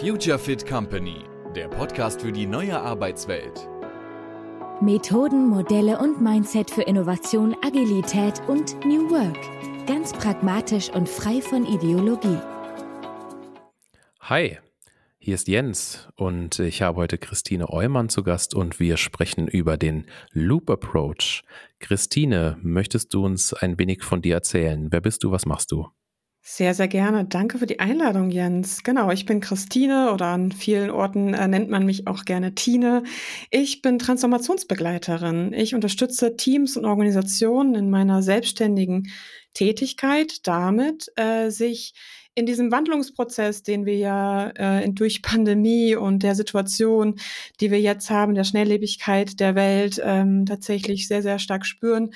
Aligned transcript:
Future 0.00 0.38
Fit 0.38 0.64
Company, 0.64 1.24
der 1.56 1.66
Podcast 1.66 2.22
für 2.22 2.30
die 2.30 2.46
neue 2.46 2.80
Arbeitswelt. 2.80 3.68
Methoden, 4.80 5.48
Modelle 5.48 5.98
und 5.98 6.22
Mindset 6.22 6.70
für 6.70 6.82
Innovation, 6.82 7.56
Agilität 7.62 8.40
und 8.46 8.76
New 8.84 9.10
Work. 9.10 9.36
Ganz 9.88 10.12
pragmatisch 10.12 10.88
und 10.90 11.08
frei 11.08 11.40
von 11.40 11.66
Ideologie. 11.66 12.38
Hi, 14.20 14.58
hier 15.18 15.34
ist 15.34 15.48
Jens 15.48 16.08
und 16.14 16.60
ich 16.60 16.80
habe 16.82 16.98
heute 16.98 17.18
Christine 17.18 17.68
Eumann 17.68 18.08
zu 18.08 18.22
Gast 18.22 18.54
und 18.54 18.78
wir 18.78 18.98
sprechen 18.98 19.48
über 19.48 19.76
den 19.76 20.06
Loop 20.32 20.70
Approach. 20.70 21.42
Christine, 21.80 22.56
möchtest 22.62 23.12
du 23.14 23.24
uns 23.24 23.52
ein 23.52 23.80
wenig 23.80 24.04
von 24.04 24.22
dir 24.22 24.36
erzählen? 24.36 24.92
Wer 24.92 25.00
bist 25.00 25.24
du? 25.24 25.32
Was 25.32 25.44
machst 25.44 25.72
du? 25.72 25.88
Sehr, 26.42 26.72
sehr 26.72 26.88
gerne. 26.88 27.26
Danke 27.26 27.58
für 27.58 27.66
die 27.66 27.78
Einladung, 27.80 28.30
Jens. 28.30 28.82
Genau, 28.82 29.10
ich 29.10 29.26
bin 29.26 29.40
Christine 29.40 30.12
oder 30.14 30.26
an 30.26 30.50
vielen 30.50 30.90
Orten 30.90 31.34
äh, 31.34 31.46
nennt 31.46 31.68
man 31.68 31.84
mich 31.84 32.06
auch 32.06 32.24
gerne 32.24 32.54
Tine. 32.54 33.02
Ich 33.50 33.82
bin 33.82 33.98
Transformationsbegleiterin. 33.98 35.52
Ich 35.52 35.74
unterstütze 35.74 36.36
Teams 36.36 36.76
und 36.78 36.86
Organisationen 36.86 37.74
in 37.74 37.90
meiner 37.90 38.22
selbstständigen 38.22 39.08
Tätigkeit 39.52 40.46
damit, 40.46 41.08
äh, 41.16 41.50
sich 41.50 41.92
in 42.38 42.46
diesem 42.46 42.70
Wandlungsprozess, 42.70 43.64
den 43.64 43.84
wir 43.84 43.96
ja 43.96 44.50
äh, 44.50 44.88
durch 44.90 45.22
Pandemie 45.22 45.96
und 45.96 46.22
der 46.22 46.36
Situation, 46.36 47.16
die 47.60 47.72
wir 47.72 47.80
jetzt 47.80 48.10
haben, 48.10 48.36
der 48.36 48.44
Schnelllebigkeit 48.44 49.40
der 49.40 49.56
Welt, 49.56 50.00
ähm, 50.04 50.46
tatsächlich 50.46 51.08
sehr, 51.08 51.20
sehr 51.22 51.40
stark 51.40 51.66
spüren, 51.66 52.12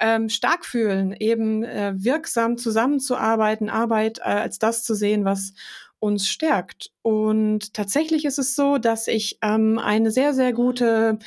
ähm, 0.00 0.30
stark 0.30 0.64
fühlen, 0.64 1.14
eben 1.20 1.62
äh, 1.62 1.92
wirksam 1.94 2.56
zusammenzuarbeiten, 2.56 3.68
Arbeit 3.68 4.20
äh, 4.20 4.22
als 4.22 4.58
das 4.58 4.82
zu 4.82 4.94
sehen, 4.94 5.26
was 5.26 5.52
uns 5.98 6.28
stärkt. 6.28 6.92
Und 7.02 7.74
tatsächlich 7.74 8.24
ist 8.24 8.38
es 8.38 8.54
so, 8.54 8.78
dass 8.78 9.08
ich 9.08 9.38
ähm, 9.42 9.78
eine 9.78 10.10
sehr, 10.10 10.34
sehr 10.34 10.52
gute 10.52 11.18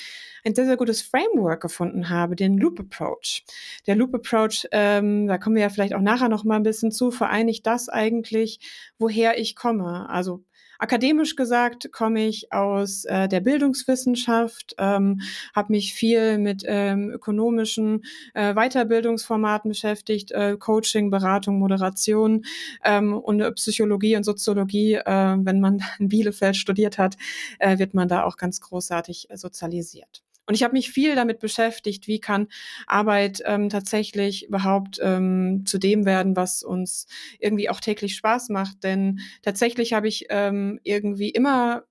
ein 0.45 0.55
sehr, 0.55 0.65
sehr 0.65 0.77
gutes 0.77 1.01
Framework 1.01 1.61
gefunden 1.61 2.09
habe, 2.09 2.35
den 2.35 2.57
Loop 2.57 2.79
Approach. 2.79 3.43
Der 3.87 3.95
Loop 3.95 4.13
Approach, 4.15 4.67
ähm, 4.71 5.27
da 5.27 5.37
kommen 5.37 5.55
wir 5.55 5.63
ja 5.63 5.69
vielleicht 5.69 5.93
auch 5.93 6.01
nachher 6.01 6.29
noch 6.29 6.43
mal 6.43 6.55
ein 6.55 6.63
bisschen 6.63 6.91
zu, 6.91 7.11
vereinigt 7.11 7.65
das 7.67 7.89
eigentlich, 7.89 8.59
woher 8.97 9.37
ich 9.37 9.55
komme. 9.55 10.09
Also 10.09 10.43
Akademisch 10.79 11.35
gesagt 11.35 11.91
komme 11.91 12.25
ich 12.25 12.53
aus 12.53 13.03
äh, 13.03 13.27
der 13.27 13.41
Bildungswissenschaft, 13.41 14.75
ähm, 14.77 15.19
habe 15.53 15.73
mich 15.73 15.93
viel 15.93 16.37
mit 16.37 16.63
ähm, 16.65 17.11
ökonomischen 17.11 18.05
äh, 18.33 18.53
Weiterbildungsformaten 18.53 19.69
beschäftigt, 19.69 20.31
äh, 20.31 20.55
Coaching, 20.57 21.11
Beratung, 21.11 21.59
Moderation 21.59 22.45
ähm, 22.85 23.13
und 23.13 23.55
Psychologie 23.55 24.15
und 24.15 24.23
Soziologie. 24.23 24.93
Äh, 24.93 25.37
wenn 25.39 25.59
man 25.59 25.83
in 25.99 26.07
Bielefeld 26.07 26.55
studiert 26.55 26.97
hat, 26.97 27.17
äh, 27.59 27.77
wird 27.77 27.93
man 27.93 28.07
da 28.07 28.23
auch 28.23 28.37
ganz 28.37 28.61
großartig 28.61 29.27
sozialisiert. 29.33 30.23
Und 30.49 30.55
ich 30.55 30.63
habe 30.63 30.73
mich 30.73 30.89
viel 30.89 31.13
damit 31.13 31.39
beschäftigt, 31.39 32.07
wie 32.07 32.19
kann 32.19 32.47
Arbeit 32.87 33.39
ähm, 33.45 33.69
tatsächlich 33.69 34.47
überhaupt 34.47 34.97
ähm, 34.99 35.61
zu 35.67 35.77
dem 35.77 36.05
werden, 36.05 36.35
was 36.35 36.63
uns 36.63 37.05
irgendwie 37.37 37.69
auch 37.69 37.79
täglich 37.79 38.15
Spaß 38.15 38.49
macht. 38.49 38.83
Denn 38.83 39.19
tatsächlich 39.43 39.93
habe 39.93 40.07
ich 40.07 40.25
ähm, 40.31 40.79
irgendwie 40.83 41.29
immer 41.29 41.83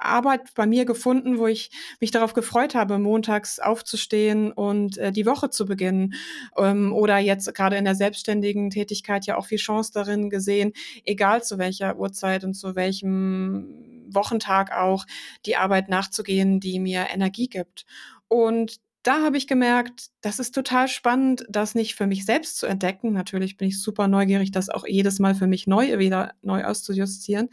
Arbeit 0.00 0.54
bei 0.54 0.66
mir 0.66 0.84
gefunden, 0.84 1.38
wo 1.38 1.46
ich 1.46 1.70
mich 2.00 2.10
darauf 2.10 2.34
gefreut 2.34 2.74
habe, 2.74 2.98
montags 2.98 3.58
aufzustehen 3.58 4.52
und 4.52 4.98
äh, 4.98 5.12
die 5.12 5.26
Woche 5.26 5.50
zu 5.50 5.66
beginnen. 5.66 6.14
Ähm, 6.56 6.92
oder 6.92 7.18
jetzt 7.18 7.52
gerade 7.54 7.76
in 7.76 7.84
der 7.84 7.94
selbstständigen 7.94 8.70
Tätigkeit 8.70 9.26
ja 9.26 9.36
auch 9.36 9.46
viel 9.46 9.58
Chance 9.58 9.92
darin 9.92 10.30
gesehen, 10.30 10.72
egal 11.04 11.42
zu 11.42 11.58
welcher 11.58 11.98
Uhrzeit 11.98 12.44
und 12.44 12.54
zu 12.54 12.74
welchem 12.74 14.06
Wochentag 14.12 14.72
auch, 14.72 15.06
die 15.46 15.56
Arbeit 15.56 15.88
nachzugehen, 15.88 16.60
die 16.60 16.80
mir 16.80 17.06
Energie 17.12 17.48
gibt. 17.48 17.86
Und 18.28 18.80
da 19.02 19.22
habe 19.22 19.38
ich 19.38 19.46
gemerkt, 19.46 20.10
das 20.20 20.38
ist 20.38 20.54
total 20.54 20.86
spannend, 20.88 21.46
das 21.48 21.74
nicht 21.74 21.94
für 21.94 22.06
mich 22.06 22.26
selbst 22.26 22.58
zu 22.58 22.66
entdecken. 22.66 23.12
Natürlich 23.12 23.56
bin 23.56 23.68
ich 23.68 23.80
super 23.82 24.08
neugierig, 24.08 24.50
das 24.50 24.68
auch 24.68 24.86
jedes 24.86 25.18
Mal 25.18 25.34
für 25.34 25.46
mich 25.46 25.66
neu 25.66 25.98
wieder 25.98 26.34
neu 26.42 26.64
auszujustieren. 26.64 27.48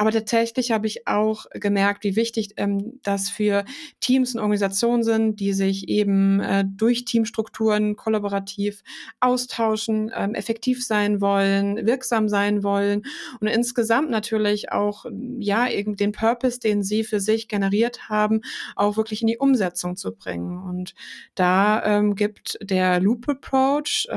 Aber 0.00 0.12
tatsächlich 0.12 0.70
habe 0.70 0.86
ich 0.86 1.06
auch 1.06 1.44
gemerkt, 1.52 2.04
wie 2.04 2.16
wichtig 2.16 2.54
ähm, 2.56 3.00
das 3.02 3.28
für 3.28 3.66
Teams 4.00 4.34
und 4.34 4.40
Organisationen 4.40 5.02
sind, 5.02 5.40
die 5.40 5.52
sich 5.52 5.88
eben 5.90 6.40
äh, 6.40 6.64
durch 6.66 7.04
Teamstrukturen 7.04 7.96
kollaborativ 7.96 8.82
austauschen, 9.20 10.10
ähm, 10.14 10.34
effektiv 10.34 10.82
sein 10.86 11.20
wollen, 11.20 11.84
wirksam 11.86 12.30
sein 12.30 12.62
wollen 12.62 13.02
und 13.40 13.48
insgesamt 13.48 14.08
natürlich 14.08 14.72
auch 14.72 15.04
ja 15.38 15.66
den 15.68 16.12
Purpose, 16.12 16.58
den 16.60 16.82
sie 16.82 17.04
für 17.04 17.20
sich 17.20 17.48
generiert 17.48 18.08
haben, 18.08 18.40
auch 18.76 18.96
wirklich 18.96 19.20
in 19.20 19.28
die 19.28 19.36
Umsetzung 19.36 19.96
zu 19.96 20.12
bringen. 20.12 20.69
Und 20.70 20.94
da 21.34 21.84
ähm, 21.84 22.14
gibt 22.14 22.56
der 22.62 23.00
Loop 23.00 23.28
Approach, 23.28 24.06
äh, 24.08 24.16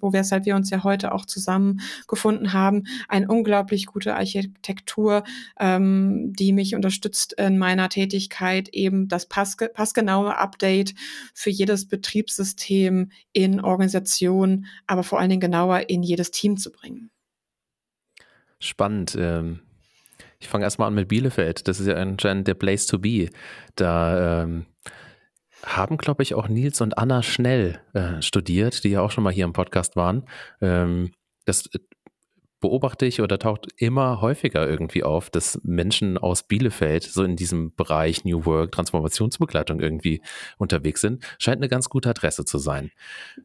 wo 0.00 0.12
wir, 0.12 0.20
weshalb 0.20 0.44
wir 0.44 0.56
uns 0.56 0.70
ja 0.70 0.84
heute 0.84 1.12
auch 1.12 1.24
zusammengefunden 1.24 2.52
haben, 2.52 2.84
eine 3.08 3.28
unglaublich 3.28 3.86
gute 3.86 4.14
Architektur 4.14 5.22
ähm, 5.60 6.32
die 6.34 6.52
mich 6.52 6.74
unterstützt 6.74 7.32
in 7.34 7.58
meiner 7.58 7.88
Tätigkeit, 7.88 8.68
eben 8.70 9.08
das 9.08 9.26
passge 9.26 9.68
passgenaue 9.68 10.36
Update 10.36 10.94
für 11.34 11.50
jedes 11.50 11.88
Betriebssystem 11.88 13.10
in 13.32 13.60
Organisation, 13.60 14.66
aber 14.86 15.02
vor 15.02 15.18
allen 15.18 15.30
Dingen 15.30 15.40
genauer 15.40 15.88
in 15.88 16.02
jedes 16.02 16.30
Team 16.30 16.56
zu 16.56 16.70
bringen. 16.70 17.10
Spannend. 18.58 19.16
Ähm 19.18 19.60
ich 20.38 20.48
fange 20.48 20.64
erstmal 20.64 20.88
an 20.88 20.94
mit 20.94 21.08
Bielefeld. 21.08 21.66
Das 21.66 21.80
ist 21.80 21.86
ja 21.86 21.94
anscheinend 21.94 22.46
der 22.46 22.54
Place 22.54 22.86
to 22.86 22.98
be. 22.98 23.30
Da 23.74 24.42
ähm, 24.42 24.66
haben, 25.64 25.96
glaube 25.96 26.22
ich, 26.22 26.34
auch 26.34 26.48
Nils 26.48 26.80
und 26.80 26.98
Anna 26.98 27.22
Schnell 27.22 27.80
äh, 27.94 28.20
studiert, 28.22 28.84
die 28.84 28.90
ja 28.90 29.00
auch 29.00 29.10
schon 29.10 29.24
mal 29.24 29.32
hier 29.32 29.44
im 29.44 29.52
Podcast 29.52 29.96
waren. 29.96 30.24
Ähm, 30.60 31.12
das 31.44 31.68
beobachte 32.60 33.04
ich 33.04 33.20
oder 33.20 33.38
taucht 33.38 33.68
immer 33.76 34.20
häufiger 34.20 34.66
irgendwie 34.66 35.04
auf, 35.04 35.28
dass 35.28 35.60
Menschen 35.62 36.16
aus 36.16 36.42
Bielefeld 36.42 37.02
so 37.02 37.22
in 37.22 37.36
diesem 37.36 37.74
Bereich 37.74 38.24
New 38.24 38.46
Work, 38.46 38.72
Transformationsbegleitung 38.72 39.80
irgendwie 39.80 40.22
unterwegs 40.56 41.02
sind. 41.02 41.22
Scheint 41.38 41.58
eine 41.58 41.68
ganz 41.68 41.90
gute 41.90 42.08
Adresse 42.08 42.44
zu 42.46 42.58
sein. 42.58 42.90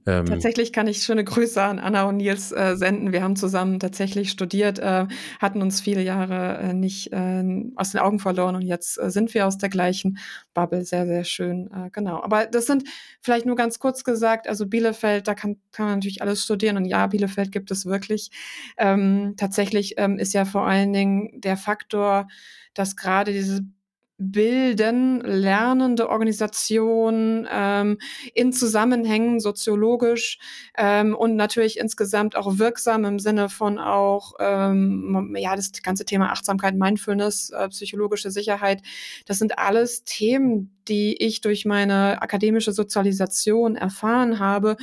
Ähm 0.05 0.25
tatsächlich 0.25 0.71
kann 0.71 0.87
ich 0.87 1.03
schöne 1.03 1.25
Grüße 1.25 1.61
an 1.61 1.79
Anna 1.79 2.03
und 2.03 2.17
Nils 2.17 2.53
äh, 2.53 2.77
senden. 2.77 3.11
Wir 3.11 3.21
haben 3.21 3.35
zusammen 3.35 3.79
tatsächlich 3.79 4.31
studiert, 4.31 4.79
äh, 4.79 5.07
hatten 5.39 5.61
uns 5.61 5.81
viele 5.81 6.03
Jahre 6.03 6.57
äh, 6.59 6.73
nicht 6.73 7.11
äh, 7.11 7.43
aus 7.75 7.91
den 7.91 7.99
Augen 7.99 8.19
verloren 8.19 8.55
und 8.55 8.61
jetzt 8.61 8.97
äh, 8.97 9.11
sind 9.11 9.33
wir 9.33 9.45
aus 9.45 9.57
der 9.57 9.69
gleichen 9.69 10.19
Bubble. 10.53 10.85
Sehr, 10.85 11.05
sehr 11.05 11.25
schön. 11.25 11.69
Äh, 11.73 11.89
genau. 11.91 12.23
Aber 12.23 12.45
das 12.45 12.65
sind 12.65 12.85
vielleicht 13.19 13.45
nur 13.45 13.57
ganz 13.57 13.79
kurz 13.79 14.05
gesagt, 14.05 14.47
also 14.47 14.67
Bielefeld, 14.67 15.27
da 15.27 15.35
kann, 15.35 15.57
kann 15.73 15.87
man 15.87 15.95
natürlich 15.95 16.21
alles 16.21 16.43
studieren 16.43 16.77
und 16.77 16.85
ja, 16.85 17.07
Bielefeld 17.07 17.51
gibt 17.51 17.71
es 17.71 17.85
wirklich. 17.85 18.31
Ähm, 18.77 19.00
ähm, 19.01 19.35
tatsächlich 19.37 19.95
ähm, 19.97 20.17
ist 20.17 20.33
ja 20.33 20.45
vor 20.45 20.65
allen 20.65 20.93
Dingen 20.93 21.41
der 21.41 21.57
Faktor, 21.57 22.27
dass 22.73 22.95
gerade 22.95 23.33
diese 23.33 23.61
bilden, 24.23 25.21
lernende 25.21 26.07
Organisation 26.07 27.47
ähm, 27.51 27.97
in 28.35 28.53
Zusammenhängen 28.53 29.39
soziologisch 29.39 30.37
ähm, 30.77 31.15
und 31.15 31.35
natürlich 31.35 31.79
insgesamt 31.79 32.35
auch 32.35 32.59
wirksam 32.59 33.03
im 33.05 33.17
Sinne 33.17 33.49
von 33.49 33.79
auch 33.79 34.33
ähm, 34.39 35.35
ja 35.35 35.55
das 35.55 35.71
ganze 35.81 36.05
Thema 36.05 36.31
Achtsamkeit, 36.31 36.75
Mindfulness, 36.75 37.49
äh, 37.49 37.69
psychologische 37.69 38.29
Sicherheit. 38.29 38.83
Das 39.25 39.39
sind 39.39 39.57
alles 39.57 40.03
Themen, 40.03 40.79
die 40.87 41.15
ich 41.17 41.41
durch 41.41 41.65
meine 41.65 42.21
akademische 42.21 42.73
Sozialisation 42.73 43.75
erfahren 43.75 44.37
habe, 44.37 44.77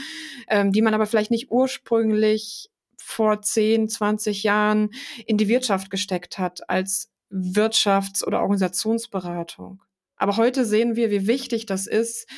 ähm, 0.48 0.72
die 0.72 0.82
man 0.82 0.94
aber 0.94 1.06
vielleicht 1.06 1.30
nicht 1.30 1.52
ursprünglich 1.52 2.70
vor 3.08 3.41
10, 3.41 3.88
20 3.88 4.42
Jahren 4.42 4.91
in 5.26 5.38
die 5.38 5.48
Wirtschaft 5.48 5.91
gesteckt 5.91 6.38
hat 6.38 6.69
als 6.69 7.10
Wirtschafts- 7.30 8.22
oder 8.22 8.41
Organisationsberatung. 8.41 9.83
Aber 10.21 10.36
heute 10.36 10.65
sehen 10.65 10.97
wir, 10.97 11.10
wie 11.10 11.27
wichtig 11.27 11.65
das 11.65 11.86
ist, 11.86 12.28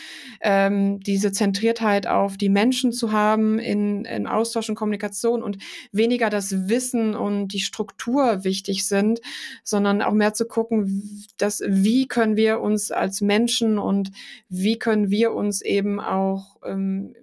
ähm, 0.43 1.01
diese 1.01 1.33
Zentriertheit 1.33 2.07
auf 2.07 2.37
die 2.37 2.51
Menschen 2.51 2.93
zu 2.93 3.11
haben 3.11 3.59
in, 3.59 4.05
in 4.05 4.27
Austausch 4.27 4.69
und 4.69 4.75
Kommunikation 4.75 5.43
und 5.43 5.59
weniger 5.91 6.29
das 6.29 6.69
Wissen 6.69 7.15
und 7.17 7.49
die 7.49 7.61
Struktur 7.61 8.45
wichtig 8.45 8.87
sind, 8.87 9.21
sondern 9.65 10.03
auch 10.03 10.13
mehr 10.13 10.35
zu 10.35 10.47
gucken, 10.47 11.25
dass, 11.39 11.63
wie 11.67 12.07
können 12.07 12.37
wir 12.37 12.61
uns 12.61 12.91
als 12.91 13.23
Menschen 13.23 13.79
und 13.79 14.13
wie 14.49 14.79
können 14.79 15.11
wir 15.11 15.33
uns 15.33 15.63
eben 15.63 16.01
auch 16.01 16.59
ähm, 16.65 17.15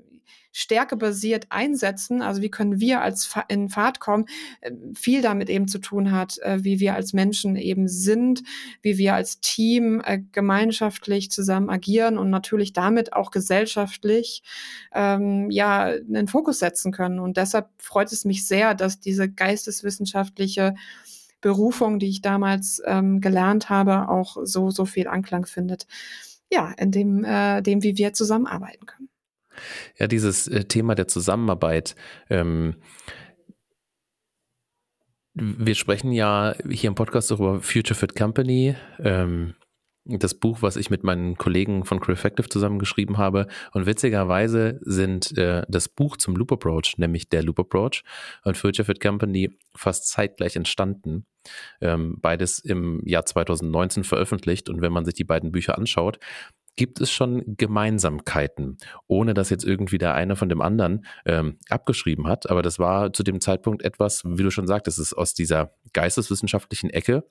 stärkebasiert 0.58 1.46
einsetzen, 1.50 2.24
also 2.24 2.42
wie 2.42 2.50
können 2.50 2.80
wir 2.80 3.02
als 3.02 3.32
in 3.48 3.70
Fahrt 3.70 4.00
kommen, 4.00 4.26
äh, 4.62 4.72
viel 4.96 5.22
damit 5.22 5.52
eben 5.52 5.68
zu 5.68 5.78
tun 5.78 6.12
hat, 6.12 6.40
äh, 6.40 6.64
wie 6.64 6.80
wir 6.80 6.96
als 6.96 7.14
Menschen 7.14 7.56
eben 7.56 7.88
sind, 7.88 8.42
wie 8.82 8.98
wir 8.98 9.14
als 9.14 9.40
Team 9.40 10.02
äh, 10.04 10.20
gemeinschaftlich 10.32 11.30
zusammen 11.30 11.70
agieren 11.70 12.18
und 12.18 12.32
natürlich 12.32 12.74
damit 12.74 13.14
auch 13.14 13.30
gesellschaftlich 13.30 14.42
ähm, 14.94 15.52
ja 15.52 15.84
einen 15.84 16.28
Fokus 16.28 16.58
setzen 16.58 16.92
können. 16.92 17.20
Und 17.20 17.38
deshalb 17.38 17.70
freut 17.78 18.12
es 18.12 18.26
mich 18.26 18.48
sehr, 18.48 18.74
dass 18.74 19.00
diese 19.00 19.30
geisteswissenschaftliche 19.30 20.74
Berufung, 21.40 22.00
die 22.00 22.10
ich 22.10 22.22
damals 22.22 22.82
ähm, 22.86 23.22
gelernt 23.22 23.70
habe, 23.70 24.10
auch 24.10 24.38
so, 24.42 24.72
so 24.72 24.86
viel 24.86 25.08
Anklang 25.08 25.46
findet. 25.46 25.86
Ja, 26.52 26.72
in 26.80 26.92
dem, 26.92 27.24
äh, 27.24 27.62
dem, 27.62 27.84
wie 27.84 27.98
wir 27.98 28.14
zusammenarbeiten 28.14 28.88
können. 28.88 29.10
Ja, 29.98 30.08
dieses 30.08 30.48
äh, 30.48 30.66
Thema 30.66 30.96
der 30.96 31.08
Zusammenarbeit. 31.08 31.96
Ähm, 32.30 32.76
wir 35.34 35.76
sprechen 35.76 36.12
ja 36.12 36.56
hier 36.70 36.88
im 36.88 36.96
Podcast 36.96 37.32
über 37.32 37.62
Future 37.62 37.96
Fit 37.96 38.16
Company. 38.16 38.76
Ähm, 39.00 39.54
das 40.08 40.34
Buch, 40.36 40.62
was 40.62 40.76
ich 40.76 40.90
mit 40.90 41.04
meinen 41.04 41.38
Kollegen 41.38 41.84
von 41.86 42.00
Crefective 42.00 42.50
zusammengeschrieben 42.50 43.18
habe. 43.18 43.48
Und 43.74 43.86
witzigerweise 43.86 44.80
sind 44.82 45.38
äh, 45.38 45.64
das 45.68 45.90
Buch 45.90 46.18
zum 46.18 46.36
Loop 46.36 46.52
Approach, 46.52 46.98
nämlich 46.98 47.30
der 47.30 47.44
Loop 47.44 47.60
Approach 47.60 48.04
und 48.44 48.58
Future 48.58 48.86
Fit 48.86 49.02
Company 49.02 49.58
fast 49.76 50.08
zeitgleich 50.08 50.56
entstanden. 50.56 51.26
Ähm, 51.82 52.18
beides 52.22 52.60
im 52.60 53.02
Jahr 53.06 53.26
2019 53.26 54.04
veröffentlicht. 54.04 54.70
Und 54.70 54.82
wenn 54.82 54.94
man 54.94 55.06
sich 55.06 55.14
die 55.14 55.24
beiden 55.24 55.52
Bücher 55.52 55.78
anschaut, 55.78 56.20
gibt 56.78 57.02
es 57.02 57.12
schon 57.12 57.58
Gemeinsamkeiten, 57.58 58.78
ohne 59.08 59.34
dass 59.34 59.50
jetzt 59.50 59.66
irgendwie 59.66 59.98
der 59.98 60.14
eine 60.14 60.36
von 60.36 60.48
dem 60.48 60.62
anderen 60.62 61.06
ähm, 61.26 61.58
abgeschrieben 61.70 62.28
hat. 62.28 62.50
Aber 62.50 62.62
das 62.62 62.80
war 62.80 63.12
zu 63.12 63.24
dem 63.24 63.42
Zeitpunkt 63.42 63.84
etwas, 63.84 64.24
wie 64.26 64.44
du 64.44 64.52
schon 64.52 64.68
sagtest, 64.68 65.00
es 65.00 65.08
ist 65.08 65.18
aus 65.18 65.34
dieser 65.34 65.74
geisteswissenschaftlichen 65.94 66.90
Ecke 66.92 67.24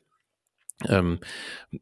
ähm, 0.89 1.21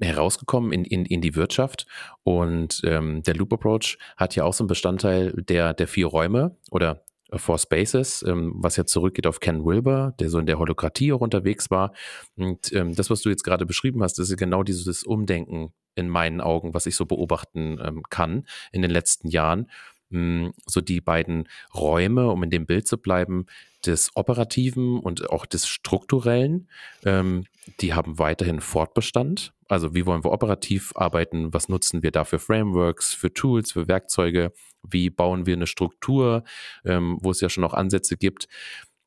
herausgekommen 0.01 0.73
in, 0.73 0.85
in, 0.85 1.05
in 1.05 1.21
die 1.21 1.35
Wirtschaft. 1.35 1.87
Und 2.23 2.83
ähm, 2.85 3.23
der 3.23 3.35
Loop 3.35 3.53
Approach 3.53 3.99
hat 4.17 4.37
ja 4.37 4.45
auch 4.45 4.55
so 4.55 4.65
einen 4.65 4.69
Bestandteil 4.69 5.33
der, 5.33 5.75
der 5.75 5.89
vier 5.89 6.07
Räume 6.07 6.57
oder 6.71 7.05
Four 7.37 7.59
Spaces, 7.59 8.25
ähm, 8.27 8.53
was 8.57 8.77
ja 8.77 8.85
zurückgeht 8.85 9.27
auf 9.27 9.41
Ken 9.41 9.65
Wilber, 9.65 10.15
der 10.21 10.31
so 10.31 10.39
in 10.39 10.47
der 10.47 10.59
Holokratie 10.59 11.13
auch 11.13 11.21
unterwegs 11.21 11.71
war. 11.71 11.93
Und 12.37 12.73
ähm, 12.73 12.95
das, 12.95 13.11
was 13.11 13.23
du 13.23 13.31
jetzt 13.31 13.45
gerade 13.45 13.67
beschrieben 13.67 14.03
hast, 14.03 14.19
ist 14.19 14.37
genau 14.37 14.63
dieses 14.63 15.03
Umdenken 15.03 15.73
in 15.97 16.09
meinen 16.09 16.41
Augen, 16.41 16.75
was 16.75 16.87
ich 16.87 16.97
so 16.97 17.07
beobachten 17.07 17.79
ähm, 17.83 18.03
kann 18.09 18.47
in 18.73 18.83
den 18.83 18.91
letzten 18.91 19.29
Jahren. 19.29 19.71
Hm, 20.11 20.53
so 20.67 20.81
die 20.81 21.01
beiden 21.01 21.49
Räume, 21.75 22.31
um 22.31 22.43
in 22.43 22.51
dem 22.51 22.67
Bild 22.67 22.87
zu 22.87 22.99
bleiben, 22.99 23.47
des 23.87 24.11
Operativen 24.15 24.99
und 24.99 25.31
auch 25.31 25.47
des 25.47 25.67
Strukturellen, 25.67 26.69
ähm, 27.05 27.45
die 27.81 27.95
haben 27.95 28.19
weiterhin 28.19 28.61
Fortbestand. 28.61 29.53
Also 29.69 29.95
wie 29.95 30.07
wollen 30.07 30.25
wir 30.25 30.33
operativ 30.33 30.93
arbeiten? 30.95 31.55
Was 31.55 31.69
nutzen 31.69 32.03
wir 32.03 32.11
da 32.11 32.25
für 32.25 32.39
Frameworks, 32.39 33.15
für 33.15 33.33
Tools, 33.33 33.73
für 33.73 33.89
Werkzeuge? 33.89 34.53
Wie 34.83 35.11
bauen 35.11 35.47
wir 35.47 35.55
eine 35.55 35.67
Struktur, 35.67 36.45
ähm, 36.85 37.19
wo 37.23 37.31
es 37.31 37.41
ja 37.41 37.49
schon 37.49 37.65
auch 37.65 37.75
Ansätze 37.75 38.17
gibt, 38.17 38.49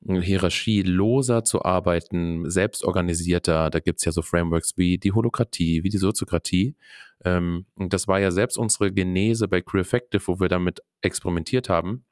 Hierarchie 0.05 0.83
loser 0.83 1.43
zu 1.43 1.65
arbeiten, 1.65 2.49
selbstorganisierter. 2.49 3.69
Da 3.69 3.79
gibt 3.79 3.99
es 3.99 4.05
ja 4.05 4.11
so 4.11 4.21
Frameworks 4.21 4.77
wie 4.77 4.97
die 4.97 5.11
Holokratie, 5.11 5.83
wie 5.83 5.89
die 5.89 5.97
Soziokratie. 5.97 6.75
Ähm, 7.25 7.65
und 7.75 7.93
das 7.93 8.07
war 8.07 8.19
ja 8.19 8.31
selbst 8.31 8.57
unsere 8.57 8.91
Genese 8.91 9.47
bei 9.47 9.61
Crew 9.61 9.79
Effective, 9.79 10.21
wo 10.27 10.39
wir 10.39 10.49
damit 10.49 10.81
experimentiert 11.01 11.67
haben 11.67 12.05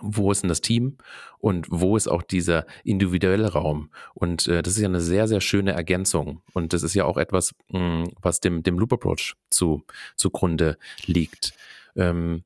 wo 0.00 0.30
ist 0.32 0.42
denn 0.42 0.48
das 0.48 0.60
Team 0.60 0.98
und 1.38 1.66
wo 1.70 1.96
ist 1.96 2.08
auch 2.08 2.22
dieser 2.22 2.66
individuelle 2.84 3.52
Raum? 3.52 3.90
Und 4.14 4.46
äh, 4.48 4.62
das 4.62 4.74
ist 4.74 4.82
ja 4.82 4.88
eine 4.88 5.00
sehr, 5.00 5.28
sehr 5.28 5.40
schöne 5.40 5.72
Ergänzung. 5.72 6.42
Und 6.52 6.72
das 6.72 6.82
ist 6.82 6.94
ja 6.94 7.04
auch 7.04 7.16
etwas, 7.16 7.54
mh, 7.68 7.78
hm, 7.78 8.10
was 8.20 8.40
dem, 8.40 8.62
dem 8.62 8.78
Loop 8.78 8.92
Approach 8.92 9.34
zu, 9.50 9.84
zugrunde 10.16 10.78
liegt. 11.06 11.54
Ähm, 11.96 12.44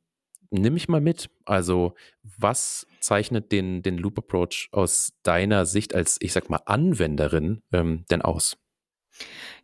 nimm 0.50 0.74
mich 0.74 0.88
mal 0.88 1.00
mit. 1.00 1.30
Also, 1.44 1.94
was 2.22 2.86
zeichnet 3.00 3.52
den, 3.52 3.82
den 3.82 3.98
Loop 3.98 4.18
Approach 4.18 4.68
aus 4.72 5.12
deiner 5.22 5.66
Sicht 5.66 5.94
als, 5.94 6.18
ich 6.20 6.32
sag 6.32 6.50
mal, 6.50 6.60
Anwenderin 6.66 7.62
ähm, 7.72 8.04
denn 8.10 8.22
aus? 8.22 8.56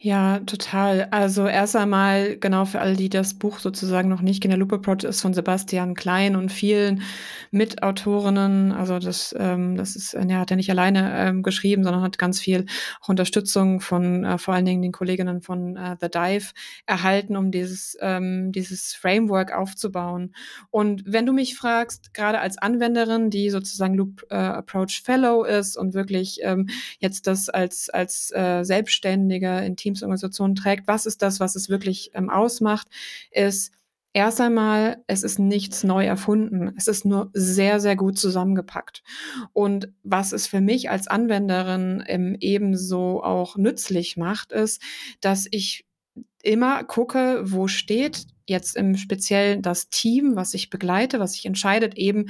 Ja, 0.05 0.41
total. 0.41 1.09
Also 1.13 1.47
erst 1.47 1.77
einmal, 1.77 2.37
genau 2.37 2.67
für 2.67 2.79
alle, 2.79 2.95
die 2.95 3.09
das 3.09 3.33
Buch 3.33 3.59
sozusagen 3.59 4.11
noch 4.11 4.21
nicht 4.21 4.43
kennen, 4.43 4.51
der 4.51 4.59
Loop 4.59 4.75
Approach 4.75 5.03
ist 5.03 5.23
von 5.23 5.33
Sebastian 5.33 5.95
Klein 5.95 6.37
und 6.37 6.53
vielen 6.53 7.01
Mitautorinnen. 7.53 8.73
Also 8.73 8.99
das, 8.99 9.35
ähm, 9.39 9.77
das 9.79 9.97
ist, 9.97 10.13
er 10.13 10.39
hat 10.39 10.51
ja 10.51 10.57
nicht 10.57 10.71
alleine 10.71 11.11
ähm, 11.17 11.43
geschrieben, 11.43 11.85
sondern 11.85 12.03
hat 12.03 12.19
ganz 12.19 12.39
viel 12.39 12.67
auch 13.01 13.09
Unterstützung 13.09 13.81
von 13.81 14.25
äh, 14.25 14.37
vor 14.37 14.53
allen 14.53 14.67
Dingen 14.67 14.83
den 14.83 14.93
Kolleginnen 14.93 15.41
von 15.41 15.79
äh, 15.79 15.97
The 15.99 16.11
Dive 16.11 16.53
erhalten, 16.85 17.35
um 17.35 17.51
dieses, 17.51 17.97
ähm, 18.03 18.53
dieses 18.53 18.93
Framework 18.93 19.55
aufzubauen. 19.55 20.35
Und 20.71 21.03
wenn 21.07 21.25
du 21.25 21.33
mich 21.33 21.57
fragst, 21.57 22.13
gerade 22.13 22.41
als 22.41 22.59
Anwenderin, 22.59 23.31
die 23.31 23.49
sozusagen 23.49 23.95
Loop 23.95 24.27
äh, 24.29 24.35
Approach 24.35 25.01
Fellow 25.03 25.45
ist 25.45 25.79
und 25.79 25.95
wirklich 25.95 26.41
ähm, 26.43 26.69
jetzt 26.99 27.27
das 27.27 27.49
als, 27.49 27.89
als 27.89 28.31
äh, 28.33 28.65
Selbstständige 28.65 29.44
in 29.45 29.77
Teamsorganisationen 29.77 30.57
trägt, 30.57 30.87
was 30.89 31.07
ist 31.07 31.23
das, 31.23 31.41
was 31.41 31.57
es 31.57 31.69
wirklich 31.69 32.11
ähm, 32.15 32.31
ausmacht, 32.31 32.89
ist 33.31 33.73
erst 34.15 34.41
einmal, 34.41 35.03
es 35.07 35.23
ist 35.25 35.39
nichts 35.39 35.85
neu 35.85 36.07
erfunden. 36.07 36.73
Es 36.79 36.87
ist 36.87 37.05
nur 37.05 37.31
sehr, 37.35 37.81
sehr 37.81 37.97
gut 37.97 38.19
zusammengepackt. 38.19 39.03
Und 39.53 39.93
was 40.03 40.33
es 40.33 40.47
für 40.47 40.61
mich 40.61 40.89
als 40.89 41.09
Anwenderin 41.09 42.03
ähm, 42.07 42.37
ebenso 42.41 43.23
auch 43.23 43.57
nützlich 43.57 44.17
macht, 44.17 44.53
ist, 44.53 44.81
dass 45.21 45.47
ich 45.51 45.85
immer 46.43 46.85
gucke, 46.85 47.43
wo 47.45 47.67
steht 47.67 48.27
jetzt 48.47 48.77
im 48.77 48.97
Speziellen 48.97 49.63
das 49.63 49.89
Team, 49.89 50.37
was 50.37 50.55
ich 50.55 50.71
begleite, 50.71 51.19
was 51.19 51.33
sich 51.33 51.47
entscheidet, 51.47 51.97
eben 51.97 52.27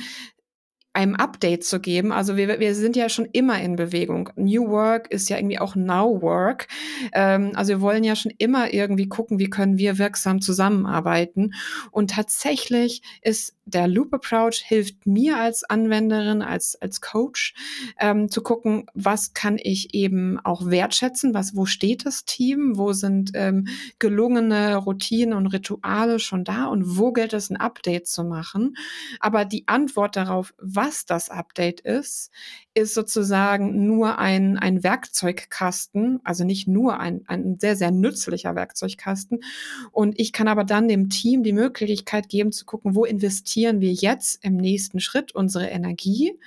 einem 0.94 1.16
Update 1.16 1.64
zu 1.64 1.80
geben. 1.80 2.12
Also 2.12 2.36
wir, 2.36 2.60
wir 2.60 2.74
sind 2.74 2.94
ja 2.94 3.08
schon 3.08 3.26
immer 3.32 3.60
in 3.60 3.74
Bewegung. 3.74 4.30
New 4.36 4.68
Work 4.68 5.10
ist 5.10 5.28
ja 5.28 5.36
irgendwie 5.36 5.58
auch 5.58 5.74
Now 5.74 6.22
Work. 6.22 6.68
Ähm, 7.12 7.52
also 7.54 7.70
wir 7.70 7.80
wollen 7.80 8.04
ja 8.04 8.14
schon 8.14 8.32
immer 8.38 8.72
irgendwie 8.72 9.08
gucken, 9.08 9.40
wie 9.40 9.50
können 9.50 9.76
wir 9.76 9.98
wirksam 9.98 10.40
zusammenarbeiten. 10.40 11.52
Und 11.90 12.12
tatsächlich 12.12 13.02
ist 13.22 13.54
der 13.66 13.88
Loop 13.88 14.12
Approach 14.12 14.62
hilft 14.64 15.06
mir 15.06 15.38
als 15.38 15.64
Anwenderin, 15.64 16.42
als, 16.42 16.76
als 16.80 17.00
Coach, 17.00 17.54
ähm, 17.98 18.30
zu 18.30 18.42
gucken, 18.42 18.86
was 18.94 19.32
kann 19.32 19.58
ich 19.60 19.94
eben 19.94 20.38
auch 20.44 20.66
wertschätzen, 20.66 21.34
was, 21.34 21.56
wo 21.56 21.64
steht 21.64 22.04
das 22.04 22.24
Team, 22.24 22.72
wo 22.76 22.92
sind 22.92 23.30
ähm, 23.34 23.66
gelungene 23.98 24.76
Routinen 24.76 25.34
und 25.34 25.46
Rituale 25.46 26.18
schon 26.18 26.44
da 26.44 26.66
und 26.66 26.98
wo 26.98 27.12
gilt 27.12 27.32
es, 27.32 27.50
ein 27.50 27.56
Update 27.56 28.06
zu 28.06 28.22
machen. 28.24 28.76
Aber 29.18 29.44
die 29.44 29.66
Antwort 29.66 30.16
darauf, 30.16 30.54
was 30.58 30.83
das 31.06 31.30
Update 31.30 31.80
ist, 31.80 32.30
ist 32.74 32.94
sozusagen 32.94 33.86
nur 33.86 34.18
ein, 34.18 34.58
ein 34.58 34.82
Werkzeugkasten, 34.82 36.20
also 36.24 36.44
nicht 36.44 36.66
nur 36.66 36.98
ein, 36.98 37.22
ein 37.26 37.58
sehr, 37.58 37.76
sehr 37.76 37.90
nützlicher 37.90 38.54
Werkzeugkasten. 38.54 39.40
Und 39.92 40.18
ich 40.18 40.32
kann 40.32 40.48
aber 40.48 40.64
dann 40.64 40.88
dem 40.88 41.08
Team 41.08 41.42
die 41.42 41.52
Möglichkeit 41.52 42.28
geben 42.28 42.52
zu 42.52 42.64
gucken, 42.64 42.94
wo 42.94 43.04
investieren 43.04 43.80
wir 43.80 43.92
jetzt 43.92 44.44
im 44.44 44.56
nächsten 44.56 45.00
Schritt 45.00 45.34
unsere 45.34 45.68
Energie. 45.68 46.38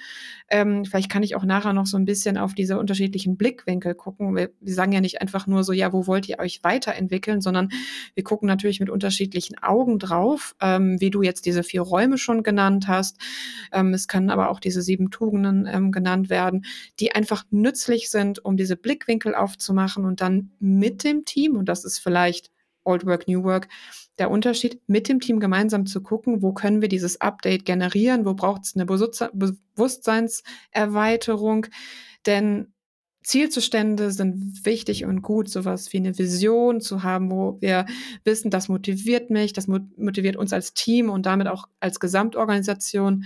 Ähm, 0.49 0.85
vielleicht 0.85 1.09
kann 1.09 1.23
ich 1.23 1.35
auch 1.35 1.43
nachher 1.43 1.73
noch 1.73 1.85
so 1.85 1.97
ein 1.97 2.05
bisschen 2.05 2.37
auf 2.37 2.53
diese 2.53 2.77
unterschiedlichen 2.79 3.37
Blickwinkel 3.37 3.95
gucken. 3.95 4.35
Wir, 4.35 4.49
wir 4.59 4.73
sagen 4.73 4.91
ja 4.91 5.01
nicht 5.01 5.21
einfach 5.21 5.47
nur 5.47 5.63
so, 5.63 5.73
ja, 5.73 5.93
wo 5.93 6.07
wollt 6.07 6.27
ihr 6.27 6.39
euch 6.39 6.63
weiterentwickeln, 6.63 7.41
sondern 7.41 7.69
wir 8.15 8.23
gucken 8.23 8.47
natürlich 8.47 8.79
mit 8.79 8.89
unterschiedlichen 8.89 9.57
Augen 9.61 9.99
drauf, 9.99 10.55
ähm, 10.61 10.99
wie 10.99 11.09
du 11.09 11.21
jetzt 11.21 11.45
diese 11.45 11.63
vier 11.63 11.81
Räume 11.81 12.17
schon 12.17 12.43
genannt 12.43 12.87
hast. 12.87 13.17
Ähm, 13.71 13.93
es 13.93 14.07
können 14.07 14.29
aber 14.29 14.49
auch 14.49 14.59
diese 14.59 14.81
sieben 14.81 15.11
Tugenden 15.11 15.67
ähm, 15.71 15.91
genannt 15.91 16.07
genannt 16.07 16.29
werden, 16.29 16.65
die 16.99 17.13
einfach 17.13 17.43
nützlich 17.51 18.09
sind, 18.09 18.43
um 18.43 18.57
diese 18.57 18.75
Blickwinkel 18.75 19.35
aufzumachen 19.35 20.05
und 20.05 20.21
dann 20.21 20.51
mit 20.59 21.03
dem 21.03 21.25
Team, 21.25 21.55
und 21.55 21.67
das 21.67 21.83
ist 21.83 21.99
vielleicht 21.99 22.49
Old 22.87 23.05
Work, 23.05 23.27
New 23.27 23.43
Work, 23.43 23.67
der 24.17 24.31
Unterschied, 24.31 24.81
mit 24.87 25.09
dem 25.09 25.19
Team 25.19 25.39
gemeinsam 25.39 25.85
zu 25.85 26.01
gucken, 26.01 26.41
wo 26.41 26.53
können 26.53 26.81
wir 26.81 26.89
dieses 26.89 27.21
Update 27.21 27.65
generieren, 27.65 28.25
wo 28.25 28.33
braucht 28.33 28.63
es 28.63 28.75
eine 28.75 28.85
Bewusstseinserweiterung, 28.85 31.67
denn 32.25 32.73
Zielzustände 33.27 34.11
sind 34.11 34.65
wichtig 34.65 35.03
und 35.03 35.21
gut, 35.21 35.49
sowas 35.49 35.91
wie 35.91 35.97
eine 35.97 36.17
Vision 36.17 36.79
zu 36.79 37.03
haben, 37.03 37.29
wo 37.29 37.57
wir 37.59 37.85
wissen, 38.23 38.49
das 38.49 38.69
motiviert 38.69 39.29
mich, 39.29 39.51
das 39.51 39.67
motiviert 39.67 40.37
uns 40.37 40.53
als 40.53 40.73
Team 40.73 41.09
und 41.09 41.25
damit 41.25 41.47
auch 41.47 41.67
als 41.81 41.99
Gesamtorganisation 41.99 43.25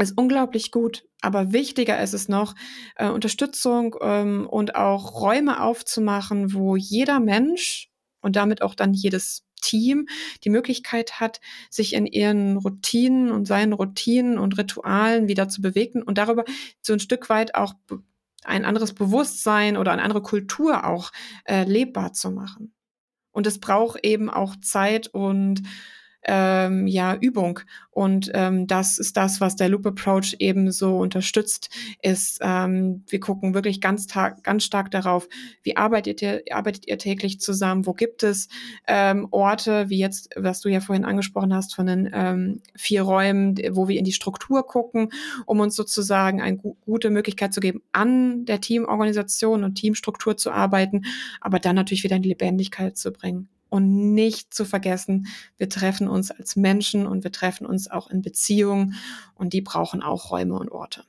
ist 0.00 0.16
unglaublich 0.16 0.72
gut. 0.72 1.04
Aber 1.20 1.52
wichtiger 1.52 2.02
ist 2.02 2.14
es 2.14 2.28
noch, 2.28 2.54
äh, 2.96 3.08
Unterstützung 3.08 3.96
ähm, 4.00 4.46
und 4.48 4.76
auch 4.76 5.20
Räume 5.20 5.62
aufzumachen, 5.62 6.54
wo 6.54 6.76
jeder 6.76 7.20
Mensch 7.20 7.90
und 8.26 8.34
damit 8.34 8.60
auch 8.60 8.74
dann 8.74 8.92
jedes 8.92 9.46
Team 9.62 10.08
die 10.42 10.50
Möglichkeit 10.50 11.20
hat, 11.20 11.40
sich 11.70 11.94
in 11.94 12.06
ihren 12.06 12.56
Routinen 12.56 13.30
und 13.30 13.46
seinen 13.46 13.72
Routinen 13.72 14.36
und 14.36 14.58
Ritualen 14.58 15.28
wieder 15.28 15.48
zu 15.48 15.62
bewegen 15.62 16.02
und 16.02 16.18
darüber 16.18 16.44
so 16.82 16.92
ein 16.92 16.98
Stück 16.98 17.30
weit 17.30 17.54
auch 17.54 17.74
ein 18.44 18.64
anderes 18.64 18.94
Bewusstsein 18.94 19.76
oder 19.76 19.92
eine 19.92 20.02
andere 20.02 20.22
Kultur 20.22 20.84
auch 20.84 21.12
äh, 21.44 21.62
lebbar 21.62 22.12
zu 22.12 22.32
machen. 22.32 22.74
Und 23.30 23.46
es 23.46 23.60
braucht 23.60 24.04
eben 24.04 24.28
auch 24.28 24.56
Zeit 24.56 25.06
und 25.06 25.62
ähm, 26.26 26.86
ja 26.86 27.14
Übung. 27.14 27.60
Und 27.90 28.30
ähm, 28.34 28.66
das 28.66 28.98
ist 28.98 29.16
das, 29.16 29.40
was 29.40 29.56
der 29.56 29.70
Loop 29.70 29.86
Approach 29.86 30.36
eben 30.38 30.70
so 30.70 30.98
unterstützt, 30.98 31.70
ist, 32.02 32.40
ähm, 32.42 33.04
wir 33.08 33.20
gucken 33.20 33.54
wirklich 33.54 33.80
ganz, 33.80 34.06
ganz 34.42 34.64
stark 34.64 34.90
darauf, 34.90 35.28
wie 35.62 35.76
arbeitet 35.76 36.20
ihr, 36.20 36.42
arbeitet 36.50 36.86
ihr 36.86 36.98
täglich 36.98 37.40
zusammen, 37.40 37.86
wo 37.86 37.94
gibt 37.94 38.22
es 38.22 38.48
ähm, 38.86 39.28
Orte, 39.30 39.88
wie 39.88 39.98
jetzt, 39.98 40.28
was 40.36 40.60
du 40.60 40.68
ja 40.68 40.80
vorhin 40.80 41.06
angesprochen 41.06 41.54
hast, 41.54 41.74
von 41.74 41.86
den 41.86 42.10
ähm, 42.12 42.60
vier 42.74 43.02
Räumen, 43.02 43.56
wo 43.70 43.88
wir 43.88 43.98
in 43.98 44.04
die 44.04 44.12
Struktur 44.12 44.66
gucken, 44.66 45.10
um 45.46 45.60
uns 45.60 45.74
sozusagen 45.74 46.42
eine 46.42 46.58
gu 46.58 46.76
gute 46.84 47.10
Möglichkeit 47.10 47.54
zu 47.54 47.60
geben, 47.60 47.82
an 47.92 48.44
der 48.44 48.60
Teamorganisation 48.60 49.64
und 49.64 49.74
Teamstruktur 49.74 50.36
zu 50.36 50.50
arbeiten, 50.50 51.02
aber 51.40 51.58
dann 51.58 51.76
natürlich 51.76 52.04
wieder 52.04 52.16
in 52.16 52.22
die 52.22 52.28
Lebendigkeit 52.30 52.96
zu 52.96 53.10
bringen. 53.12 53.48
Und 53.76 54.14
nicht 54.14 54.54
zu 54.54 54.64
vergessen, 54.64 55.26
wir 55.58 55.68
treffen 55.68 56.08
uns 56.08 56.30
als 56.30 56.56
Menschen 56.56 57.06
und 57.06 57.24
wir 57.24 57.32
treffen 57.32 57.66
uns 57.66 57.90
auch 57.90 58.08
in 58.10 58.22
Beziehungen 58.22 58.94
und 59.34 59.52
die 59.52 59.60
brauchen 59.60 60.02
auch 60.02 60.30
Räume 60.30 60.54
und 60.54 60.72
Orte. 60.72 61.04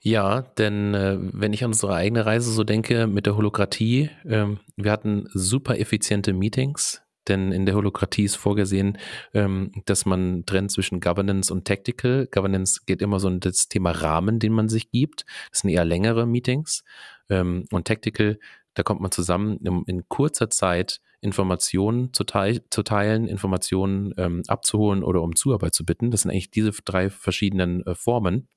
Ja, 0.00 0.42
denn 0.58 0.94
äh, 0.94 1.18
wenn 1.20 1.52
ich 1.52 1.62
an 1.62 1.70
unsere 1.70 1.94
eigene 1.94 2.26
Reise 2.26 2.50
so 2.50 2.64
denke 2.64 3.06
mit 3.06 3.26
der 3.26 3.36
Holokratie, 3.36 4.10
äh, 4.24 4.46
wir 4.76 4.90
hatten 4.90 5.28
super 5.32 5.78
effiziente 5.78 6.32
Meetings, 6.32 7.02
denn 7.28 7.52
in 7.52 7.64
der 7.66 7.76
Holokratie 7.76 8.24
ist 8.24 8.34
vorgesehen, 8.34 8.98
ähm, 9.32 9.70
dass 9.84 10.04
man 10.04 10.44
trennt 10.44 10.72
zwischen 10.72 10.98
Governance 10.98 11.52
und 11.52 11.64
Tactical. 11.64 12.26
Governance 12.32 12.80
geht 12.84 13.00
immer 13.00 13.20
so 13.20 13.28
um 13.28 13.38
das 13.38 13.68
Thema 13.68 13.92
Rahmen, 13.92 14.40
den 14.40 14.52
man 14.52 14.68
sich 14.68 14.90
gibt. 14.90 15.24
Das 15.50 15.60
sind 15.60 15.70
eher 15.70 15.84
längere 15.84 16.26
Meetings. 16.26 16.82
Ähm, 17.30 17.66
und 17.70 17.86
Tactical, 17.86 18.40
da 18.74 18.82
kommt 18.82 19.00
man 19.00 19.10
zusammen, 19.10 19.58
um 19.66 19.84
in 19.86 20.08
kurzer 20.08 20.50
Zeit 20.50 21.00
Informationen 21.20 22.12
zu, 22.12 22.24
teil 22.24 22.62
zu 22.70 22.82
teilen, 22.82 23.28
Informationen 23.28 24.12
ähm, 24.16 24.42
abzuholen 24.48 25.04
oder 25.04 25.22
um 25.22 25.36
Zuarbeit 25.36 25.74
zu 25.74 25.84
bitten. 25.84 26.10
Das 26.10 26.22
sind 26.22 26.30
eigentlich 26.30 26.50
diese 26.50 26.72
drei 26.84 27.10
verschiedenen 27.10 27.86
äh, 27.86 27.94
Formen. 27.94 28.48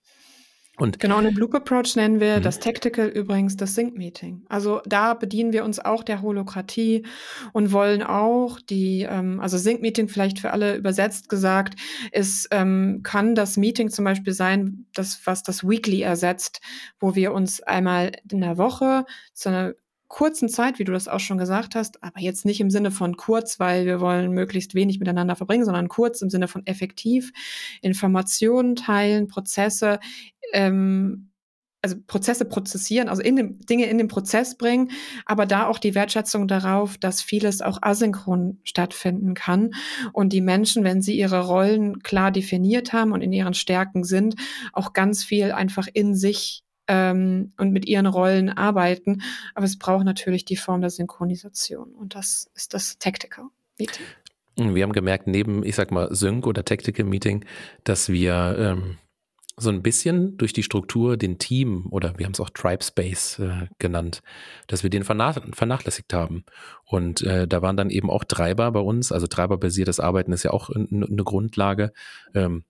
Und 0.77 0.99
genau, 0.99 1.19
und 1.19 1.25
im 1.25 1.37
Loop 1.37 1.55
Approach 1.55 1.95
nennen 1.95 2.19
wir 2.19 2.37
mhm. 2.37 2.41
das 2.41 2.59
Tactical 2.59 3.07
übrigens 3.07 3.55
das 3.55 3.75
Sync 3.75 3.95
Meeting. 3.95 4.43
Also 4.49 4.81
da 4.85 5.13
bedienen 5.13 5.53
wir 5.53 5.63
uns 5.63 5.79
auch 5.79 6.03
der 6.03 6.21
Holokratie 6.21 7.05
und 7.53 7.71
wollen 7.71 8.03
auch 8.03 8.59
die, 8.59 9.07
ähm, 9.09 9.39
also 9.39 9.57
Sync 9.57 9.81
Meeting 9.81 10.09
vielleicht 10.09 10.39
für 10.39 10.51
alle 10.51 10.75
übersetzt 10.75 11.29
gesagt, 11.29 11.79
ist, 12.11 12.49
ähm, 12.51 13.01
kann 13.03 13.35
das 13.35 13.55
Meeting 13.55 13.89
zum 13.89 14.03
Beispiel 14.03 14.33
sein, 14.33 14.85
das, 14.93 15.21
was 15.25 15.43
das 15.43 15.63
Weekly 15.63 16.01
ersetzt, 16.01 16.59
wo 16.99 17.15
wir 17.15 17.31
uns 17.31 17.61
einmal 17.63 18.11
in 18.29 18.41
der 18.41 18.57
Woche 18.57 19.05
zu 19.33 19.49
einer 19.49 19.75
kurzen 20.07 20.49
Zeit, 20.49 20.79
wie 20.79 20.83
du 20.83 20.91
das 20.91 21.07
auch 21.07 21.19
schon 21.19 21.37
gesagt 21.37 21.75
hast, 21.75 22.03
aber 22.03 22.19
jetzt 22.19 22.45
nicht 22.45 22.61
im 22.61 22.69
Sinne 22.69 22.91
von 22.91 23.17
kurz, 23.17 23.59
weil 23.59 23.85
wir 23.85 23.99
wollen 23.99 24.31
möglichst 24.31 24.75
wenig 24.75 24.99
miteinander 24.99 25.35
verbringen, 25.35 25.65
sondern 25.65 25.89
kurz 25.89 26.21
im 26.21 26.29
Sinne 26.29 26.47
von 26.47 26.65
effektiv 26.65 27.31
Informationen 27.81 28.75
teilen, 28.75 29.27
Prozesse 29.27 29.99
ähm, 30.53 31.31
also 31.85 31.97
Prozesse 32.07 32.45
prozessieren, 32.45 33.09
also 33.09 33.21
in 33.21 33.35
dem, 33.35 33.59
Dinge 33.59 33.85
in 33.85 33.99
den 33.99 34.07
Prozess 34.07 34.57
bringen, 34.57 34.89
aber 35.23 35.45
da 35.45 35.67
auch 35.67 35.77
die 35.77 35.93
Wertschätzung 35.93 36.47
darauf, 36.47 36.97
dass 36.97 37.21
vieles 37.21 37.61
auch 37.61 37.77
asynchron 37.79 38.59
stattfinden 38.63 39.35
kann. 39.35 39.75
Und 40.11 40.33
die 40.33 40.41
Menschen, 40.41 40.83
wenn 40.83 41.03
sie 41.03 41.15
ihre 41.15 41.45
Rollen 41.45 41.99
klar 42.01 42.31
definiert 42.31 42.91
haben 42.91 43.11
und 43.11 43.21
in 43.21 43.31
ihren 43.31 43.53
Stärken 43.53 44.03
sind, 44.03 44.33
auch 44.73 44.93
ganz 44.93 45.23
viel 45.23 45.51
einfach 45.51 45.87
in 45.93 46.15
sich 46.15 46.64
ähm, 46.87 47.53
und 47.57 47.71
mit 47.71 47.87
ihren 47.87 48.05
Rollen 48.05 48.49
arbeiten. 48.49 49.21
Aber 49.53 49.65
es 49.65 49.77
braucht 49.77 50.05
natürlich 50.05 50.45
die 50.45 50.57
Form 50.57 50.81
der 50.81 50.89
Synchronisation 50.89 51.93
und 51.93 52.15
das 52.15 52.49
ist 52.55 52.73
das 52.73 52.97
Tactical 52.99 53.45
Meeting. 53.77 54.05
Wir 54.57 54.83
haben 54.83 54.93
gemerkt, 54.93 55.27
neben, 55.27 55.65
ich 55.65 55.75
sag 55.75 55.91
mal, 55.91 56.13
Sync 56.15 56.47
oder 56.47 56.63
Tactical 56.63 57.05
Meeting, 57.05 57.43
dass 57.83 58.07
wir 58.07 58.55
ähm, 58.57 58.97
so 59.57 59.69
ein 59.69 59.81
bisschen 59.81 60.37
durch 60.37 60.53
die 60.53 60.63
Struktur 60.63 61.17
den 61.17 61.37
Team 61.39 61.87
oder 61.89 62.17
wir 62.17 62.25
haben 62.25 62.33
es 62.33 62.39
auch 62.39 62.49
Tribe 62.49 62.83
Space 62.83 63.39
äh, 63.39 63.67
genannt, 63.79 64.21
dass 64.67 64.83
wir 64.83 64.89
den 64.89 65.03
vernach 65.03 65.39
vernachlässigt 65.53 66.13
haben. 66.13 66.45
Und 66.83 67.21
äh, 67.21 67.47
da 67.47 67.61
waren 67.61 67.77
dann 67.77 67.89
eben 67.89 68.09
auch 68.09 68.25
Treiber 68.25 68.71
bei 68.71 68.81
uns, 68.81 69.11
also 69.11 69.27
treiberbasiertes 69.27 69.99
Arbeiten 69.99 70.33
ist 70.33 70.43
ja 70.43 70.51
auch 70.51 70.69
eine 70.69 71.23
Grundlage. 71.23 71.93
Ähm, 72.33 72.63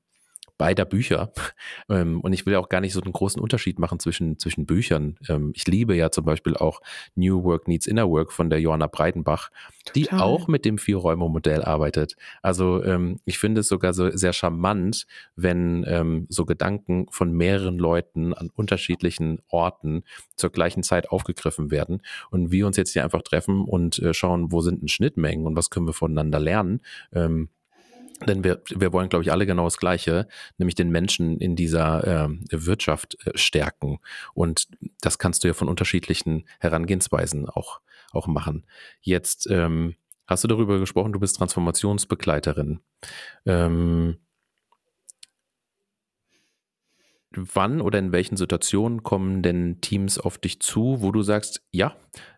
beider 0.57 0.85
Bücher. 0.85 1.31
Ähm, 1.87 2.21
und 2.21 2.33
ich 2.33 2.45
will 2.45 2.55
auch 2.55 2.69
gar 2.69 2.81
nicht 2.81 2.93
so 2.93 3.01
einen 3.01 3.13
großen 3.13 3.39
Unterschied 3.39 3.77
machen 3.77 3.99
zwischen, 3.99 4.39
zwischen 4.39 4.65
Büchern. 4.65 5.17
Ähm, 5.29 5.51
ich 5.53 5.67
liebe 5.67 5.95
ja 5.95 6.09
zum 6.09 6.25
Beispiel 6.25 6.55
auch 6.55 6.81
New 7.13 7.43
Work 7.43 7.67
Needs 7.67 7.85
Inner 7.85 8.09
Work 8.09 8.31
von 8.31 8.49
der 8.49 8.59
Johanna 8.59 8.87
Breitenbach, 8.87 9.51
die 9.93 10.11
auch 10.11 10.47
mit 10.47 10.65
dem 10.65 10.79
Vier-Räume-Modell 10.79 11.63
arbeitet. 11.63 12.15
Also 12.41 12.83
ähm, 12.83 13.19
ich 13.25 13.37
finde 13.37 13.61
es 13.61 13.67
sogar 13.67 13.93
so 13.93 14.09
sehr 14.11 14.33
charmant, 14.33 15.05
wenn 15.35 16.25
so 16.29 16.45
Gedanken 16.45 17.07
von 17.11 17.31
mehreren 17.31 17.77
Leuten 17.77 18.33
an 18.33 18.49
unterschiedlichen 18.49 19.41
Orten 19.49 20.03
zur 20.35 20.49
gleichen 20.49 20.83
Zeit 20.83 21.09
aufgegriffen 21.09 21.71
werden 21.71 22.01
und 22.31 22.51
wir 22.51 22.67
uns 22.67 22.77
jetzt 22.77 22.93
hier 22.93 23.03
einfach 23.03 23.21
treffen 23.21 23.65
und 23.65 23.99
äh, 23.99 24.13
schauen, 24.13 24.51
wo 24.51 24.61
sind 24.61 24.81
denn 24.81 24.87
Schnittmengen 24.87 25.45
und 25.45 25.55
was 25.55 25.69
können 25.69 25.87
wir 25.87 25.93
voneinander 25.93 26.39
lernen. 26.39 26.81
Ähm, 27.13 27.49
denn 28.27 28.43
wir, 28.43 28.61
wir 28.69 28.93
wollen, 28.93 29.09
glaube 29.09 29.23
ich, 29.23 29.31
alle 29.31 29.45
genau 29.45 29.65
das 29.65 29.77
Gleiche, 29.77 30.27
nämlich 30.57 30.75
den 30.75 30.89
Menschen 30.89 31.39
in 31.39 31.55
dieser 31.55 32.25
äh, 32.25 32.29
Wirtschaft 32.51 33.17
äh, 33.25 33.37
stärken. 33.37 33.99
Und 34.33 34.67
das 35.01 35.17
kannst 35.17 35.43
du 35.43 35.47
ja 35.47 35.53
von 35.53 35.69
unterschiedlichen 35.69 36.47
Herangehensweisen 36.59 37.49
auch, 37.49 37.81
auch 38.11 38.27
machen. 38.27 38.65
Jetzt 39.01 39.47
ähm, 39.49 39.95
hast 40.27 40.43
du 40.43 40.47
darüber 40.47 40.79
gesprochen, 40.79 41.13
du 41.13 41.19
bist 41.19 41.37
Transformationsbegleiterin. 41.37 42.79
Ähm, 43.45 44.17
wann 47.37 47.81
oder 47.81 47.99
in 47.99 48.11
welchen 48.11 48.37
Situationen 48.37 49.03
kommen 49.03 49.41
denn 49.41 49.81
Teams 49.81 50.17
auf 50.19 50.37
dich 50.37 50.59
zu, 50.59 51.01
wo 51.01 51.11
du 51.11 51.21
sagst, 51.21 51.61
ja, 51.71 51.95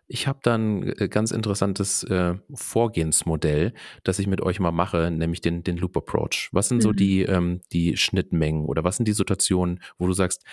ich 0.08 0.26
habe 0.26 0.38
da 0.42 0.54
ein 0.54 0.82
äh, 0.98 1.08
ganz 1.08 1.30
interessantes 1.30 2.02
äh, 2.04 2.34
Vorgehensmodell, 2.54 3.74
das 4.04 4.18
ich 4.18 4.26
mit 4.26 4.40
euch 4.40 4.58
mal 4.58 4.72
mache, 4.72 5.10
nämlich 5.10 5.42
den, 5.42 5.62
den 5.62 5.76
Loop 5.76 5.96
Approach. 5.96 6.48
Was 6.52 6.68
sind 6.68 6.78
mhm. 6.78 6.82
so 6.82 6.92
die, 6.92 7.22
ähm, 7.22 7.60
die 7.72 7.96
Schnittmengen 7.96 8.64
oder 8.64 8.84
was 8.84 8.96
sind 8.96 9.06
die 9.06 9.12
Situationen, 9.12 9.80
wo 9.98 10.06
du 10.06 10.14
sagst, 10.14 10.44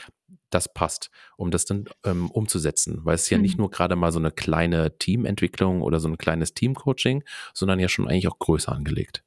das 0.50 0.72
passt, 0.72 1.10
um 1.38 1.52
das 1.52 1.66
dann 1.66 1.86
ähm, 2.04 2.30
umzusetzen? 2.32 3.00
Weil 3.04 3.16
es 3.16 3.24
ist 3.24 3.30
ja 3.30 3.38
mhm. 3.38 3.44
nicht 3.44 3.58
nur 3.58 3.72
gerade 3.72 3.96
mal 3.96 4.12
so 4.12 4.20
eine 4.20 4.32
kleine 4.32 4.98
Teamentwicklung 4.98 5.82
oder 5.82 6.00
so 6.00 6.10
ein 6.10 6.18
kleines 6.18 6.54
Teamcoaching, 6.54 7.24
sondern 7.54 7.80
ja 7.80 7.88
schon 7.88 8.08
eigentlich 8.08 8.28
auch 8.28 8.40
größer 8.40 8.72
angelegt. 8.72 9.25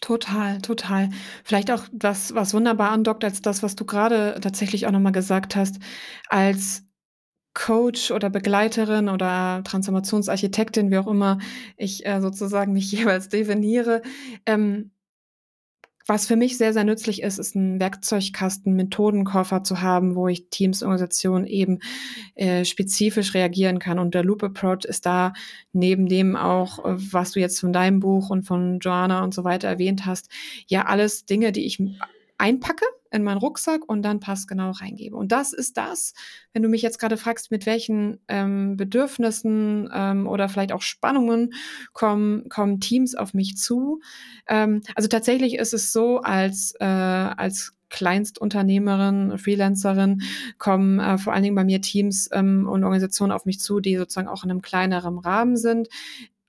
Total, 0.00 0.58
total. 0.60 1.10
Vielleicht 1.44 1.70
auch 1.70 1.84
das, 1.92 2.34
was 2.34 2.54
wunderbar 2.54 2.90
andockt, 2.90 3.24
als 3.24 3.42
das, 3.42 3.62
was 3.62 3.74
du 3.74 3.84
gerade 3.84 4.38
tatsächlich 4.40 4.86
auch 4.86 4.92
nochmal 4.92 5.12
gesagt 5.12 5.56
hast, 5.56 5.78
als 6.28 6.84
Coach 7.54 8.10
oder 8.12 8.30
Begleiterin 8.30 9.08
oder 9.08 9.62
Transformationsarchitektin, 9.64 10.90
wie 10.90 10.98
auch 10.98 11.08
immer 11.08 11.38
ich 11.76 12.06
äh, 12.06 12.20
sozusagen 12.20 12.72
mich 12.72 12.92
jeweils 12.92 13.28
definiere. 13.28 14.02
Ähm, 14.46 14.92
was 16.08 16.26
für 16.26 16.36
mich 16.36 16.56
sehr, 16.56 16.72
sehr 16.72 16.84
nützlich 16.84 17.22
ist, 17.22 17.38
ist 17.38 17.54
ein 17.54 17.78
Werkzeugkasten, 17.78 18.74
Methodenkoffer 18.74 19.62
zu 19.62 19.82
haben, 19.82 20.16
wo 20.16 20.26
ich 20.26 20.48
Teams, 20.48 20.82
Organisationen 20.82 21.46
eben 21.46 21.80
äh, 22.34 22.64
spezifisch 22.64 23.34
reagieren 23.34 23.78
kann. 23.78 23.98
Und 23.98 24.14
der 24.14 24.24
Loop 24.24 24.42
Approach 24.42 24.86
ist 24.86 25.04
da 25.04 25.34
neben 25.74 26.08
dem 26.08 26.34
auch, 26.34 26.82
äh, 26.82 26.96
was 27.12 27.32
du 27.32 27.40
jetzt 27.40 27.60
von 27.60 27.74
deinem 27.74 28.00
Buch 28.00 28.30
und 28.30 28.44
von 28.44 28.78
Joanna 28.78 29.22
und 29.22 29.34
so 29.34 29.44
weiter 29.44 29.68
erwähnt 29.68 30.06
hast, 30.06 30.30
ja 30.66 30.86
alles 30.86 31.26
Dinge, 31.26 31.52
die 31.52 31.66
ich 31.66 31.78
einpacke 32.38 32.86
in 33.10 33.22
meinen 33.22 33.38
Rucksack 33.38 33.88
und 33.88 34.02
dann 34.02 34.20
passgenau 34.20 34.70
reingebe. 34.70 35.16
Und 35.16 35.32
das 35.32 35.52
ist 35.52 35.76
das, 35.76 36.14
wenn 36.52 36.62
du 36.62 36.68
mich 36.68 36.82
jetzt 36.82 36.98
gerade 36.98 37.16
fragst, 37.16 37.50
mit 37.50 37.66
welchen 37.66 38.20
ähm, 38.28 38.76
Bedürfnissen 38.76 39.88
ähm, 39.92 40.26
oder 40.26 40.48
vielleicht 40.48 40.72
auch 40.72 40.82
Spannungen 40.82 41.54
kommen, 41.92 42.48
kommen 42.48 42.80
Teams 42.80 43.14
auf 43.14 43.34
mich 43.34 43.56
zu. 43.56 44.00
Ähm, 44.46 44.82
also 44.94 45.08
tatsächlich 45.08 45.54
ist 45.54 45.74
es 45.74 45.92
so, 45.92 46.18
als, 46.18 46.74
äh, 46.80 46.84
als 46.84 47.74
Kleinstunternehmerin, 47.90 49.38
Freelancerin 49.38 50.22
kommen 50.58 51.00
äh, 51.00 51.18
vor 51.18 51.32
allen 51.32 51.42
Dingen 51.42 51.56
bei 51.56 51.64
mir 51.64 51.80
Teams 51.80 52.28
ähm, 52.32 52.68
und 52.68 52.84
Organisationen 52.84 53.32
auf 53.32 53.46
mich 53.46 53.60
zu, 53.60 53.80
die 53.80 53.96
sozusagen 53.96 54.28
auch 54.28 54.44
in 54.44 54.50
einem 54.50 54.62
kleineren 54.62 55.18
Rahmen 55.18 55.56
sind, 55.56 55.88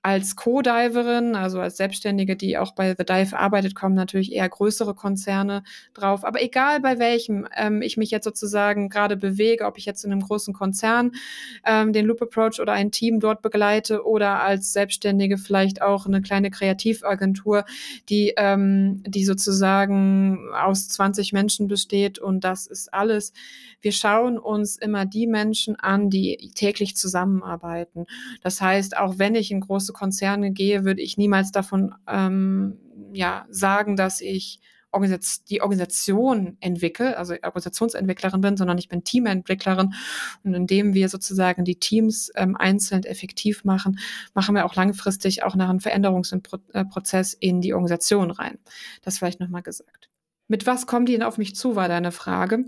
als 0.02 0.34
Co-Diverin, 0.34 1.36
also 1.36 1.60
als 1.60 1.76
Selbstständige, 1.76 2.34
die 2.34 2.56
auch 2.56 2.74
bei 2.74 2.94
The 2.96 3.04
Dive 3.04 3.38
arbeitet, 3.38 3.74
kommen 3.74 3.94
natürlich 3.94 4.32
eher 4.32 4.48
größere 4.48 4.94
Konzerne 4.94 5.62
drauf. 5.92 6.24
Aber 6.24 6.42
egal 6.42 6.80
bei 6.80 6.98
welchem 6.98 7.46
ähm, 7.54 7.82
ich 7.82 7.98
mich 7.98 8.10
jetzt 8.10 8.24
sozusagen 8.24 8.88
gerade 8.88 9.18
bewege, 9.18 9.66
ob 9.66 9.76
ich 9.76 9.84
jetzt 9.84 10.04
in 10.04 10.12
einem 10.12 10.22
großen 10.22 10.54
Konzern 10.54 11.12
ähm, 11.66 11.92
den 11.92 12.06
Loop 12.06 12.22
Approach 12.22 12.60
oder 12.60 12.72
ein 12.72 12.90
Team 12.90 13.20
dort 13.20 13.42
begleite 13.42 14.06
oder 14.06 14.40
als 14.40 14.72
Selbstständige 14.72 15.36
vielleicht 15.36 15.82
auch 15.82 16.06
eine 16.06 16.22
kleine 16.22 16.50
Kreativagentur, 16.50 17.66
die, 18.08 18.32
ähm, 18.38 19.02
die 19.06 19.26
sozusagen 19.26 20.48
aus 20.54 20.88
20 20.88 21.34
Menschen 21.34 21.68
besteht 21.68 22.18
und 22.18 22.42
das 22.42 22.66
ist 22.66 22.92
alles. 22.94 23.34
Wir 23.82 23.92
schauen 23.92 24.38
uns 24.38 24.76
immer 24.76 25.04
die 25.04 25.26
Menschen 25.26 25.76
an, 25.76 26.08
die 26.08 26.52
täglich 26.54 26.96
zusammenarbeiten. 26.96 28.06
Das 28.42 28.62
heißt, 28.62 28.96
auch 28.96 29.18
wenn 29.18 29.34
ich 29.34 29.50
ein 29.50 29.60
großes 29.60 29.89
große 29.90 29.92
Konzerne 29.92 30.52
gehe, 30.52 30.84
würde 30.84 31.02
ich 31.02 31.16
niemals 31.16 31.52
davon 31.52 31.94
ähm, 32.08 32.78
ja, 33.12 33.46
sagen, 33.50 33.96
dass 33.96 34.20
ich 34.20 34.60
die 35.48 35.62
Organisation 35.62 36.56
entwickle, 36.58 37.16
also 37.16 37.34
Organisationsentwicklerin 37.34 38.40
bin, 38.40 38.56
sondern 38.56 38.76
ich 38.76 38.88
bin 38.88 39.04
Teamentwicklerin. 39.04 39.94
Und 40.42 40.54
indem 40.54 40.94
wir 40.94 41.08
sozusagen 41.08 41.64
die 41.64 41.78
Teams 41.78 42.32
ähm, 42.34 42.56
einzeln 42.56 43.04
effektiv 43.04 43.62
machen, 43.62 44.00
machen 44.34 44.56
wir 44.56 44.64
auch 44.64 44.74
langfristig 44.74 45.44
auch 45.44 45.54
nach 45.54 45.68
einem 45.68 45.78
Veränderungsprozess 45.78 47.34
in 47.34 47.60
die 47.60 47.72
Organisation 47.72 48.32
rein. 48.32 48.58
Das 49.02 49.18
vielleicht 49.18 49.38
nochmal 49.38 49.62
gesagt. 49.62 50.09
Mit 50.50 50.66
was 50.66 50.86
kommen 50.86 51.06
die 51.06 51.12
denn 51.12 51.22
auf 51.22 51.38
mich 51.38 51.54
zu, 51.54 51.76
war 51.76 51.86
deine 51.86 52.10
Frage. 52.10 52.64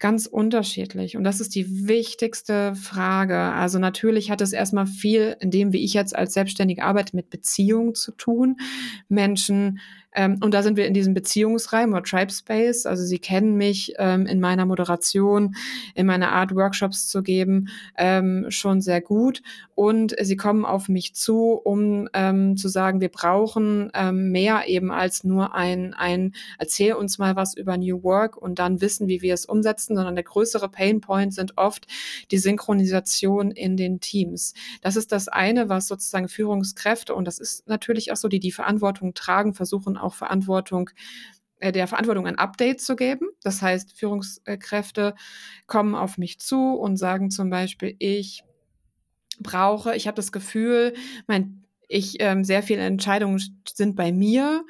Ganz 0.00 0.26
unterschiedlich. 0.26 1.16
Und 1.16 1.22
das 1.22 1.40
ist 1.40 1.54
die 1.54 1.86
wichtigste 1.86 2.74
Frage. 2.74 3.38
Also 3.38 3.78
natürlich 3.78 4.32
hat 4.32 4.40
es 4.40 4.52
erstmal 4.52 4.88
viel, 4.88 5.36
in 5.38 5.52
dem, 5.52 5.72
wie 5.72 5.84
ich 5.84 5.94
jetzt 5.94 6.16
als 6.16 6.34
Selbstständige 6.34 6.82
arbeite, 6.82 7.14
mit 7.14 7.30
Beziehungen 7.30 7.94
zu 7.94 8.10
tun. 8.10 8.56
Menschen 9.08 9.78
ähm, 10.14 10.38
und 10.42 10.54
da 10.54 10.62
sind 10.62 10.76
wir 10.76 10.86
in 10.86 10.94
diesem 10.94 11.14
Beziehungsreim 11.14 11.92
oder 11.92 12.02
Tribe 12.02 12.32
Space. 12.32 12.86
Also 12.86 13.04
sie 13.04 13.18
kennen 13.18 13.56
mich 13.56 13.94
ähm, 13.98 14.26
in 14.26 14.40
meiner 14.40 14.66
Moderation, 14.66 15.54
in 15.94 16.06
meiner 16.06 16.32
Art, 16.32 16.54
Workshops 16.54 17.08
zu 17.08 17.22
geben, 17.22 17.68
ähm, 17.96 18.46
schon 18.48 18.80
sehr 18.80 19.00
gut. 19.00 19.42
Und 19.74 20.14
sie 20.20 20.36
kommen 20.36 20.64
auf 20.64 20.88
mich 20.88 21.14
zu, 21.14 21.52
um 21.52 22.08
ähm, 22.12 22.56
zu 22.56 22.68
sagen, 22.68 23.00
wir 23.00 23.08
brauchen 23.08 23.90
ähm, 23.94 24.30
mehr 24.30 24.68
eben 24.68 24.92
als 24.92 25.24
nur 25.24 25.54
ein, 25.54 25.94
ein, 25.94 26.34
erzähl 26.58 26.92
uns 26.94 27.18
mal 27.18 27.34
was 27.34 27.56
über 27.56 27.76
New 27.76 28.04
Work 28.04 28.36
und 28.36 28.58
dann 28.60 28.80
wissen, 28.80 29.08
wie 29.08 29.20
wir 29.20 29.34
es 29.34 29.46
umsetzen, 29.46 29.96
sondern 29.96 30.14
der 30.14 30.24
größere 30.24 30.68
Painpoint 30.68 31.34
sind 31.34 31.58
oft 31.58 31.86
die 32.30 32.38
Synchronisation 32.38 33.50
in 33.50 33.76
den 33.76 33.98
Teams. 33.98 34.54
Das 34.80 34.94
ist 34.94 35.10
das 35.10 35.26
eine, 35.28 35.68
was 35.68 35.88
sozusagen 35.88 36.28
Führungskräfte, 36.28 37.14
und 37.14 37.24
das 37.26 37.38
ist 37.38 37.66
natürlich 37.68 38.12
auch 38.12 38.16
so, 38.16 38.28
die 38.28 38.40
die 38.40 38.52
Verantwortung 38.52 39.14
tragen, 39.14 39.54
versuchen 39.54 39.96
auch 40.04 40.14
Verantwortung 40.14 40.90
äh, 41.60 41.72
der 41.72 41.88
Verantwortung 41.88 42.26
ein 42.26 42.38
Update 42.38 42.80
zu 42.80 42.96
geben. 42.96 43.28
Das 43.42 43.62
heißt, 43.62 43.96
Führungskräfte 43.96 45.14
kommen 45.66 45.94
auf 45.94 46.18
mich 46.18 46.38
zu 46.38 46.74
und 46.74 46.96
sagen 46.96 47.30
zum 47.30 47.50
Beispiel, 47.50 47.96
ich 47.98 48.44
brauche, 49.40 49.96
ich 49.96 50.06
habe 50.06 50.16
das 50.16 50.32
Gefühl, 50.32 50.94
mein, 51.26 51.63
ich 51.88 52.16
ähm, 52.20 52.44
sehr 52.44 52.62
viele 52.62 52.82
Entscheidungen 52.82 53.40
sind 53.66 53.96
bei 53.96 54.12
mir 54.12 54.64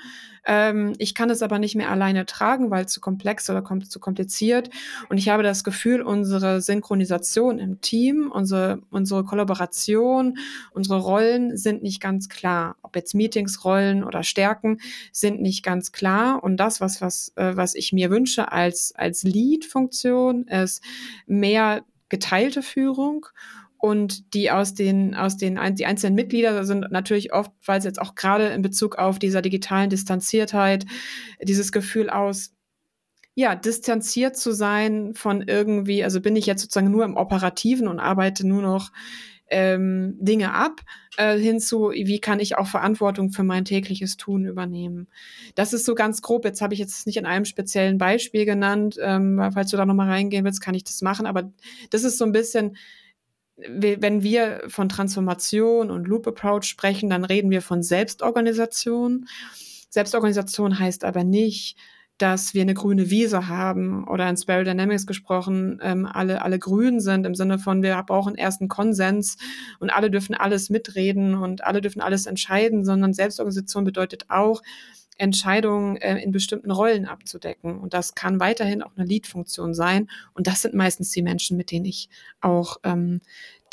ähm, 0.46 0.94
ich 0.98 1.14
kann 1.14 1.30
es 1.30 1.42
aber 1.42 1.58
nicht 1.58 1.74
mehr 1.74 1.90
alleine 1.90 2.26
tragen, 2.26 2.70
weil 2.70 2.84
es 2.84 2.92
zu 2.92 3.00
komplex 3.00 3.48
oder 3.48 3.62
kom 3.62 3.82
zu 3.82 3.98
kompliziert. 4.00 4.70
Und 5.08 5.18
ich 5.18 5.28
habe 5.28 5.42
das 5.42 5.64
Gefühl, 5.64 6.02
unsere 6.02 6.60
Synchronisation 6.60 7.58
im 7.58 7.80
Team, 7.80 8.30
unsere, 8.32 8.80
unsere 8.90 9.24
Kollaboration, 9.24 10.36
unsere 10.72 10.98
Rollen 10.98 11.56
sind 11.56 11.82
nicht 11.82 12.00
ganz 12.00 12.28
klar. 12.28 12.76
Ob 12.82 12.96
jetzt 12.96 13.14
Meetings, 13.14 13.64
Rollen 13.64 14.04
oder 14.04 14.22
Stärken 14.22 14.78
sind 15.12 15.40
nicht 15.40 15.62
ganz 15.62 15.92
klar. 15.92 16.42
Und 16.42 16.58
das, 16.58 16.80
was, 16.80 17.00
was, 17.00 17.32
äh, 17.36 17.56
was 17.56 17.74
ich 17.74 17.92
mir 17.92 18.10
wünsche 18.10 18.52
als, 18.52 18.92
als 18.94 19.22
Lead-Funktion, 19.22 20.46
ist 20.48 20.82
mehr 21.26 21.84
geteilte 22.10 22.62
Führung 22.62 23.26
und 23.84 24.32
die 24.32 24.50
aus 24.50 24.72
den, 24.72 25.14
aus 25.14 25.36
den 25.36 25.60
die 25.74 25.84
einzelnen 25.84 26.14
Mitglieder 26.14 26.64
sind 26.64 26.90
natürlich 26.90 27.34
oft, 27.34 27.52
weil 27.66 27.78
es 27.78 27.84
jetzt 27.84 28.00
auch 28.00 28.14
gerade 28.14 28.46
in 28.46 28.62
Bezug 28.62 28.96
auf 28.96 29.18
dieser 29.18 29.42
digitalen 29.42 29.90
Distanziertheit, 29.90 30.86
dieses 31.42 31.70
Gefühl 31.70 32.08
aus, 32.08 32.54
ja, 33.34 33.54
distanziert 33.54 34.38
zu 34.38 34.52
sein 34.52 35.12
von 35.14 35.42
irgendwie, 35.42 36.02
also 36.02 36.22
bin 36.22 36.34
ich 36.34 36.46
jetzt 36.46 36.62
sozusagen 36.62 36.90
nur 36.90 37.04
im 37.04 37.14
Operativen 37.14 37.86
und 37.86 38.00
arbeite 38.00 38.46
nur 38.46 38.62
noch 38.62 38.90
ähm, 39.48 40.16
Dinge 40.18 40.54
ab, 40.54 40.80
äh, 41.18 41.36
hinzu, 41.36 41.90
wie 41.90 42.20
kann 42.20 42.40
ich 42.40 42.56
auch 42.56 42.68
Verantwortung 42.68 43.32
für 43.32 43.44
mein 43.44 43.66
tägliches 43.66 44.16
Tun 44.16 44.46
übernehmen. 44.46 45.08
Das 45.56 45.74
ist 45.74 45.84
so 45.84 45.94
ganz 45.94 46.22
grob, 46.22 46.46
jetzt 46.46 46.62
habe 46.62 46.72
ich 46.72 46.80
jetzt 46.80 47.06
nicht 47.06 47.18
in 47.18 47.26
einem 47.26 47.44
speziellen 47.44 47.98
Beispiel 47.98 48.46
genannt, 48.46 48.96
ähm, 48.98 49.46
falls 49.52 49.70
du 49.70 49.76
da 49.76 49.84
nochmal 49.84 50.08
reingehen 50.08 50.46
willst, 50.46 50.62
kann 50.62 50.74
ich 50.74 50.84
das 50.84 51.02
machen, 51.02 51.26
aber 51.26 51.52
das 51.90 52.02
ist 52.02 52.16
so 52.16 52.24
ein 52.24 52.32
bisschen, 52.32 52.78
wenn 53.56 54.22
wir 54.22 54.62
von 54.68 54.88
Transformation 54.88 55.90
und 55.90 56.08
Loop 56.08 56.26
Approach 56.26 56.64
sprechen, 56.64 57.08
dann 57.08 57.24
reden 57.24 57.50
wir 57.50 57.62
von 57.62 57.82
Selbstorganisation. 57.82 59.26
Selbstorganisation 59.90 60.78
heißt 60.78 61.04
aber 61.04 61.22
nicht, 61.22 61.76
dass 62.18 62.54
wir 62.54 62.62
eine 62.62 62.74
grüne 62.74 63.10
Wiese 63.10 63.48
haben 63.48 64.06
oder 64.06 64.28
in 64.28 64.36
Spiral 64.36 64.64
Dynamics 64.64 65.06
gesprochen, 65.06 65.80
ähm, 65.82 66.06
alle, 66.06 66.42
alle 66.42 66.58
grün 66.58 67.00
sind 67.00 67.26
im 67.26 67.34
Sinne 67.34 67.58
von, 67.58 67.82
wir 67.82 68.00
brauchen 68.06 68.36
erst 68.36 68.60
einen 68.60 68.68
Konsens 68.68 69.36
und 69.80 69.90
alle 69.90 70.10
dürfen 70.10 70.34
alles 70.34 70.70
mitreden 70.70 71.34
und 71.34 71.64
alle 71.64 71.80
dürfen 71.80 72.00
alles 72.00 72.26
entscheiden, 72.26 72.84
sondern 72.84 73.14
Selbstorganisation 73.14 73.84
bedeutet 73.84 74.26
auch, 74.28 74.62
Entscheidungen 75.16 75.96
äh, 75.96 76.18
in 76.18 76.32
bestimmten 76.32 76.70
Rollen 76.70 77.06
abzudecken. 77.06 77.78
Und 77.78 77.94
das 77.94 78.14
kann 78.14 78.40
weiterhin 78.40 78.82
auch 78.82 78.92
eine 78.96 79.06
Lead-Funktion 79.06 79.74
sein. 79.74 80.08
Und 80.32 80.46
das 80.46 80.62
sind 80.62 80.74
meistens 80.74 81.10
die 81.10 81.22
Menschen, 81.22 81.56
mit 81.56 81.70
denen 81.70 81.84
ich 81.84 82.08
auch 82.40 82.78
ähm, 82.82 83.20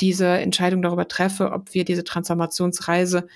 diese 0.00 0.26
Entscheidung 0.26 0.82
darüber 0.82 1.08
treffe, 1.08 1.52
ob 1.52 1.74
wir 1.74 1.84
diese 1.84 2.04
Transformationsreise 2.04 3.26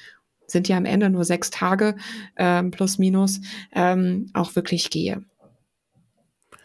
sind 0.47 0.69
ja 0.69 0.77
am 0.77 0.85
Ende 0.85 1.11
nur 1.11 1.25
sechs 1.25 1.51
Tage 1.51 1.97
ähm, 2.37 2.71
plus 2.71 2.99
minus 2.99 3.41
ähm, 3.73 4.31
auch 4.33 4.55
wirklich 4.55 4.91
gehe. 4.91 5.25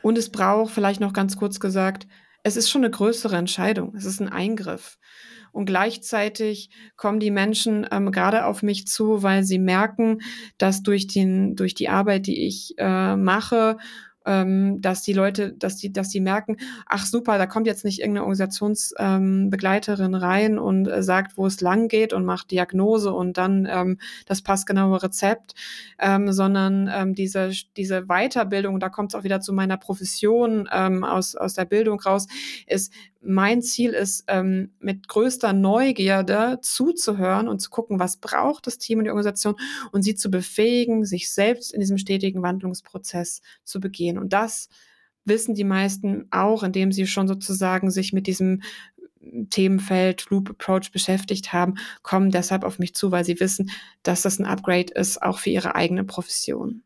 Und 0.04 0.18
es 0.18 0.30
braucht 0.30 0.74
vielleicht 0.74 1.00
noch 1.00 1.14
ganz 1.14 1.38
kurz 1.38 1.60
gesagt, 1.60 2.08
es 2.44 2.58
ist 2.58 2.70
schon 2.70 2.84
eine 2.84 2.92
größere 2.92 3.36
Entscheidung. 3.36 3.94
Es 3.96 4.06
ist 4.06 4.20
ein 4.20 4.30
Eingriff. 4.30 4.98
Und 5.52 5.66
gleichzeitig 5.66 6.70
kommen 6.96 7.20
die 7.20 7.32
Menschen 7.32 7.86
ähm, 7.92 8.12
gerade 8.12 8.46
auf 8.46 8.64
mich 8.64 8.88
zu, 8.88 9.22
weil 9.22 9.44
sie 9.44 9.60
merken, 9.60 10.20
dass 10.58 10.82
durch, 10.82 11.08
den, 11.08 11.56
durch 11.56 11.74
die 11.74 11.90
Arbeit, 11.90 12.26
die 12.26 12.48
ich 12.48 12.76
äh, 12.78 13.16
mache, 13.18 13.78
ähm, 14.26 14.82
dass 14.82 15.02
die 15.02 15.14
Leute, 15.14 15.54
dass 15.54 15.78
die, 15.78 15.92
dass 15.92 16.10
die 16.10 16.20
merken, 16.20 16.58
ach 16.86 17.06
super, 17.06 17.38
da 17.38 17.46
kommt 17.48 17.68
jetzt 17.68 17.86
nicht 17.86 18.00
irgendeine 18.00 18.26
Organisationsbegleiterin 18.26 20.14
ähm, 20.14 20.20
rein 20.20 20.60
und 20.60 20.88
äh, 20.88 21.04
sagt, 21.04 21.38
wo 21.38 21.46
es 21.48 21.62
lang 21.62 21.88
geht 21.88 22.14
und 22.14 22.26
macht 22.26 22.52
Diagnose 22.52 23.12
und 23.12 23.38
dann 23.38 23.68
ähm, 23.70 23.98
das 24.26 24.42
passgenaue 24.42 25.02
Rezept, 25.04 25.56
ähm, 26.00 26.32
sondern 26.32 26.90
ähm, 26.94 27.16
diese, 27.16 27.52
diese 27.78 28.04
Weiterbildung, 28.04 28.80
da 28.80 28.90
kommt 28.90 29.14
es 29.14 29.20
auch 29.20 29.24
wieder 29.24 29.42
zu 29.42 29.54
meiner 29.54 29.78
Profession 29.78 30.70
ähm, 30.72 31.04
aus, 31.04 31.36
aus 31.36 31.54
der 31.54 31.66
Bildung 31.66 32.00
raus, 32.00 32.28
ist, 32.68 32.94
mein 33.22 33.62
Ziel 33.62 33.92
ist, 33.92 34.26
ähm, 34.28 34.74
mit 34.80 35.08
größter 35.08 35.54
Neugierde 35.54 36.60
zuzuhören 36.62 37.48
und 37.48 37.60
zu 37.60 37.70
gucken, 37.70 38.00
was 38.00 38.18
braucht 38.18 38.68
das 38.68 38.78
Team 38.78 39.00
und 39.00 39.06
die 39.06 39.12
Organisation 39.12 39.56
und 39.92 40.02
sie 40.02 40.16
zu 40.16 40.32
befähigen, 40.32 41.06
sich 41.06 41.32
selbst 41.32 41.74
in 41.74 41.80
diesem 41.80 41.98
stetigen 41.98 42.42
Wandlungsprozess 42.42 43.42
zu 43.64 43.80
begehen. 43.80 44.18
Und 44.18 44.34
das 44.34 44.70
wissen 45.24 45.54
die 45.54 45.64
meisten 45.64 46.28
auch, 46.32 46.64
indem 46.64 46.92
sie 46.92 47.06
schon 47.06 47.28
sozusagen 47.28 47.92
sich 47.92 48.12
mit 48.12 48.26
diesem 48.28 48.62
Themenfeld 49.52 50.30
Loop 50.30 50.50
Approach 50.50 50.92
beschäftigt 50.92 51.54
haben, 51.54 51.76
kommen 52.02 52.32
deshalb 52.32 52.64
auf 52.64 52.80
mich 52.80 52.96
zu, 52.96 53.12
weil 53.12 53.24
sie 53.24 53.40
wissen, 53.40 53.70
dass 54.02 54.24
das 54.24 54.40
ein 54.40 54.46
Upgrade 54.46 54.94
ist, 54.94 55.22
auch 55.22 55.38
für 55.38 55.52
ihre 55.52 55.76
eigene 55.76 56.04
Profession. 56.04 56.82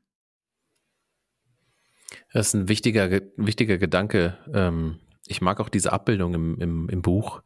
Das 2.34 2.48
ist 2.48 2.54
ein 2.54 2.68
wichtiger, 2.68 3.22
wichtiger 3.38 3.78
Gedanke, 3.78 4.38
ähm, 4.54 5.00
ich 5.28 5.42
mag 5.42 5.60
auch 5.60 5.70
diese 5.70 5.94
Abbildung 5.94 6.34
im, 6.34 6.60
im, 6.60 6.90
im 6.90 7.02
Buch, 7.02 7.42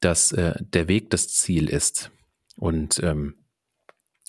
dass 0.00 0.32
äh, 0.32 0.54
der 0.58 0.88
Weg 0.88 1.10
das 1.10 1.28
Ziel 1.28 1.68
ist. 1.68 2.10
Und 2.56 3.00
ähm, 3.02 3.34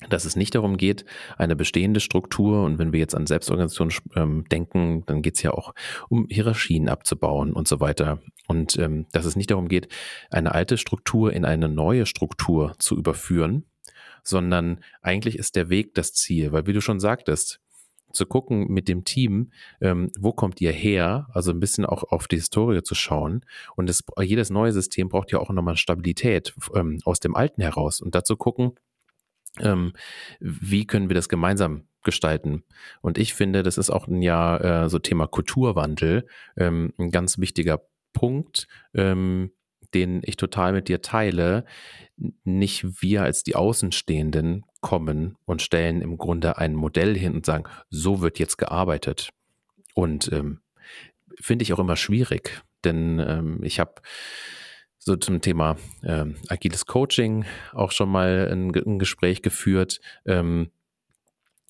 dass 0.09 0.25
es 0.25 0.35
nicht 0.35 0.55
darum 0.55 0.77
geht, 0.77 1.05
eine 1.37 1.55
bestehende 1.55 1.99
Struktur, 1.99 2.63
und 2.63 2.79
wenn 2.79 2.91
wir 2.91 2.99
jetzt 2.99 3.13
an 3.13 3.27
Selbstorganisation 3.27 3.91
ähm, 4.15 4.45
denken, 4.49 5.05
dann 5.05 5.21
geht 5.21 5.35
es 5.35 5.43
ja 5.43 5.51
auch 5.51 5.75
um 6.09 6.27
Hierarchien 6.29 6.89
abzubauen 6.89 7.53
und 7.53 7.67
so 7.67 7.79
weiter. 7.79 8.19
Und 8.47 8.77
ähm, 8.77 9.05
dass 9.11 9.25
es 9.25 9.35
nicht 9.35 9.51
darum 9.51 9.67
geht, 9.67 9.89
eine 10.31 10.53
alte 10.53 10.77
Struktur 10.77 11.31
in 11.33 11.45
eine 11.45 11.69
neue 11.69 12.05
Struktur 12.05 12.73
zu 12.79 12.97
überführen, 12.97 13.65
sondern 14.23 14.83
eigentlich 15.01 15.37
ist 15.37 15.55
der 15.55 15.69
Weg 15.69 15.93
das 15.93 16.13
Ziel, 16.13 16.51
weil 16.51 16.65
wie 16.65 16.73
du 16.73 16.81
schon 16.81 16.99
sagtest, 16.99 17.59
zu 18.15 18.25
gucken 18.25 18.67
mit 18.67 18.87
dem 18.87 19.05
Team, 19.05 19.51
ähm, 19.81 20.11
wo 20.19 20.33
kommt 20.33 20.61
ihr 20.61 20.71
her, 20.71 21.27
also 21.33 21.51
ein 21.51 21.59
bisschen 21.59 21.85
auch 21.85 22.03
auf 22.03 22.27
die 22.27 22.37
Historie 22.37 22.83
zu 22.83 22.95
schauen. 22.95 23.45
Und 23.75 23.89
es, 23.89 24.03
jedes 24.21 24.49
neue 24.49 24.71
System 24.71 25.09
braucht 25.09 25.31
ja 25.31 25.39
auch 25.39 25.49
nochmal 25.49 25.77
Stabilität 25.77 26.53
ähm, 26.75 26.99
aus 27.05 27.19
dem 27.19 27.35
alten 27.35 27.61
heraus. 27.61 28.01
Und 28.01 28.15
dazu 28.15 28.35
gucken, 28.35 28.73
ähm, 29.59 29.93
wie 30.39 30.85
können 30.85 31.09
wir 31.09 31.15
das 31.15 31.29
gemeinsam 31.29 31.83
gestalten. 32.03 32.63
Und 33.01 33.17
ich 33.17 33.33
finde, 33.33 33.63
das 33.63 33.77
ist 33.77 33.89
auch 33.89 34.07
ein 34.07 34.21
Jahr 34.21 34.63
äh, 34.63 34.89
so 34.89 34.99
Thema 34.99 35.27
Kulturwandel, 35.27 36.25
ähm, 36.57 36.93
ein 36.97 37.11
ganz 37.11 37.37
wichtiger 37.37 37.81
Punkt, 38.13 38.67
ähm, 38.93 39.51
den 39.93 40.21
ich 40.23 40.37
total 40.37 40.73
mit 40.73 40.87
dir 40.87 41.01
teile, 41.01 41.65
nicht 42.43 43.01
wir 43.01 43.23
als 43.23 43.43
die 43.43 43.55
Außenstehenden 43.55 44.63
kommen 44.79 45.37
und 45.45 45.61
stellen 45.61 46.01
im 46.01 46.17
Grunde 46.17 46.57
ein 46.57 46.75
Modell 46.75 47.17
hin 47.17 47.33
und 47.35 47.45
sagen, 47.45 47.65
so 47.89 48.21
wird 48.21 48.39
jetzt 48.39 48.57
gearbeitet. 48.57 49.29
Und 49.93 50.31
ähm, 50.31 50.59
finde 51.39 51.63
ich 51.63 51.73
auch 51.73 51.79
immer 51.79 51.95
schwierig, 51.95 52.61
denn 52.83 53.19
ähm, 53.19 53.63
ich 53.63 53.79
habe 53.79 53.95
so 54.97 55.15
zum 55.15 55.41
Thema 55.41 55.77
ähm, 56.03 56.35
agiles 56.47 56.85
Coaching 56.85 57.45
auch 57.73 57.91
schon 57.91 58.09
mal 58.09 58.49
ein, 58.51 58.73
ein 58.75 58.99
Gespräch 58.99 59.41
geführt. 59.41 59.99
Ähm, 60.25 60.69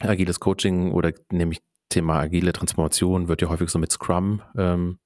agiles 0.02 0.40
Coaching 0.40 0.92
oder 0.92 1.14
nämlich 1.32 1.62
Thema 1.90 2.20
agile 2.20 2.54
Transformation 2.54 3.28
wird 3.28 3.42
ja 3.42 3.50
häufig 3.50 3.70
so 3.70 3.80
mit 3.80 3.92
Scrum 3.92 4.42
ähm, 4.58 5.00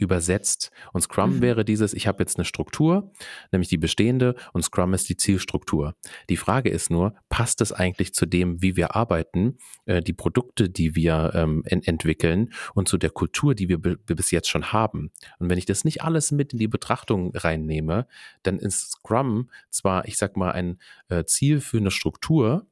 übersetzt. 0.00 0.70
Und 0.92 1.02
Scrum 1.02 1.36
mhm. 1.36 1.40
wäre 1.42 1.64
dieses, 1.64 1.92
ich 1.94 2.06
habe 2.06 2.22
jetzt 2.22 2.38
eine 2.38 2.44
Struktur, 2.44 3.12
nämlich 3.52 3.68
die 3.68 3.78
bestehende, 3.78 4.34
und 4.52 4.62
Scrum 4.62 4.94
ist 4.94 5.08
die 5.08 5.16
Zielstruktur. 5.16 5.94
Die 6.28 6.36
Frage 6.36 6.70
ist 6.70 6.90
nur, 6.90 7.14
passt 7.28 7.60
es 7.60 7.72
eigentlich 7.72 8.14
zu 8.14 8.26
dem, 8.26 8.62
wie 8.62 8.76
wir 8.76 8.96
arbeiten, 8.96 9.58
äh, 9.84 10.02
die 10.02 10.12
Produkte, 10.12 10.68
die 10.68 10.94
wir 10.94 11.32
ähm, 11.34 11.62
en 11.66 11.82
entwickeln 11.82 12.52
und 12.74 12.88
zu 12.88 12.98
der 12.98 13.10
Kultur, 13.10 13.54
die 13.54 13.68
wir, 13.68 13.78
bis 13.78 14.30
jetzt 14.30 14.48
schon 14.48 14.72
haben? 14.72 15.10
Und 15.38 15.50
wenn 15.50 15.58
ich 15.58 15.66
das 15.66 15.84
nicht 15.84 16.02
alles 16.02 16.32
mit 16.32 16.52
in 16.52 16.58
die 16.58 16.68
Betrachtung 16.68 17.34
reinnehme, 17.34 18.06
dann 18.42 18.58
ist 18.58 18.92
Scrum 18.92 19.50
zwar, 19.70 20.06
ich 20.06 20.16
sag 20.16 20.36
mal, 20.36 20.52
ein 20.52 20.78
äh, 21.08 21.24
Ziel 21.24 21.60
für 21.60 21.78
eine 21.78 21.90
Struktur, 21.90 22.66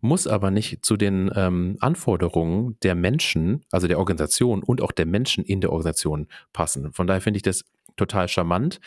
muss 0.00 0.26
aber 0.26 0.50
nicht 0.50 0.84
zu 0.84 0.96
den 0.96 1.30
ähm, 1.34 1.76
Anforderungen 1.80 2.76
der 2.82 2.94
Menschen, 2.94 3.64
also 3.70 3.86
der 3.86 3.98
Organisation 3.98 4.62
und 4.62 4.80
auch 4.80 4.92
der 4.92 5.06
Menschen 5.06 5.44
in 5.44 5.60
der 5.60 5.70
Organisation 5.70 6.26
passen. 6.52 6.92
Von 6.92 7.06
daher 7.06 7.20
finde 7.20 7.38
ich 7.38 7.42
das 7.42 7.64
total 7.96 8.28
charmant. 8.28 8.80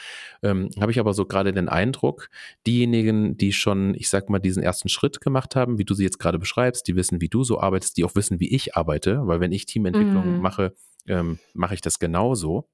Ähm, 0.43 0.69
Habe 0.79 0.91
ich 0.91 0.99
aber 0.99 1.13
so 1.13 1.25
gerade 1.25 1.53
den 1.53 1.69
Eindruck, 1.69 2.29
diejenigen, 2.65 3.37
die 3.37 3.53
schon, 3.53 3.95
ich 3.95 4.09
sag 4.09 4.29
mal, 4.29 4.39
diesen 4.39 4.63
ersten 4.63 4.89
Schritt 4.89 5.21
gemacht 5.21 5.55
haben, 5.55 5.77
wie 5.77 5.85
du 5.85 5.93
sie 5.93 6.03
jetzt 6.03 6.19
gerade 6.19 6.39
beschreibst, 6.39 6.87
die 6.87 6.95
wissen, 6.95 7.21
wie 7.21 7.29
du 7.29 7.43
so 7.43 7.59
arbeitest, 7.59 7.97
die 7.97 8.03
auch 8.03 8.15
wissen, 8.15 8.39
wie 8.39 8.53
ich 8.53 8.75
arbeite, 8.75 9.25
weil 9.25 9.39
wenn 9.39 9.51
ich 9.51 9.65
Teamentwicklung 9.65 10.35
mhm. 10.35 10.41
mache, 10.41 10.73
ähm, 11.07 11.39
mache 11.53 11.73
ich 11.73 11.81
das 11.81 11.99
genauso, 11.99 12.67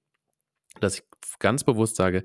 dass 0.79 0.99
ich 0.99 1.03
ganz 1.39 1.63
bewusst 1.63 1.95
sage, 1.95 2.23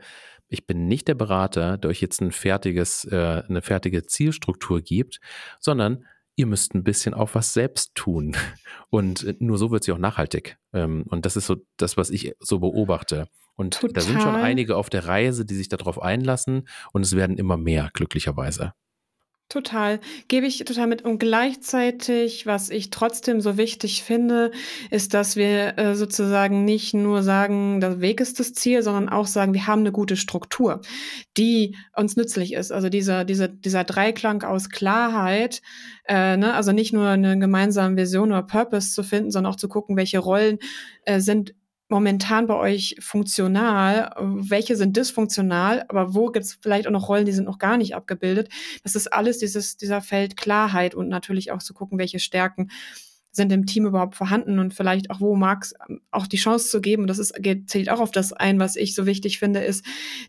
ich 0.48 0.66
bin 0.66 0.86
nicht 0.88 1.08
der 1.08 1.14
Berater, 1.14 1.76
der 1.76 1.90
euch 1.90 2.00
jetzt 2.00 2.20
ein 2.20 2.32
fertiges, 2.32 3.04
äh, 3.04 3.42
eine 3.48 3.62
fertige 3.62 4.04
Zielstruktur 4.06 4.80
gibt, 4.80 5.20
sondern 5.60 6.04
ihr 6.36 6.46
müsst 6.46 6.74
ein 6.74 6.84
bisschen 6.84 7.14
auch 7.14 7.30
was 7.34 7.52
selbst 7.52 7.94
tun. 7.94 8.36
Und 8.90 9.24
äh, 9.24 9.34
nur 9.40 9.58
so 9.58 9.70
wird 9.70 9.84
sie 9.84 9.92
auch 9.92 9.98
nachhaltig. 9.98 10.56
Ähm, 10.72 11.04
und 11.08 11.26
das 11.26 11.36
ist 11.36 11.46
so 11.46 11.56
das, 11.76 11.96
was 11.96 12.10
ich 12.10 12.32
so 12.40 12.60
beobachte. 12.60 13.28
Und 13.56 13.74
Total. 13.74 13.92
da 13.92 14.00
sind 14.00 14.22
schon 14.22 14.36
einige 14.36 14.76
auf 14.76 14.88
der 14.88 15.06
Reise, 15.06 15.44
die 15.44 15.56
sich 15.56 15.68
darauf 15.68 16.00
einlassen 16.00 16.68
und 16.92 17.02
es 17.02 17.16
werden 17.16 17.38
immer 17.38 17.56
mehr, 17.56 17.90
glücklicherweise. 17.92 18.72
Total, 19.48 19.98
gebe 20.28 20.46
ich 20.46 20.62
total 20.66 20.88
mit. 20.88 21.02
Und 21.02 21.18
gleichzeitig, 21.18 22.44
was 22.44 22.68
ich 22.68 22.90
trotzdem 22.90 23.40
so 23.40 23.56
wichtig 23.56 24.02
finde, 24.02 24.50
ist, 24.90 25.14
dass 25.14 25.36
wir 25.36 25.78
äh, 25.78 25.94
sozusagen 25.94 26.66
nicht 26.66 26.92
nur 26.92 27.22
sagen, 27.22 27.80
der 27.80 28.02
Weg 28.02 28.20
ist 28.20 28.38
das 28.40 28.52
Ziel, 28.52 28.82
sondern 28.82 29.08
auch 29.08 29.26
sagen, 29.26 29.54
wir 29.54 29.66
haben 29.66 29.80
eine 29.80 29.92
gute 29.92 30.16
Struktur, 30.16 30.82
die 31.38 31.76
uns 31.96 32.14
nützlich 32.14 32.52
ist. 32.52 32.72
Also 32.72 32.90
dieser, 32.90 33.24
dieser, 33.24 33.48
dieser 33.48 33.84
Dreiklang 33.84 34.42
aus 34.42 34.68
Klarheit, 34.68 35.62
äh, 36.06 36.36
ne? 36.36 36.52
also 36.52 36.72
nicht 36.72 36.92
nur 36.92 37.08
eine 37.08 37.38
gemeinsame 37.38 37.96
Vision 37.96 38.30
oder 38.32 38.42
Purpose 38.42 38.92
zu 38.92 39.02
finden, 39.02 39.30
sondern 39.30 39.54
auch 39.54 39.56
zu 39.56 39.68
gucken, 39.68 39.96
welche 39.96 40.18
Rollen 40.18 40.58
äh, 41.04 41.20
sind 41.20 41.54
momentan 41.88 42.46
bei 42.46 42.54
euch 42.54 42.96
funktional? 43.00 44.14
Welche 44.18 44.76
sind 44.76 44.96
dysfunktional? 44.96 45.84
Aber 45.88 46.14
wo 46.14 46.26
gibt 46.26 46.44
es 46.44 46.58
vielleicht 46.60 46.86
auch 46.86 46.92
noch 46.92 47.08
Rollen, 47.08 47.26
die 47.26 47.32
sind 47.32 47.44
noch 47.44 47.58
gar 47.58 47.76
nicht 47.76 47.94
abgebildet? 47.94 48.48
Das 48.82 48.94
ist 48.94 49.12
alles 49.12 49.38
dieses, 49.38 49.76
dieser 49.76 50.00
Feld 50.00 50.36
Klarheit 50.36 50.94
und 50.94 51.08
natürlich 51.08 51.52
auch 51.52 51.62
zu 51.62 51.74
gucken, 51.74 51.98
welche 51.98 52.18
Stärken 52.18 52.70
sind 53.30 53.52
im 53.52 53.66
Team 53.66 53.86
überhaupt 53.86 54.16
vorhanden 54.16 54.58
und 54.58 54.74
vielleicht 54.74 55.10
auch, 55.10 55.20
wo 55.20 55.36
mag 55.36 55.62
es 55.62 55.74
auch 56.10 56.26
die 56.26 56.38
Chance 56.38 56.70
zu 56.70 56.80
geben, 56.80 57.02
und 57.02 57.08
das 57.08 57.18
ist, 57.18 57.34
zählt 57.66 57.90
auch 57.90 58.00
auf 58.00 58.10
das 58.10 58.32
ein, 58.32 58.58
was 58.58 58.74
ich 58.76 58.94
so 58.94 59.06
wichtig 59.06 59.38
finde, 59.38 59.60
ist, 59.60 59.84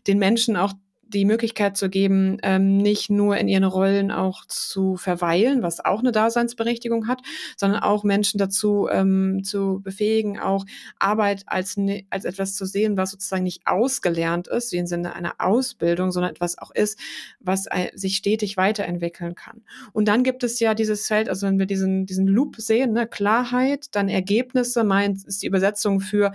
den 0.06 0.18
Menschen 0.18 0.56
auch 0.56 0.72
die 1.12 1.24
Möglichkeit 1.24 1.76
zu 1.76 1.88
geben, 1.88 2.38
ähm, 2.42 2.78
nicht 2.78 3.10
nur 3.10 3.36
in 3.36 3.48
ihren 3.48 3.64
Rollen 3.64 4.10
auch 4.10 4.44
zu 4.46 4.96
verweilen, 4.96 5.62
was 5.62 5.84
auch 5.84 6.00
eine 6.00 6.12
Daseinsberechtigung 6.12 7.08
hat, 7.08 7.20
sondern 7.56 7.82
auch 7.82 8.04
Menschen 8.04 8.38
dazu 8.38 8.88
ähm, 8.90 9.42
zu 9.44 9.80
befähigen, 9.82 10.38
auch 10.38 10.64
Arbeit 10.98 11.42
als, 11.46 11.76
als 12.10 12.24
etwas 12.24 12.54
zu 12.54 12.64
sehen, 12.64 12.96
was 12.96 13.10
sozusagen 13.10 13.42
nicht 13.42 13.66
ausgelernt 13.66 14.48
ist, 14.48 14.72
wie 14.72 14.78
im 14.78 14.86
Sinne 14.86 15.14
einer 15.14 15.34
Ausbildung, 15.38 16.12
sondern 16.12 16.30
etwas 16.30 16.58
auch 16.58 16.70
ist, 16.70 16.98
was 17.40 17.66
äh, 17.66 17.90
sich 17.94 18.16
stetig 18.16 18.56
weiterentwickeln 18.56 19.34
kann. 19.34 19.62
Und 19.92 20.08
dann 20.08 20.22
gibt 20.22 20.44
es 20.44 20.60
ja 20.60 20.74
dieses 20.74 21.06
Feld, 21.06 21.28
also 21.28 21.46
wenn 21.46 21.58
wir 21.58 21.66
diesen, 21.66 22.06
diesen 22.06 22.26
Loop 22.26 22.56
sehen, 22.56 22.92
ne, 22.92 23.06
Klarheit, 23.06 23.86
dann 23.92 24.08
Ergebnisse, 24.08 24.84
meint 24.84 25.24
ist 25.26 25.42
die 25.42 25.46
Übersetzung 25.46 26.00
für 26.00 26.32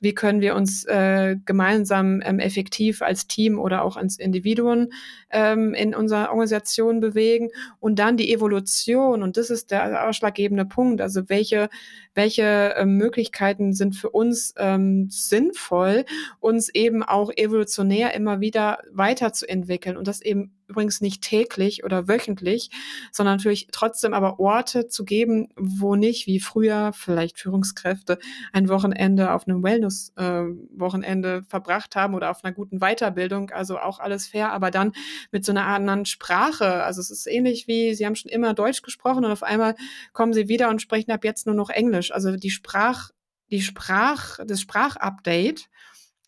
wie 0.00 0.14
können 0.14 0.40
wir 0.40 0.54
uns 0.54 0.84
äh, 0.84 1.36
gemeinsam 1.44 2.20
ähm, 2.24 2.38
effektiv 2.38 3.00
als 3.00 3.26
Team 3.26 3.58
oder 3.58 3.84
auch 3.84 3.96
als 3.96 4.18
Individuen 4.18 4.92
ähm, 5.30 5.72
in 5.74 5.94
unserer 5.94 6.30
Organisation 6.30 7.00
bewegen 7.00 7.50
und 7.80 7.98
dann 7.98 8.16
die 8.16 8.32
Evolution. 8.32 9.22
Und 9.22 9.36
das 9.36 9.50
ist 9.50 9.70
der 9.70 10.06
ausschlaggebende 10.06 10.64
Punkt, 10.64 11.00
also 11.00 11.28
welche 11.28 11.68
welche 12.14 12.74
äh, 12.76 12.86
Möglichkeiten 12.86 13.72
sind 13.72 13.96
für 13.96 14.10
uns 14.10 14.54
ähm, 14.56 15.08
sinnvoll, 15.10 16.04
uns 16.40 16.68
eben 16.68 17.02
auch 17.02 17.30
evolutionär 17.34 18.14
immer 18.14 18.40
wieder 18.40 18.78
weiterzuentwickeln 18.92 19.96
und 19.96 20.06
das 20.06 20.20
eben 20.20 20.52
übrigens 20.68 21.00
nicht 21.00 21.22
täglich 21.22 21.84
oder 21.84 22.08
wöchentlich, 22.08 22.70
sondern 23.12 23.36
natürlich 23.36 23.68
trotzdem 23.72 24.14
aber 24.14 24.40
Orte 24.40 24.88
zu 24.88 25.04
geben, 25.04 25.48
wo 25.56 25.94
nicht 25.96 26.26
wie 26.26 26.40
früher 26.40 26.92
vielleicht 26.92 27.38
Führungskräfte 27.38 28.18
ein 28.52 28.68
Wochenende 28.68 29.32
auf 29.32 29.46
einem 29.46 29.62
Wellness-Wochenende 29.62 31.36
äh, 31.36 31.42
verbracht 31.48 31.96
haben 31.96 32.14
oder 32.14 32.30
auf 32.30 32.44
einer 32.44 32.54
guten 32.54 32.78
Weiterbildung, 32.78 33.50
also 33.50 33.78
auch 33.78 33.98
alles 33.98 34.26
fair, 34.26 34.52
aber 34.52 34.70
dann 34.70 34.92
mit 35.32 35.44
so 35.44 35.52
einer 35.52 35.66
anderen 35.66 36.06
Sprache. 36.06 36.82
Also 36.84 37.00
es 37.00 37.10
ist 37.10 37.26
ähnlich 37.26 37.68
wie, 37.68 37.94
Sie 37.94 38.06
haben 38.06 38.16
schon 38.16 38.30
immer 38.30 38.54
Deutsch 38.54 38.82
gesprochen 38.82 39.24
und 39.24 39.30
auf 39.30 39.42
einmal 39.42 39.74
kommen 40.12 40.32
Sie 40.32 40.48
wieder 40.48 40.70
und 40.70 40.82
sprechen 40.82 41.10
ab 41.10 41.24
jetzt 41.24 41.46
nur 41.46 41.54
noch 41.54 41.70
Englisch. 41.70 42.12
Also 42.12 42.36
die 42.36 42.50
Sprach, 42.50 43.10
die 43.50 43.60
Sprach, 43.60 44.38
das 44.46 44.60
Sprachupdate 44.60 45.68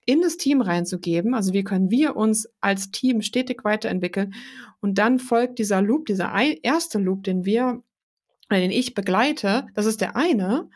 in 0.07 0.23
das 0.23 0.37
Team 0.37 0.61
reinzugeben. 0.61 1.35
Also 1.35 1.53
wie 1.53 1.65
können 1.65 1.91
wir 1.91 2.17
uns 2.17 2.49
als 2.61 2.91
Team 2.91 3.21
stetig 3.23 3.65
weiterentwickeln? 3.65 4.35
Und 4.81 4.99
dann 4.99 5.19
folgt 5.19 5.59
dieser 5.59 5.83
Loop, 5.83 6.07
dieser 6.07 6.33
erste 6.63 6.99
Loop, 6.99 7.25
den 7.25 7.45
wir, 7.45 7.83
den 8.51 8.71
ich 8.71 8.95
begleite. 8.95 9.67
Das 9.75 9.85
ist 9.85 10.01
der 10.01 10.17
eine. 10.17 10.71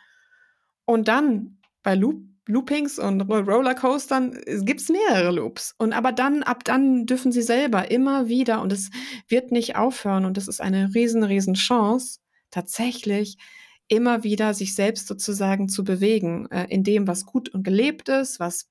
Und 0.85 1.09
dann 1.09 1.59
bei 1.83 1.95
Loop, 1.95 2.23
Loopings 2.47 2.99
und 2.99 3.21
Rollercoastern 3.21 4.37
gibt 4.65 4.81
es 4.81 4.89
mehrere 4.89 5.31
Loops. 5.31 5.75
Und 5.79 5.93
aber 5.93 6.11
dann, 6.11 6.43
ab 6.43 6.65
dann 6.65 7.07
dürfen 7.07 7.31
sie 7.31 7.43
selber 7.43 7.91
immer 7.91 8.29
wieder, 8.29 8.61
und 8.61 8.73
es 8.73 8.91
wird 9.29 9.53
nicht 9.53 9.77
aufhören, 9.77 10.25
und 10.25 10.37
das 10.37 10.49
ist 10.49 10.61
eine 10.61 10.93
riesen, 10.95 11.23
riesen 11.23 11.55
Chance, 11.55 12.19
tatsächlich 12.51 13.39
immer 13.87 14.25
wieder 14.25 14.55
sich 14.55 14.75
selbst 14.75 15.07
sozusagen 15.07 15.69
zu 15.69 15.85
bewegen, 15.85 16.51
äh, 16.51 16.67
in 16.69 16.83
dem, 16.83 17.07
was 17.07 17.27
gut 17.27 17.49
und 17.49 17.63
gelebt 17.63 18.09
ist, 18.09 18.41
was 18.41 18.69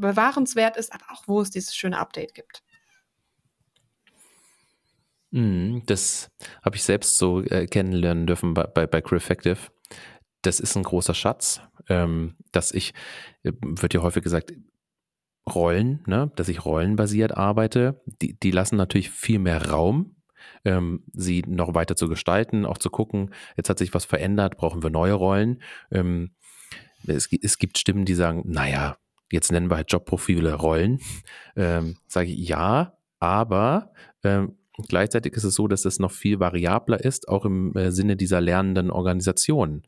bewahrenswert 0.00 0.76
ist, 0.76 0.92
aber 0.92 1.04
auch 1.10 1.24
wo 1.26 1.40
es 1.40 1.50
dieses 1.50 1.74
schöne 1.74 1.98
Update 1.98 2.34
gibt. 2.34 2.62
Mhm, 5.30 5.82
das 5.86 6.30
habe 6.64 6.76
ich 6.76 6.84
selbst 6.84 7.18
so 7.18 7.42
äh, 7.42 7.66
kennenlernen 7.66 8.26
dürfen 8.26 8.54
bei, 8.54 8.64
bei, 8.64 8.86
bei 8.86 9.00
Creweffective. 9.00 9.58
Das 10.42 10.60
ist 10.60 10.76
ein 10.76 10.82
großer 10.82 11.14
Schatz, 11.14 11.60
ähm, 11.88 12.36
dass 12.52 12.72
ich, 12.72 12.94
äh, 13.42 13.52
wird 13.60 13.94
ja 13.94 14.02
häufig 14.02 14.22
gesagt, 14.22 14.52
Rollen, 15.48 16.02
ne, 16.06 16.32
dass 16.34 16.48
ich 16.48 16.64
rollenbasiert 16.64 17.36
arbeite, 17.36 18.02
die, 18.20 18.38
die 18.38 18.50
lassen 18.50 18.76
natürlich 18.76 19.10
viel 19.10 19.38
mehr 19.38 19.70
Raum, 19.70 20.16
ähm, 20.64 21.04
sie 21.12 21.44
noch 21.46 21.74
weiter 21.74 21.94
zu 21.94 22.08
gestalten, 22.08 22.66
auch 22.66 22.78
zu 22.78 22.90
gucken, 22.90 23.32
jetzt 23.56 23.70
hat 23.70 23.78
sich 23.78 23.94
was 23.94 24.04
verändert, 24.04 24.56
brauchen 24.56 24.82
wir 24.82 24.90
neue 24.90 25.12
Rollen. 25.12 25.62
Ähm, 25.92 26.32
es, 27.06 27.28
es 27.30 27.58
gibt 27.58 27.78
Stimmen, 27.78 28.04
die 28.04 28.14
sagen, 28.14 28.42
naja, 28.46 28.96
jetzt 29.30 29.52
nennen 29.52 29.70
wir 29.70 29.76
halt 29.76 29.92
Jobprofile 29.92 30.54
Rollen, 30.54 31.00
ähm, 31.56 31.96
sage 32.06 32.30
ich 32.30 32.48
ja, 32.48 32.96
aber 33.18 33.92
ähm, 34.22 34.56
gleichzeitig 34.88 35.34
ist 35.34 35.44
es 35.44 35.54
so, 35.54 35.68
dass 35.68 35.84
es 35.84 35.98
noch 35.98 36.12
viel 36.12 36.40
variabler 36.40 37.02
ist, 37.02 37.28
auch 37.28 37.44
im 37.44 37.74
äh, 37.76 37.90
Sinne 37.90 38.16
dieser 38.16 38.40
lernenden 38.40 38.90
Organisationen. 38.90 39.86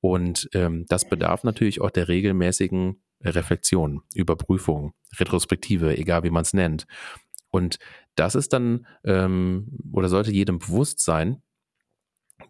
Und 0.00 0.48
ähm, 0.54 0.86
das 0.88 1.08
bedarf 1.08 1.44
natürlich 1.44 1.80
auch 1.80 1.90
der 1.90 2.08
regelmäßigen 2.08 3.00
Reflexion, 3.22 4.02
Überprüfung, 4.14 4.92
Retrospektive, 5.18 5.96
egal 5.96 6.24
wie 6.24 6.30
man 6.30 6.42
es 6.42 6.52
nennt. 6.52 6.86
Und 7.50 7.78
das 8.16 8.34
ist 8.34 8.52
dann 8.52 8.86
ähm, 9.04 9.78
oder 9.92 10.08
sollte 10.08 10.32
jedem 10.32 10.58
bewusst 10.58 11.00
sein, 11.00 11.42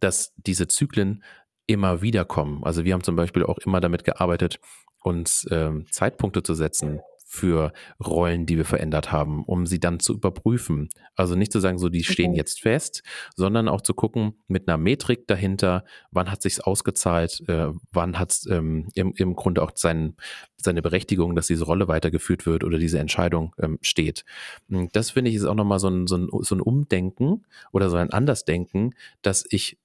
dass 0.00 0.32
diese 0.36 0.66
Zyklen 0.66 1.22
immer 1.66 2.02
wieder 2.02 2.24
kommen. 2.24 2.64
Also 2.64 2.84
wir 2.84 2.94
haben 2.94 3.02
zum 3.02 3.16
Beispiel 3.16 3.44
auch 3.44 3.58
immer 3.58 3.80
damit 3.80 4.04
gearbeitet, 4.04 4.60
uns 5.04 5.46
ähm, 5.50 5.86
Zeitpunkte 5.90 6.42
zu 6.42 6.54
setzen 6.54 7.00
für 7.34 7.72
Rollen, 8.04 8.46
die 8.46 8.56
wir 8.56 8.64
verändert 8.64 9.10
haben, 9.10 9.44
um 9.44 9.66
sie 9.66 9.80
dann 9.80 9.98
zu 9.98 10.14
überprüfen. 10.14 10.88
Also 11.16 11.34
nicht 11.34 11.50
zu 11.50 11.58
sagen, 11.58 11.78
so 11.78 11.88
die 11.88 12.04
stehen 12.04 12.30
okay. 12.30 12.38
jetzt 12.38 12.60
fest, 12.60 13.02
sondern 13.34 13.68
auch 13.68 13.80
zu 13.80 13.92
gucken 13.92 14.34
mit 14.46 14.68
einer 14.68 14.78
Metrik 14.78 15.26
dahinter, 15.26 15.84
wann 16.12 16.30
hat 16.30 16.42
sich's 16.42 16.60
ausgezahlt, 16.60 17.42
äh, 17.48 17.70
wann 17.90 18.20
hat 18.20 18.30
es 18.30 18.46
ähm, 18.46 18.88
im, 18.94 19.12
im 19.16 19.34
Grunde 19.34 19.62
auch 19.62 19.72
sein, 19.74 20.14
seine 20.56 20.80
Berechtigung, 20.80 21.34
dass 21.34 21.48
diese 21.48 21.64
Rolle 21.64 21.88
weitergeführt 21.88 22.46
wird 22.46 22.62
oder 22.62 22.78
diese 22.78 23.00
Entscheidung 23.00 23.52
ähm, 23.60 23.78
steht. 23.82 24.24
Das 24.68 25.10
finde 25.10 25.30
ich 25.30 25.36
ist 25.36 25.44
auch 25.44 25.56
nochmal 25.56 25.80
so 25.80 25.88
ein, 25.88 26.06
so, 26.06 26.16
ein, 26.16 26.28
so 26.30 26.54
ein 26.54 26.60
Umdenken 26.60 27.44
oder 27.72 27.90
so 27.90 27.96
ein 27.96 28.10
Andersdenken, 28.10 28.94
dass 29.22 29.44
ich 29.50 29.76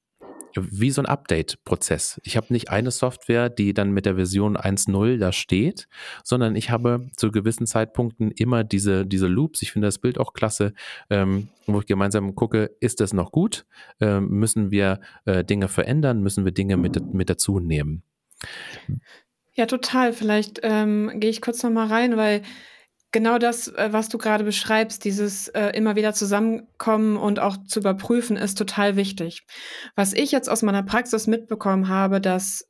wie 0.55 0.91
so 0.91 1.01
ein 1.01 1.05
Update-Prozess. 1.05 2.19
Ich 2.23 2.37
habe 2.37 2.47
nicht 2.49 2.69
eine 2.69 2.91
Software, 2.91 3.49
die 3.49 3.73
dann 3.73 3.91
mit 3.91 4.05
der 4.05 4.15
Version 4.15 4.57
1.0 4.57 5.17
da 5.17 5.31
steht, 5.31 5.87
sondern 6.23 6.55
ich 6.55 6.69
habe 6.69 7.07
zu 7.15 7.31
gewissen 7.31 7.67
Zeitpunkten 7.67 8.31
immer 8.31 8.63
diese, 8.63 9.05
diese 9.05 9.27
Loops. 9.27 9.61
Ich 9.61 9.71
finde 9.71 9.87
das 9.87 9.99
Bild 9.99 10.17
auch 10.17 10.33
klasse, 10.33 10.73
ähm, 11.09 11.49
wo 11.67 11.79
ich 11.79 11.85
gemeinsam 11.85 12.35
gucke, 12.35 12.71
ist 12.79 12.99
das 12.99 13.13
noch 13.13 13.31
gut? 13.31 13.65
Ähm, 13.99 14.29
müssen 14.29 14.71
wir 14.71 14.99
äh, 15.25 15.43
Dinge 15.43 15.67
verändern? 15.67 16.21
Müssen 16.21 16.45
wir 16.45 16.51
Dinge 16.51 16.77
mit, 16.77 17.13
mit 17.13 17.29
dazu 17.29 17.59
nehmen? 17.59 18.03
Ja, 19.53 19.65
total. 19.65 20.13
Vielleicht 20.13 20.59
ähm, 20.63 21.11
gehe 21.15 21.29
ich 21.29 21.41
kurz 21.41 21.61
noch 21.63 21.71
mal 21.71 21.87
rein, 21.87 22.17
weil 22.17 22.41
Genau 23.11 23.39
das, 23.39 23.67
äh, 23.69 23.89
was 23.91 24.09
du 24.09 24.17
gerade 24.17 24.43
beschreibst, 24.43 25.03
dieses 25.03 25.47
äh, 25.49 25.69
immer 25.69 25.95
wieder 25.95 26.13
zusammenkommen 26.13 27.17
und 27.17 27.39
auch 27.39 27.57
zu 27.65 27.79
überprüfen, 27.79 28.37
ist 28.37 28.57
total 28.57 28.95
wichtig. 28.95 29.45
Was 29.95 30.13
ich 30.13 30.31
jetzt 30.31 30.49
aus 30.49 30.61
meiner 30.61 30.83
Praxis 30.83 31.25
mitbekommen 31.25 31.87
habe, 31.87 32.21
dass 32.21 32.69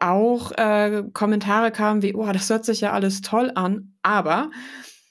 auch 0.00 0.50
äh, 0.52 1.04
Kommentare 1.12 1.70
kamen 1.70 2.02
wie, 2.02 2.14
oh, 2.14 2.30
das 2.32 2.50
hört 2.50 2.64
sich 2.64 2.80
ja 2.80 2.92
alles 2.92 3.20
toll 3.20 3.52
an, 3.54 3.94
aber 4.02 4.50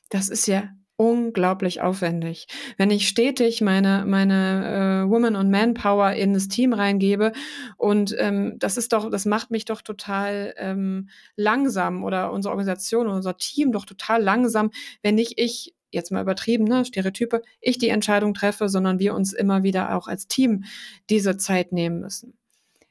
das 0.10 0.30
ist 0.30 0.48
ja 0.48 0.70
unglaublich 0.96 1.82
aufwendig. 1.82 2.48
Wenn 2.78 2.92
ich 2.92 3.08
stetig 3.08 3.62
meine, 3.62 4.06
meine 4.06 5.06
äh, 5.06 5.10
Woman- 5.10 5.36
und 5.36 5.50
Manpower 5.50 6.14
in 6.14 6.34
das 6.34 6.48
Team 6.48 6.74
reingebe 6.74 7.32
und 7.78 8.16
ähm, 8.20 8.56
das 8.60 8.78
ist 8.78 8.94
doch, 8.94 9.10
das 9.10 9.26
macht 9.26 9.52
mich 9.52 9.66
doch 9.66 9.82
total 9.82 10.54
ähm, 10.58 11.10
langsam 11.36 12.04
oder 12.04 12.32
unsere 12.32 12.52
Organisation, 12.52 13.08
unser 13.08 13.38
Team 13.38 13.72
doch 13.72 13.86
total 13.86 14.22
langsam, 14.22 14.72
wenn 15.02 15.16
nicht 15.16 15.40
ich 15.40 15.74
jetzt 15.92 16.12
mal 16.12 16.22
übertrieben, 16.22 16.66
ne, 16.66 16.86
Stereotype, 16.86 17.42
ich 17.62 17.78
die 17.78 17.90
Entscheidung 17.90 18.34
treffe, 18.34 18.68
sondern 18.68 19.00
wir 19.00 19.14
uns 19.14 19.32
immer 19.32 19.64
wieder 19.64 19.96
auch 19.96 20.08
als 20.08 20.28
Team 20.28 20.64
diese 21.10 21.38
Zeit 21.38 21.72
nehmen 21.72 22.00
müssen. 22.00 22.38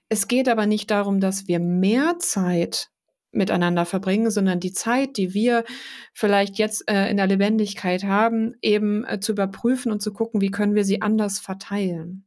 Es 0.08 0.28
geht 0.28 0.48
aber 0.48 0.66
nicht 0.66 0.90
darum, 0.90 1.20
dass 1.20 1.48
wir 1.48 1.58
mehr 1.58 2.18
Zeit 2.18 2.91
miteinander 3.32 3.84
verbringen, 3.86 4.30
sondern 4.30 4.60
die 4.60 4.72
Zeit, 4.72 5.16
die 5.16 5.34
wir 5.34 5.64
vielleicht 6.12 6.58
jetzt 6.58 6.88
äh, 6.88 7.10
in 7.10 7.16
der 7.16 7.26
Lebendigkeit 7.26 8.04
haben, 8.04 8.54
eben 8.62 9.04
äh, 9.04 9.20
zu 9.20 9.32
überprüfen 9.32 9.90
und 9.90 10.00
zu 10.02 10.12
gucken, 10.12 10.40
wie 10.40 10.50
können 10.50 10.74
wir 10.74 10.84
sie 10.84 11.02
anders 11.02 11.38
verteilen 11.40 12.24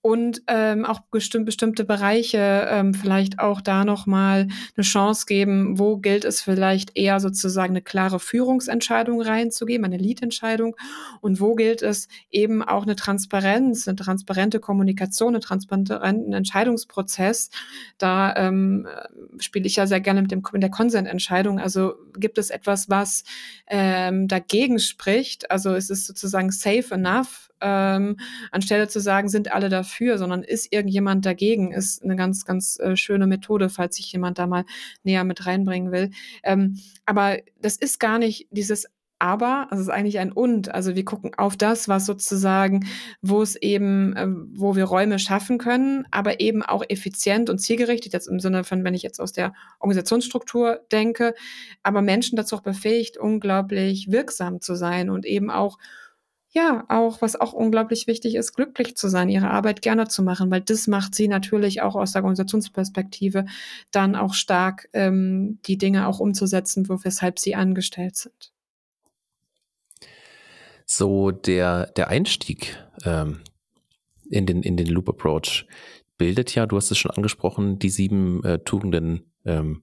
und 0.00 0.42
ähm, 0.46 0.84
auch 0.84 1.00
bestimmt, 1.10 1.46
bestimmte 1.46 1.84
Bereiche 1.84 2.68
ähm, 2.70 2.94
vielleicht 2.94 3.40
auch 3.40 3.60
da 3.60 3.84
nochmal 3.84 4.46
eine 4.76 4.84
Chance 4.84 5.26
geben, 5.26 5.80
wo 5.80 5.96
gilt 5.96 6.24
es 6.24 6.40
vielleicht 6.40 6.96
eher 6.96 7.18
sozusagen 7.18 7.72
eine 7.72 7.82
klare 7.82 8.20
Führungsentscheidung 8.20 9.20
reinzugeben, 9.20 9.84
eine 9.84 9.96
Lead-Entscheidung 9.96 10.76
und 11.20 11.40
wo 11.40 11.56
gilt 11.56 11.82
es 11.82 12.06
eben 12.30 12.62
auch 12.62 12.84
eine 12.84 12.94
Transparenz, 12.94 13.88
eine 13.88 13.96
transparente 13.96 14.60
Kommunikation, 14.60 15.34
einen 15.34 15.42
transparenten 15.42 16.32
Entscheidungsprozess. 16.32 17.50
Da 17.98 18.34
ähm, 18.36 18.86
spiele 19.38 19.66
ich 19.66 19.74
ja 19.74 19.88
sehr 19.88 20.00
gerne 20.00 20.22
mit, 20.22 20.30
dem, 20.30 20.42
mit 20.52 20.62
der 20.62 20.70
Consent-Entscheidung. 20.70 21.58
Also 21.58 21.94
gibt 22.18 22.38
es 22.38 22.50
etwas, 22.50 22.88
was 22.88 23.24
ähm, 23.66 24.28
dagegen 24.28 24.78
spricht? 24.78 25.50
Also 25.50 25.74
ist 25.74 25.90
es 25.90 26.06
sozusagen 26.06 26.50
safe 26.50 26.94
enough? 26.94 27.46
ähm, 27.60 28.16
anstelle 28.50 28.88
zu 28.88 29.00
sagen, 29.00 29.28
sind 29.28 29.52
alle 29.52 29.68
dafür, 29.68 30.18
sondern 30.18 30.42
ist 30.42 30.72
irgendjemand 30.72 31.24
dagegen, 31.24 31.72
ist 31.72 32.02
eine 32.02 32.16
ganz, 32.16 32.44
ganz 32.44 32.78
äh, 32.78 32.96
schöne 32.96 33.26
Methode, 33.26 33.70
falls 33.70 33.96
sich 33.96 34.12
jemand 34.12 34.38
da 34.38 34.46
mal 34.46 34.64
näher 35.02 35.24
mit 35.24 35.46
reinbringen 35.46 35.92
will. 35.92 36.10
Ähm, 36.42 36.78
aber 37.06 37.38
das 37.60 37.76
ist 37.76 37.98
gar 37.98 38.18
nicht 38.18 38.46
dieses 38.50 38.86
aber, 39.18 39.68
also 39.70 39.82
es 39.82 39.88
ist 39.88 39.94
eigentlich 39.94 40.18
ein 40.18 40.32
und. 40.32 40.74
Also 40.74 40.94
wir 40.94 41.04
gucken 41.04 41.32
auf 41.36 41.56
das, 41.56 41.88
was 41.88 42.06
sozusagen, 42.06 42.86
wo 43.22 43.42
es 43.42 43.56
eben, 43.56 44.14
äh, 44.16 44.26
wo 44.28 44.76
wir 44.76 44.84
Räume 44.84 45.18
schaffen 45.18 45.58
können, 45.58 46.06
aber 46.10 46.40
eben 46.40 46.62
auch 46.62 46.84
effizient 46.88 47.50
und 47.50 47.58
zielgerichtet, 47.58 48.12
jetzt 48.12 48.28
im 48.28 48.40
Sinne 48.40 48.64
von, 48.64 48.84
wenn 48.84 48.94
ich 48.94 49.02
jetzt 49.02 49.20
aus 49.20 49.32
der 49.32 49.54
Organisationsstruktur 49.80 50.80
denke, 50.92 51.34
aber 51.82 52.02
Menschen 52.02 52.36
dazu 52.36 52.56
auch 52.56 52.62
befähigt, 52.62 53.16
unglaublich 53.16 54.10
wirksam 54.10 54.60
zu 54.60 54.74
sein 54.74 55.10
und 55.10 55.24
eben 55.24 55.50
auch 55.50 55.78
ja, 56.56 56.86
auch, 56.88 57.20
was 57.20 57.38
auch 57.38 57.52
unglaublich 57.52 58.06
wichtig 58.06 58.34
ist, 58.34 58.54
glücklich 58.54 58.96
zu 58.96 59.08
sein, 59.08 59.28
ihre 59.28 59.50
Arbeit 59.50 59.82
gerne 59.82 60.08
zu 60.08 60.22
machen, 60.22 60.50
weil 60.50 60.62
das 60.62 60.86
macht 60.86 61.14
sie 61.14 61.28
natürlich 61.28 61.82
auch 61.82 61.94
aus 61.96 62.12
der 62.12 62.22
Organisationsperspektive 62.22 63.44
dann 63.90 64.16
auch 64.16 64.32
stark, 64.32 64.88
ähm, 64.94 65.58
die 65.66 65.76
Dinge 65.76 66.06
auch 66.08 66.18
umzusetzen, 66.18 66.88
weshalb 66.88 67.38
sie 67.38 67.54
angestellt 67.54 68.16
sind. 68.16 68.55
So 70.86 71.32
der, 71.32 71.86
der 71.88 72.08
Einstieg 72.08 72.78
ähm, 73.04 73.40
in, 74.30 74.46
den, 74.46 74.62
in 74.62 74.76
den 74.76 74.86
Loop 74.86 75.08
Approach 75.08 75.66
bildet 76.16 76.54
ja, 76.54 76.66
du 76.66 76.76
hast 76.76 76.90
es 76.90 76.98
schon 76.98 77.10
angesprochen, 77.10 77.78
die 77.78 77.90
sieben 77.90 78.42
äh, 78.44 78.60
Tugenden 78.60 79.32
ähm, 79.44 79.82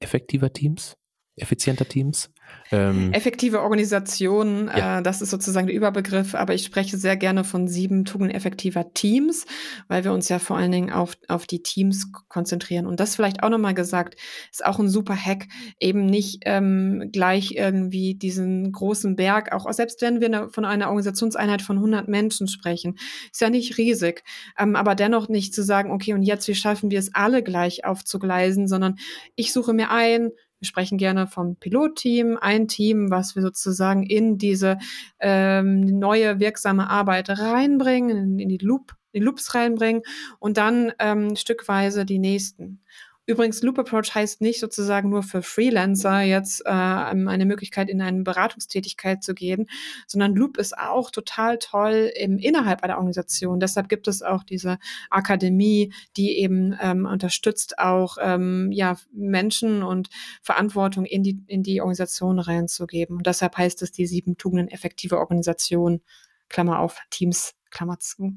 effektiver 0.00 0.52
Teams, 0.52 0.96
effizienter 1.36 1.88
Teams. 1.88 2.30
Ähm, 2.72 3.12
Effektive 3.12 3.60
Organisation, 3.60 4.70
ja. 4.74 4.98
äh, 4.98 5.02
das 5.02 5.20
ist 5.20 5.28
sozusagen 5.28 5.66
der 5.66 5.76
Überbegriff, 5.76 6.34
aber 6.34 6.54
ich 6.54 6.64
spreche 6.64 6.96
sehr 6.96 7.18
gerne 7.18 7.44
von 7.44 7.68
sieben 7.68 8.06
Tugenden 8.06 8.34
effektiver 8.34 8.94
Teams, 8.94 9.44
weil 9.88 10.04
wir 10.04 10.12
uns 10.12 10.30
ja 10.30 10.38
vor 10.38 10.56
allen 10.56 10.72
Dingen 10.72 10.90
auf, 10.90 11.18
auf 11.28 11.46
die 11.46 11.62
Teams 11.62 12.10
konzentrieren. 12.28 12.86
Und 12.86 12.98
das 12.98 13.14
vielleicht 13.14 13.42
auch 13.42 13.50
nochmal 13.50 13.74
gesagt, 13.74 14.16
ist 14.50 14.64
auch 14.64 14.78
ein 14.78 14.88
super 14.88 15.14
Hack, 15.14 15.48
eben 15.80 16.06
nicht 16.06 16.44
ähm, 16.46 17.10
gleich 17.12 17.52
irgendwie 17.56 18.14
diesen 18.14 18.72
großen 18.72 19.16
Berg, 19.16 19.52
auch 19.52 19.70
selbst 19.72 20.00
wenn 20.00 20.22
wir 20.22 20.30
ne, 20.30 20.48
von 20.50 20.64
einer 20.64 20.88
Organisationseinheit 20.88 21.60
von 21.60 21.76
100 21.76 22.08
Menschen 22.08 22.48
sprechen, 22.48 22.96
ist 23.30 23.42
ja 23.42 23.50
nicht 23.50 23.76
riesig, 23.76 24.24
ähm, 24.58 24.76
aber 24.76 24.94
dennoch 24.94 25.28
nicht 25.28 25.54
zu 25.54 25.62
sagen, 25.62 25.90
okay, 25.90 26.14
und 26.14 26.22
jetzt, 26.22 26.48
wie 26.48 26.54
schaffen 26.54 26.90
wir 26.90 26.98
es 26.98 27.14
alle 27.14 27.42
gleich 27.42 27.84
aufzugleisen, 27.84 28.66
sondern 28.66 28.96
ich 29.34 29.52
suche 29.52 29.74
mir 29.74 29.90
ein, 29.90 30.30
wir 30.62 30.66
sprechen 30.68 30.96
gerne 30.96 31.26
vom 31.26 31.56
Pilotteam, 31.56 32.38
ein 32.40 32.68
Team, 32.68 33.10
was 33.10 33.34
wir 33.34 33.42
sozusagen 33.42 34.04
in 34.04 34.38
diese 34.38 34.78
ähm, 35.18 35.80
neue 35.80 36.38
wirksame 36.38 36.88
Arbeit 36.88 37.30
reinbringen, 37.30 38.16
in, 38.16 38.38
in 38.38 38.48
die 38.48 38.58
Loop, 38.58 38.94
die 39.12 39.18
Loops 39.18 39.56
reinbringen 39.56 40.02
und 40.38 40.58
dann 40.58 40.92
ähm, 41.00 41.34
stückweise 41.34 42.06
die 42.06 42.20
nächsten. 42.20 42.80
Übrigens, 43.24 43.62
Loop 43.62 43.78
Approach 43.78 44.16
heißt 44.16 44.40
nicht 44.40 44.58
sozusagen 44.58 45.08
nur 45.08 45.22
für 45.22 45.42
Freelancer 45.42 46.22
jetzt 46.22 46.66
äh, 46.66 46.70
eine 46.70 47.46
Möglichkeit 47.46 47.88
in 47.88 48.02
eine 48.02 48.24
Beratungstätigkeit 48.24 49.22
zu 49.22 49.32
gehen, 49.32 49.68
sondern 50.08 50.34
Loop 50.34 50.58
ist 50.58 50.76
auch 50.76 51.12
total 51.12 51.58
toll 51.58 52.10
im, 52.16 52.38
innerhalb 52.38 52.82
einer 52.82 52.96
Organisation. 52.96 53.60
Deshalb 53.60 53.88
gibt 53.88 54.08
es 54.08 54.22
auch 54.22 54.42
diese 54.42 54.78
Akademie, 55.08 55.92
die 56.16 56.38
eben 56.38 56.76
ähm, 56.80 57.06
unterstützt 57.06 57.78
auch 57.78 58.16
ähm, 58.20 58.72
ja, 58.72 58.96
Menschen 59.12 59.84
und 59.84 60.10
Verantwortung 60.42 61.04
in 61.04 61.22
die, 61.22 61.38
in 61.46 61.62
die 61.62 61.80
Organisation 61.80 62.40
reinzugeben. 62.40 63.18
Und 63.18 63.26
deshalb 63.28 63.56
heißt 63.56 63.82
es 63.82 63.92
die 63.92 64.06
sieben 64.06 64.36
Tugenden 64.36 64.66
effektive 64.66 65.18
Organisation, 65.18 66.00
Klammer 66.48 66.80
auf, 66.80 66.98
Teams, 67.10 67.54
Klammer 67.70 68.00
zu. 68.00 68.32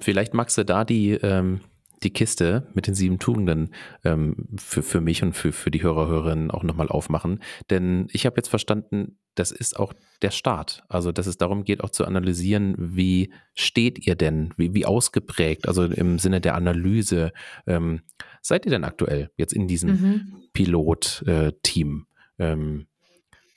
Vielleicht 0.00 0.34
magst 0.34 0.58
du 0.58 0.64
da 0.64 0.84
die 0.84 1.12
ähm 1.12 1.60
die 2.06 2.12
Kiste 2.12 2.68
mit 2.72 2.86
den 2.86 2.94
sieben 2.94 3.18
Tugenden 3.18 3.70
ähm, 4.04 4.36
für, 4.56 4.82
für 4.82 5.00
mich 5.00 5.22
und 5.24 5.32
für, 5.32 5.52
für 5.52 5.72
die 5.72 5.82
Hörer, 5.82 6.06
Hörerinnen 6.06 6.52
auch 6.52 6.62
nochmal 6.62 6.88
aufmachen. 6.88 7.40
Denn 7.68 8.06
ich 8.12 8.26
habe 8.26 8.36
jetzt 8.36 8.48
verstanden, 8.48 9.18
das 9.34 9.50
ist 9.50 9.76
auch 9.76 9.92
der 10.22 10.30
Start. 10.30 10.84
Also, 10.88 11.10
dass 11.10 11.26
es 11.26 11.36
darum 11.36 11.64
geht, 11.64 11.82
auch 11.82 11.90
zu 11.90 12.04
analysieren, 12.04 12.76
wie 12.78 13.32
steht 13.54 14.06
ihr 14.06 14.14
denn, 14.14 14.54
wie, 14.56 14.72
wie 14.72 14.86
ausgeprägt, 14.86 15.66
also 15.66 15.84
im 15.84 16.20
Sinne 16.20 16.40
der 16.40 16.54
Analyse, 16.54 17.32
ähm, 17.66 18.02
seid 18.40 18.64
ihr 18.66 18.70
denn 18.70 18.84
aktuell 18.84 19.30
jetzt 19.36 19.52
in 19.52 19.66
diesem 19.66 19.90
mhm. 19.90 20.42
Pilot-Team? 20.52 22.06
Äh, 22.38 22.52
ähm, 22.52 22.86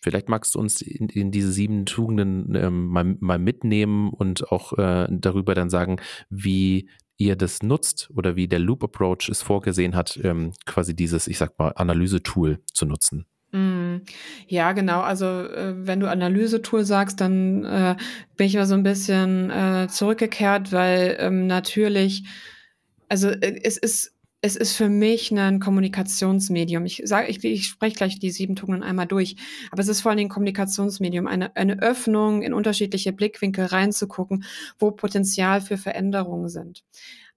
Vielleicht 0.02 0.30
magst 0.30 0.56
du 0.56 0.60
uns 0.60 0.82
in, 0.82 1.10
in 1.10 1.30
diese 1.30 1.52
sieben 1.52 1.86
Tugenden 1.86 2.56
ähm, 2.56 2.88
mal, 2.88 3.18
mal, 3.20 3.38
mitnehmen 3.38 4.12
und 4.12 4.50
auch 4.50 4.72
äh, 4.78 5.08
darüber 5.12 5.56
dann 5.56 5.70
sagen, 5.70 5.98
wie 6.30 6.88
ihr 7.20 7.36
das 7.36 7.62
nutzt 7.62 8.10
oder 8.16 8.36
wie 8.36 8.48
der 8.48 8.60
Loop 8.60 8.84
Approach 8.84 9.30
es 9.30 9.44
vorgesehen 9.44 9.96
hat, 9.96 10.20
ähm, 10.24 10.54
quasi 10.66 10.96
dieses, 10.96 11.28
ich 11.28 11.38
sag 11.38 11.60
mal, 11.60 11.74
Analyse-Tool 11.76 12.60
zu 12.74 12.86
nutzen. 12.86 13.26
Mm, 13.52 13.98
ja, 14.48 14.72
genau. 14.72 15.02
Also 15.02 15.26
äh, 15.26 15.74
wenn 15.86 16.00
du 16.00 16.10
Analyse-Tool 16.10 16.86
sagst, 16.86 17.20
dann 17.20 17.66
äh, 17.66 17.96
bin 18.38 18.48
ich 18.48 18.56
mal 18.56 18.66
so 18.66 18.76
ein 18.76 18.84
bisschen 18.84 19.52
äh, 19.52 19.88
zurückgekehrt, 19.90 20.72
weil 20.72 21.18
ähm, 21.20 21.46
natürlich, 21.46 22.24
also 23.10 23.30
äh, 23.30 23.60
es 23.64 23.78
ist 23.78 24.16
es 24.42 24.56
ist 24.56 24.74
für 24.74 24.90
mich 24.90 25.32
ein 25.32 25.60
Kommunikationsmedium. 25.60 26.86
Ich 26.86 27.02
sage, 27.06 27.28
ich, 27.28 27.44
ich 27.44 27.68
spreche 27.68 27.96
gleich 27.96 28.20
die 28.20 28.32
sieben 28.32 28.56
Tugenden 28.56 28.84
einmal 28.84 29.06
durch, 29.06 29.36
aber 29.72 29.82
es 29.82 29.90
ist 29.90 30.02
vor 30.02 30.16
Dingen 30.16 30.28
ein 30.28 30.34
Kommunikationsmedium, 30.34 31.28
eine, 31.28 31.56
eine 31.58 31.82
Öffnung 31.82 32.42
in 32.42 32.54
unterschiedliche 32.54 33.12
Blickwinkel 33.12 33.66
reinzugucken, 33.66 34.46
wo 34.78 34.92
Potenzial 34.92 35.60
für 35.62 35.78
Veränderungen 35.78 36.48
sind. 36.48 36.84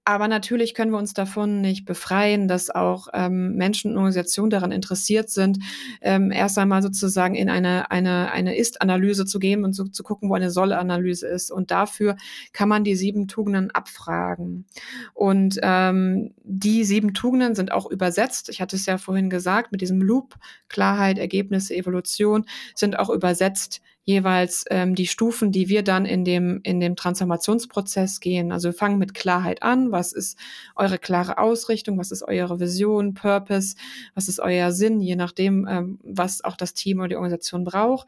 Aber 0.05 0.27
natürlich 0.27 0.73
können 0.73 0.91
wir 0.91 0.97
uns 0.97 1.13
davon 1.13 1.61
nicht 1.61 1.85
befreien, 1.85 2.49
dass 2.49 2.69
auch 2.69 3.07
ähm, 3.13 3.55
Menschen 3.55 3.91
und 3.91 3.97
Organisationen 3.97 4.49
daran 4.49 4.73
interessiert 4.73 5.29
sind, 5.29 5.59
ähm, 6.01 6.29
erst 6.31 6.57
einmal 6.57 6.81
sozusagen 6.81 7.35
in 7.35 7.49
eine, 7.49 7.89
eine, 7.89 8.31
eine 8.31 8.57
Ist-Analyse 8.57 9.25
zu 9.25 9.39
gehen 9.39 9.63
und 9.63 9.71
so, 9.73 9.85
zu 9.85 10.03
gucken, 10.03 10.29
wo 10.29 10.33
eine 10.33 10.51
Soll-Analyse 10.51 11.27
ist. 11.27 11.51
Und 11.51 11.71
dafür 11.71 12.17
kann 12.51 12.67
man 12.67 12.83
die 12.83 12.95
sieben 12.95 13.29
Tugenden 13.29 13.71
abfragen. 13.71 14.65
Und 15.13 15.59
ähm, 15.63 16.33
die 16.43 16.83
sieben 16.83 17.13
Tugenden 17.13 17.55
sind 17.55 17.71
auch 17.71 17.89
übersetzt. 17.89 18.49
Ich 18.49 18.59
hatte 18.59 18.75
es 18.75 18.85
ja 18.85 18.97
vorhin 18.97 19.29
gesagt, 19.29 19.71
mit 19.71 19.79
diesem 19.79 20.01
Loop, 20.01 20.35
Klarheit, 20.67 21.17
Ergebnisse, 21.17 21.75
Evolution, 21.75 22.45
sind 22.75 22.99
auch 22.99 23.09
übersetzt 23.09 23.81
jeweils 24.05 24.65
ähm, 24.69 24.95
die 24.95 25.07
Stufen, 25.07 25.51
die 25.51 25.69
wir 25.69 25.83
dann 25.83 26.05
in 26.05 26.25
dem, 26.25 26.59
in 26.63 26.79
dem 26.79 26.95
Transformationsprozess 26.95 28.19
gehen. 28.19 28.51
Also 28.51 28.69
wir 28.69 28.73
fangen 28.73 28.97
mit 28.97 29.13
Klarheit 29.13 29.63
an. 29.63 29.91
Was 29.91 30.11
ist 30.11 30.37
eure 30.75 30.97
klare 30.97 31.37
Ausrichtung? 31.37 31.97
Was 31.97 32.11
ist 32.11 32.23
eure 32.23 32.59
Vision, 32.59 33.13
Purpose? 33.13 33.75
Was 34.13 34.27
ist 34.27 34.39
euer 34.39 34.71
Sinn? 34.71 34.99
Je 34.99 35.15
nachdem, 35.15 35.67
ähm, 35.67 35.99
was 36.03 36.43
auch 36.43 36.57
das 36.57 36.73
Team 36.73 36.99
oder 36.99 37.09
die 37.09 37.15
Organisation 37.15 37.63
braucht. 37.63 38.07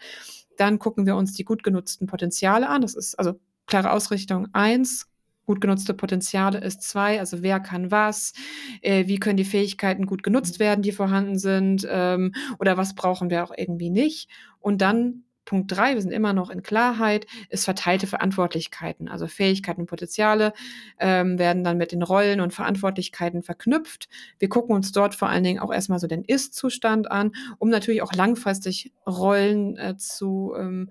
Dann 0.58 0.80
gucken 0.80 1.06
wir 1.06 1.16
uns 1.16 1.34
die 1.34 1.44
gut 1.44 1.64
genutzten 1.64 2.08
Potenziale 2.08 2.68
an. 2.68 2.82
Das 2.82 2.94
ist 2.94 3.18
also 3.18 3.40
klare 3.66 3.92
Ausrichtung 3.92 4.48
eins, 4.54 5.08
gut 5.46 5.62
genutzte 5.62 5.94
Potenziale 5.94 6.60
ist 6.60 6.82
zwei, 6.82 7.20
also 7.20 7.42
wer 7.42 7.60
kann 7.60 7.92
was, 7.92 8.34
äh, 8.82 9.08
wie 9.08 9.20
können 9.20 9.38
die 9.38 9.46
Fähigkeiten 9.46 10.06
gut 10.06 10.24
genutzt 10.24 10.60
werden, 10.60 10.82
die 10.82 10.92
vorhanden 10.92 11.38
sind, 11.38 11.88
ähm, 11.90 12.34
oder 12.60 12.78
was 12.78 12.96
brauchen 12.96 13.30
wir 13.30 13.44
auch 13.44 13.54
irgendwie 13.56 13.90
nicht. 13.90 14.30
Und 14.60 14.82
dann 14.82 15.25
Punkt 15.46 15.72
drei, 15.72 15.94
wir 15.94 16.02
sind 16.02 16.12
immer 16.12 16.34
noch 16.34 16.50
in 16.50 16.64
Klarheit, 16.64 17.26
ist 17.50 17.66
verteilte 17.66 18.08
Verantwortlichkeiten. 18.08 19.08
Also 19.08 19.28
Fähigkeiten 19.28 19.82
und 19.82 19.88
Potenziale 19.88 20.54
ähm, 21.00 21.40
werden 21.40 21.64
dann 21.64 21.78
mit 21.78 21.92
den 21.92 22.02
Rollen 22.02 22.42
und 22.42 22.54
Verantwortlichkeiten 22.54 23.44
verknüpft. 23.44 24.10
Wir 24.40 24.50
gucken 24.50 24.76
uns 24.76 24.92
dort 24.92 25.16
vor 25.16 25.30
allen 25.30 25.44
Dingen 25.44 25.60
auch 25.60 25.72
erstmal 25.72 26.00
so 26.00 26.08
den 26.08 26.24
Ist-Zustand 26.24 27.10
an, 27.10 27.32
um 27.60 27.70
natürlich 27.70 28.02
auch 28.02 28.14
langfristig 28.14 28.92
Rollen 29.08 29.78
äh, 29.78 29.98
zu 29.98 30.54
ähm, 30.58 30.90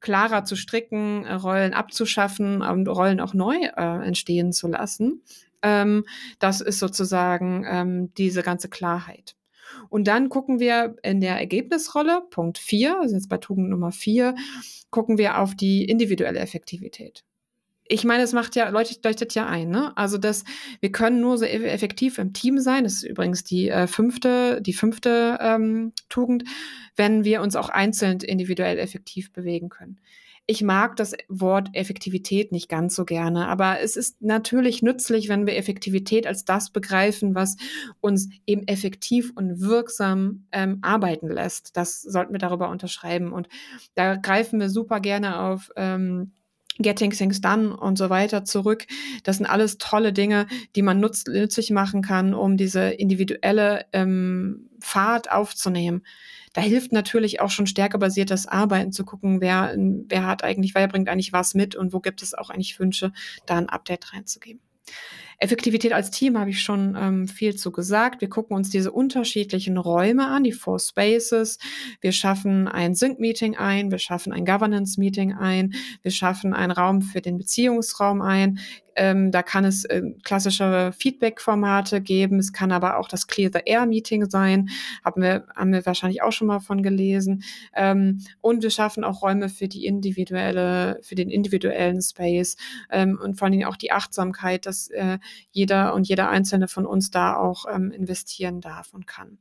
klarer 0.00 0.44
zu 0.44 0.56
stricken, 0.56 1.24
äh, 1.24 1.34
Rollen 1.34 1.74
abzuschaffen 1.74 2.62
und 2.62 2.88
Rollen 2.88 3.20
auch 3.20 3.34
neu 3.34 3.56
äh, 3.56 4.06
entstehen 4.06 4.52
zu 4.52 4.68
lassen. 4.68 5.22
Ähm, 5.62 6.04
das 6.38 6.60
ist 6.60 6.78
sozusagen 6.78 7.64
ähm, 7.68 8.14
diese 8.14 8.42
ganze 8.42 8.68
Klarheit. 8.68 9.35
Und 9.88 10.06
dann 10.08 10.28
gucken 10.28 10.58
wir 10.60 10.96
in 11.02 11.20
der 11.20 11.36
Ergebnisrolle, 11.38 12.22
Punkt 12.30 12.58
4, 12.58 13.00
also 13.00 13.14
jetzt 13.14 13.28
bei 13.28 13.38
Tugend 13.38 13.68
Nummer 13.68 13.92
4, 13.92 14.34
gucken 14.90 15.18
wir 15.18 15.38
auf 15.38 15.54
die 15.54 15.84
individuelle 15.84 16.38
Effektivität. 16.40 17.24
Ich 17.88 18.04
meine, 18.04 18.24
es 18.24 18.32
macht 18.32 18.56
ja, 18.56 18.68
leuchtet, 18.68 19.04
leuchtet 19.04 19.34
ja 19.34 19.46
ein, 19.46 19.70
ne? 19.70 19.96
Also, 19.96 20.18
dass 20.18 20.44
wir 20.80 20.90
können 20.90 21.20
nur 21.20 21.38
so 21.38 21.44
effektiv 21.44 22.18
im 22.18 22.32
Team 22.32 22.58
sein. 22.58 22.82
Das 22.82 22.94
ist 22.94 23.02
übrigens 23.04 23.44
die 23.44 23.68
äh, 23.68 23.86
fünfte, 23.86 24.60
die 24.60 24.72
fünfte 24.72 25.38
ähm, 25.40 25.92
Tugend, 26.08 26.42
wenn 26.96 27.24
wir 27.24 27.42
uns 27.42 27.54
auch 27.54 27.68
einzeln 27.68 28.20
individuell 28.20 28.78
effektiv 28.78 29.32
bewegen 29.32 29.68
können. 29.68 30.00
Ich 30.48 30.62
mag 30.62 30.94
das 30.94 31.12
Wort 31.28 31.70
Effektivität 31.72 32.52
nicht 32.52 32.68
ganz 32.68 32.94
so 32.94 33.04
gerne, 33.04 33.48
aber 33.48 33.80
es 33.80 33.96
ist 33.96 34.22
natürlich 34.22 34.80
nützlich, 34.80 35.28
wenn 35.28 35.44
wir 35.44 35.56
Effektivität 35.56 36.24
als 36.24 36.44
das 36.44 36.70
begreifen, 36.70 37.34
was 37.34 37.56
uns 38.00 38.28
eben 38.46 38.66
effektiv 38.68 39.32
und 39.34 39.60
wirksam 39.60 40.46
ähm, 40.52 40.78
arbeiten 40.82 41.28
lässt. 41.28 41.76
Das 41.76 42.00
sollten 42.00 42.32
wir 42.32 42.38
darüber 42.38 42.68
unterschreiben. 42.68 43.32
Und 43.32 43.48
da 43.96 44.14
greifen 44.14 44.60
wir 44.60 44.70
super 44.70 45.00
gerne 45.00 45.40
auf 45.40 45.72
ähm, 45.74 46.30
Getting 46.78 47.10
Things 47.10 47.40
Done 47.40 47.76
und 47.76 47.98
so 47.98 48.10
weiter 48.10 48.44
zurück. 48.44 48.86
Das 49.24 49.38
sind 49.38 49.46
alles 49.46 49.78
tolle 49.78 50.12
Dinge, 50.12 50.46
die 50.76 50.82
man 50.82 51.00
nutz, 51.00 51.24
nützlich 51.26 51.70
machen 51.70 52.02
kann, 52.02 52.34
um 52.34 52.56
diese 52.56 52.90
individuelle 52.90 53.86
ähm, 53.92 54.70
Fahrt 54.80 55.32
aufzunehmen. 55.32 56.02
Da 56.56 56.62
hilft 56.62 56.90
natürlich 56.90 57.42
auch 57.42 57.50
schon 57.50 57.66
stärkebasiertes 57.66 58.46
Arbeiten 58.46 58.90
zu 58.90 59.04
gucken, 59.04 59.42
wer, 59.42 59.74
wer 59.76 60.26
hat 60.26 60.42
eigentlich, 60.42 60.74
wer 60.74 60.88
bringt 60.88 61.10
eigentlich 61.10 61.34
was 61.34 61.52
mit 61.52 61.76
und 61.76 61.92
wo 61.92 62.00
gibt 62.00 62.22
es 62.22 62.32
auch 62.32 62.48
eigentlich 62.48 62.80
Wünsche, 62.80 63.12
da 63.44 63.56
ein 63.56 63.68
Update 63.68 64.14
reinzugeben. 64.14 64.62
Effektivität 65.38 65.92
als 65.92 66.10
Team 66.10 66.38
habe 66.38 66.48
ich 66.48 66.62
schon 66.62 66.96
ähm, 66.98 67.28
viel 67.28 67.56
zu 67.56 67.72
gesagt. 67.72 68.22
Wir 68.22 68.30
gucken 68.30 68.56
uns 68.56 68.70
diese 68.70 68.90
unterschiedlichen 68.90 69.76
Räume 69.76 70.28
an, 70.28 70.44
die 70.44 70.52
Four 70.52 70.78
Spaces. 70.78 71.58
Wir 72.00 72.12
schaffen 72.12 72.68
ein 72.68 72.94
Sync-Meeting 72.94 73.58
ein, 73.58 73.90
wir 73.90 73.98
schaffen 73.98 74.32
ein 74.32 74.46
Governance-Meeting 74.46 75.34
ein, 75.34 75.74
wir 76.00 76.10
schaffen 76.10 76.54
einen 76.54 76.72
Raum 76.72 77.02
für 77.02 77.20
den 77.20 77.36
Beziehungsraum 77.36 78.22
ein. 78.22 78.60
Ähm, 78.96 79.30
da 79.30 79.42
kann 79.42 79.64
es 79.64 79.84
äh, 79.84 80.02
klassische 80.24 80.92
Feedback-Formate 80.98 82.00
geben. 82.00 82.38
Es 82.38 82.52
kann 82.52 82.72
aber 82.72 82.98
auch 82.98 83.08
das 83.08 83.26
Clear 83.26 83.50
the 83.52 83.60
Air 83.64 83.86
Meeting 83.86 84.28
sein. 84.30 84.68
Haben 85.04 85.22
wir, 85.22 85.46
haben 85.54 85.72
wir 85.72 85.84
wahrscheinlich 85.86 86.22
auch 86.22 86.32
schon 86.32 86.48
mal 86.48 86.60
von 86.60 86.82
gelesen. 86.82 87.42
Ähm, 87.74 88.20
und 88.40 88.62
wir 88.62 88.70
schaffen 88.70 89.04
auch 89.04 89.22
Räume 89.22 89.48
für 89.48 89.68
die 89.68 89.86
individuelle, 89.86 90.98
für 91.02 91.14
den 91.14 91.30
individuellen 91.30 92.00
Space 92.00 92.56
ähm, 92.90 93.18
und 93.22 93.38
vor 93.38 93.46
allen 93.46 93.52
Dingen 93.52 93.68
auch 93.68 93.76
die 93.76 93.92
Achtsamkeit, 93.92 94.66
dass 94.66 94.88
äh, 94.88 95.18
jeder 95.50 95.94
und 95.94 96.08
jeder 96.08 96.28
einzelne 96.28 96.68
von 96.68 96.86
uns 96.86 97.10
da 97.10 97.36
auch 97.36 97.66
ähm, 97.72 97.90
investieren 97.90 98.60
darf 98.60 98.92
und 98.92 99.06
kann. 99.06 99.38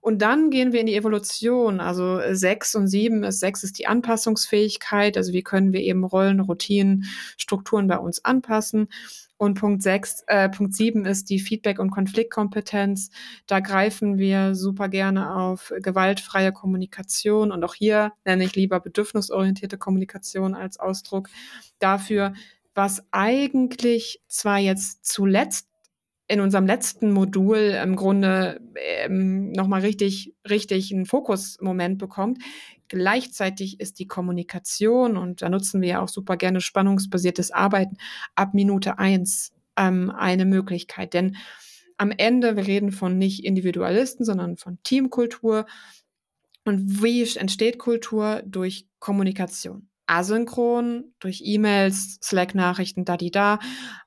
Und 0.00 0.22
dann 0.22 0.50
gehen 0.50 0.72
wir 0.72 0.80
in 0.80 0.86
die 0.86 0.96
Evolution. 0.96 1.80
Also 1.80 2.20
sechs 2.32 2.74
und 2.74 2.88
sieben 2.88 3.22
ist 3.22 3.40
sechs 3.40 3.62
ist 3.62 3.78
die 3.78 3.86
Anpassungsfähigkeit. 3.86 5.16
Also 5.16 5.32
wie 5.32 5.42
können 5.42 5.72
wir 5.72 5.80
eben 5.80 6.04
Rollen, 6.04 6.40
Routinen, 6.40 7.04
Strukturen 7.36 7.86
bei 7.86 7.98
uns 7.98 8.24
anpassen. 8.24 8.88
Und 9.36 9.58
Punkt 9.58 9.82
sechs, 9.82 10.22
äh, 10.26 10.50
Punkt 10.50 10.74
sieben 10.74 11.06
ist 11.06 11.30
die 11.30 11.38
Feedback- 11.38 11.78
und 11.78 11.90
Konfliktkompetenz. 11.90 13.10
Da 13.46 13.60
greifen 13.60 14.18
wir 14.18 14.54
super 14.54 14.90
gerne 14.90 15.34
auf 15.34 15.72
gewaltfreie 15.80 16.52
Kommunikation. 16.52 17.50
Und 17.50 17.64
auch 17.64 17.74
hier 17.74 18.12
nenne 18.26 18.44
ich 18.44 18.54
lieber 18.54 18.80
bedürfnisorientierte 18.80 19.78
Kommunikation 19.78 20.54
als 20.54 20.78
Ausdruck 20.78 21.30
dafür, 21.78 22.34
was 22.74 23.02
eigentlich 23.12 24.22
zwar 24.28 24.58
jetzt 24.58 25.06
zuletzt 25.06 25.69
in 26.30 26.40
unserem 26.40 26.64
letzten 26.64 27.10
Modul 27.10 27.56
im 27.56 27.96
Grunde 27.96 28.60
ähm, 28.76 29.50
nochmal 29.50 29.80
richtig, 29.80 30.32
richtig 30.48 30.94
einen 30.94 31.04
Fokusmoment 31.04 31.98
bekommt. 31.98 32.38
Gleichzeitig 32.86 33.80
ist 33.80 33.98
die 33.98 34.06
Kommunikation, 34.06 35.16
und 35.16 35.42
da 35.42 35.48
nutzen 35.48 35.82
wir 35.82 35.88
ja 35.88 36.00
auch 36.00 36.08
super 36.08 36.36
gerne 36.36 36.60
spannungsbasiertes 36.60 37.50
Arbeiten, 37.50 37.96
ab 38.36 38.54
Minute 38.54 39.00
eins 39.00 39.52
ähm, 39.76 40.10
eine 40.10 40.44
Möglichkeit. 40.44 41.14
Denn 41.14 41.36
am 41.96 42.12
Ende, 42.12 42.54
wir 42.54 42.64
reden 42.64 42.92
von 42.92 43.18
nicht 43.18 43.44
Individualisten, 43.44 44.24
sondern 44.24 44.56
von 44.56 44.78
Teamkultur. 44.84 45.66
Und 46.64 47.02
wie 47.02 47.22
entsteht 47.36 47.78
Kultur? 47.78 48.44
Durch 48.46 48.86
Kommunikation 49.00 49.89
asynchron 50.10 51.14
durch 51.20 51.40
E-Mails, 51.44 52.18
Slack-Nachrichten, 52.20 53.04
da 53.04 53.16
die 53.16 53.30
da, 53.30 53.60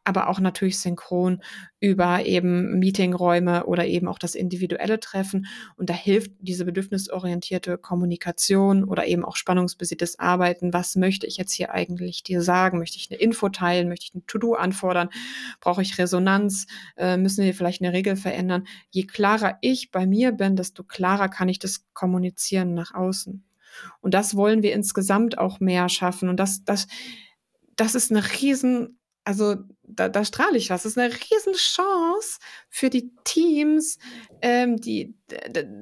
aber 0.04 0.28
auch 0.28 0.42
natürlich 0.42 0.78
synchron 0.80 1.42
über 1.80 2.26
eben 2.26 2.78
Meetingräume 2.78 3.66
oder 3.66 3.86
eben 3.86 4.10
auch 4.10 4.20
das 4.20 4.36
individuelle 4.36 5.00
Treffen. 5.00 5.48
Und 5.78 5.90
da 5.90 5.94
hilft 5.94 6.32
diese 6.40 6.66
bedürfnisorientierte 6.66 7.78
Kommunikation 7.78 8.84
oder 8.84 9.08
eben 9.08 9.24
auch 9.24 9.38
spannungsbasiertes 9.38 10.20
Arbeiten. 10.20 10.74
Was 10.74 10.98
möchte 10.98 11.26
ich 11.26 11.38
jetzt 11.38 11.54
hier 11.54 11.72
eigentlich 11.72 12.22
dir 12.22 12.42
sagen? 12.42 12.80
Möchte 12.80 12.98
ich 12.98 13.10
eine 13.10 13.20
Info 13.22 13.48
teilen? 13.48 13.88
Möchte 13.88 14.08
ich 14.08 14.14
ein 14.14 14.28
To-Do 14.28 14.56
anfordern? 14.56 15.10
Brauche 15.62 15.82
ich 15.82 15.98
Resonanz? 15.98 16.68
Äh, 16.98 17.16
müssen 17.16 17.46
wir 17.46 17.54
vielleicht 17.54 17.82
eine 17.82 17.94
Regel 17.94 18.18
verändern? 18.18 18.66
Je 18.90 19.04
klarer 19.04 19.58
ich 19.62 19.92
bei 19.92 20.06
mir 20.06 20.34
bin, 20.34 20.58
desto 20.58 20.84
klarer 20.84 21.30
kann 21.30 21.48
ich 21.48 21.60
das 21.60 21.86
kommunizieren 21.94 22.74
nach 22.74 22.94
außen. 22.94 23.46
Und 24.02 24.14
das 24.14 24.36
wollen 24.36 24.64
wir 24.64 24.74
insgesamt 24.74 25.38
auch 25.38 25.60
mehr 25.60 25.90
schaffen. 25.90 26.30
Und 26.30 26.38
das, 26.38 26.64
das, 26.64 26.88
das 27.76 27.96
ist 27.96 28.12
eine 28.12 28.24
riesen, 28.42 29.00
also 29.24 29.56
da, 29.84 30.10
da 30.10 30.26
strahle 30.26 30.58
ich 30.58 30.70
was. 30.70 30.84
Das 30.84 30.94
ist 30.94 30.98
eine 30.98 31.14
riesen 31.14 31.54
Chance 31.54 32.40
für 32.70 32.90
die 32.90 33.12
Teams, 33.24 33.98
ähm, 34.42 34.78
die, 34.78 35.16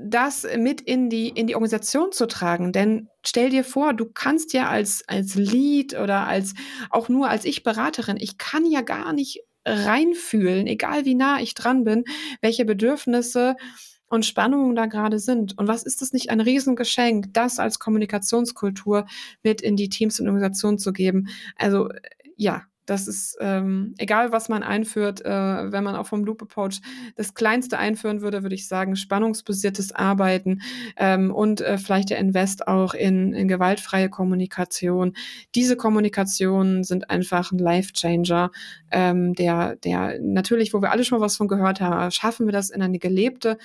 das 0.06 0.46
mit 0.58 0.82
in 0.82 1.10
die, 1.10 1.30
in 1.30 1.48
die 1.48 1.56
Organisation 1.56 2.12
zu 2.12 2.28
tragen. 2.28 2.72
Denn 2.72 3.10
stell 3.26 3.50
dir 3.50 3.64
vor, 3.64 3.94
du 3.94 4.06
kannst 4.06 4.54
ja 4.54 4.70
als, 4.70 5.04
als 5.08 5.36
Lead 5.36 5.94
oder 5.98 6.28
als, 6.28 6.54
auch 6.90 7.10
nur 7.10 7.30
als 7.30 7.46
Ich-Beraterin, 7.46 8.18
ich 8.20 8.38
kann 8.38 8.66
ja 8.66 8.82
gar 8.82 9.14
nicht 9.14 9.42
reinfühlen, 9.66 10.68
egal 10.68 11.06
wie 11.06 11.16
nah 11.16 11.40
ich 11.40 11.54
dran 11.54 11.84
bin, 11.84 12.04
welche 12.42 12.66
Bedürfnisse 12.66 13.56
und 14.12 14.26
Spannungen 14.26 14.76
da 14.76 14.86
gerade 14.86 15.20
sind. 15.20 15.58
Und 15.58 15.68
was 15.68 15.84
ist 15.84 16.02
das 16.02 16.14
nicht 16.14 16.30
ein 16.30 16.42
Riesengeschenk, 16.42 17.34
das 17.34 17.60
als 17.60 17.80
Kommunikationskultur 17.80 19.06
mit 19.44 19.62
in 19.62 19.76
die 19.76 19.90
Teams 19.90 20.20
und 20.20 20.28
Organisationen 20.28 20.78
zu 20.78 20.94
geben? 20.94 21.28
Also 21.58 21.90
ja, 22.36 22.64
Das 22.88 23.08
ist 23.08 23.38
ähm, 23.40 23.94
egal, 24.00 24.32
was 24.32 24.50
man 24.50 24.64
einführt. 24.64 25.24
Äh, 25.24 25.72
wenn 25.72 25.84
man 25.84 25.96
auch 25.96 26.08
vom 26.08 26.26
Loop 26.26 26.42
Approach 26.42 26.82
das 27.16 27.36
Kleinste 27.36 27.78
einführen 27.78 28.22
würde, 28.22 28.42
würde 28.42 28.56
ich 28.56 28.68
sagen, 28.68 28.96
spannungsbasiertes 28.96 29.94
Arbeiten 29.94 30.62
ähm, 30.98 31.32
und 31.32 31.62
äh, 31.62 31.78
vielleicht 31.78 32.10
der 32.10 32.18
Invest 32.18 32.68
auch 32.68 32.94
in, 32.94 33.34
in 33.34 33.48
gewaltfreie 33.48 34.10
Kommunikation. 34.10 35.14
Diese 35.56 35.78
Kommunikationen 35.78 36.84
sind 36.84 37.10
einfach 37.10 37.52
ein 37.52 37.60
Life-Changer, 37.60 38.52
ähm, 38.92 39.36
der, 39.36 39.76
der 39.78 40.20
natürlich, 40.20 40.74
wo 40.74 40.82
wir 40.82 40.92
alle 40.92 41.06
schon 41.06 41.20
mal 41.20 41.26
was 41.26 41.38
von 41.38 41.48
gehört 41.48 41.80
haben, 41.82 42.12
schaffen 42.12 42.46
wir 42.48 42.52
das 42.52 42.72
in 42.72 42.82
eine 42.82 43.00
gelebte, 43.00 43.58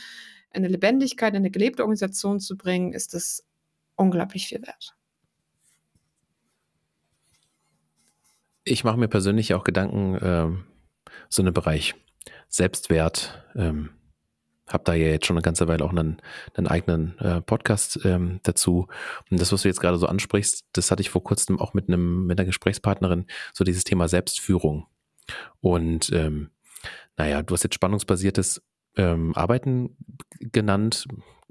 eine 0.57 0.69
Lebendigkeit, 0.69 1.33
in 1.33 1.39
eine 1.39 1.51
gelebte 1.51 1.83
Organisation 1.83 2.41
zu 2.41 2.57
bringen, 2.57 2.93
ist 2.93 3.15
das 3.15 3.47
unglaublich 3.97 4.49
viel 4.49 4.63
wert. 4.63 4.97
Ich 8.65 8.83
mache 8.83 8.97
mir 8.97 9.09
persönlich 9.09 9.55
auch 9.55 9.65
Gedanken, 9.65 10.19
ähm, 10.21 10.65
so 11.29 11.43
einen 11.43 11.55
Bereich 11.55 11.95
Selbstwert. 12.49 13.45
Ähm, 13.55 13.91
habe 14.67 14.85
da 14.85 14.95
ja 14.95 15.07
jetzt 15.07 15.27
schon 15.27 15.37
eine 15.37 15.43
ganze 15.43 15.69
Weile 15.69 15.85
auch 15.85 15.91
einen, 15.91 16.21
einen 16.55 16.67
eigenen 16.67 17.17
äh, 17.19 17.41
Podcast 17.41 18.01
ähm, 18.05 18.41
dazu. 18.43 18.89
Und 19.31 19.41
das, 19.41 19.53
was 19.53 19.63
du 19.63 19.69
jetzt 19.69 19.81
gerade 19.81 19.99
so 19.99 20.07
ansprichst, 20.07 20.67
das 20.73 20.91
hatte 20.91 21.03
ich 21.03 21.11
vor 21.11 21.23
kurzem 21.23 21.61
auch 21.61 21.73
mit 21.73 21.89
einem 21.89 22.27
mit 22.27 22.39
einer 22.39 22.47
Gesprächspartnerin, 22.47 23.27
so 23.53 23.63
dieses 23.63 23.85
Thema 23.85 24.09
Selbstführung. 24.09 24.87
Und 25.61 26.11
ähm, 26.13 26.51
naja, 27.17 27.43
du 27.43 27.55
hast 27.55 27.63
jetzt 27.63 27.75
spannungsbasiertes 27.75 28.63
ähm, 28.97 29.35
Arbeiten 29.35 29.97
genannt 30.41 31.07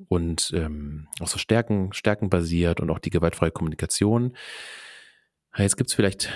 und 0.07 0.51
ähm, 0.53 1.07
auch 1.19 1.27
so 1.27 1.37
Stärken, 1.37 1.93
stärkenbasiert 1.93 2.79
und 2.81 2.89
auch 2.89 2.99
die 2.99 3.09
gewaltfreie 3.09 3.51
Kommunikation. 3.51 4.35
Jetzt 5.57 5.77
gibt 5.77 5.89
es 5.89 5.95
vielleicht 5.95 6.29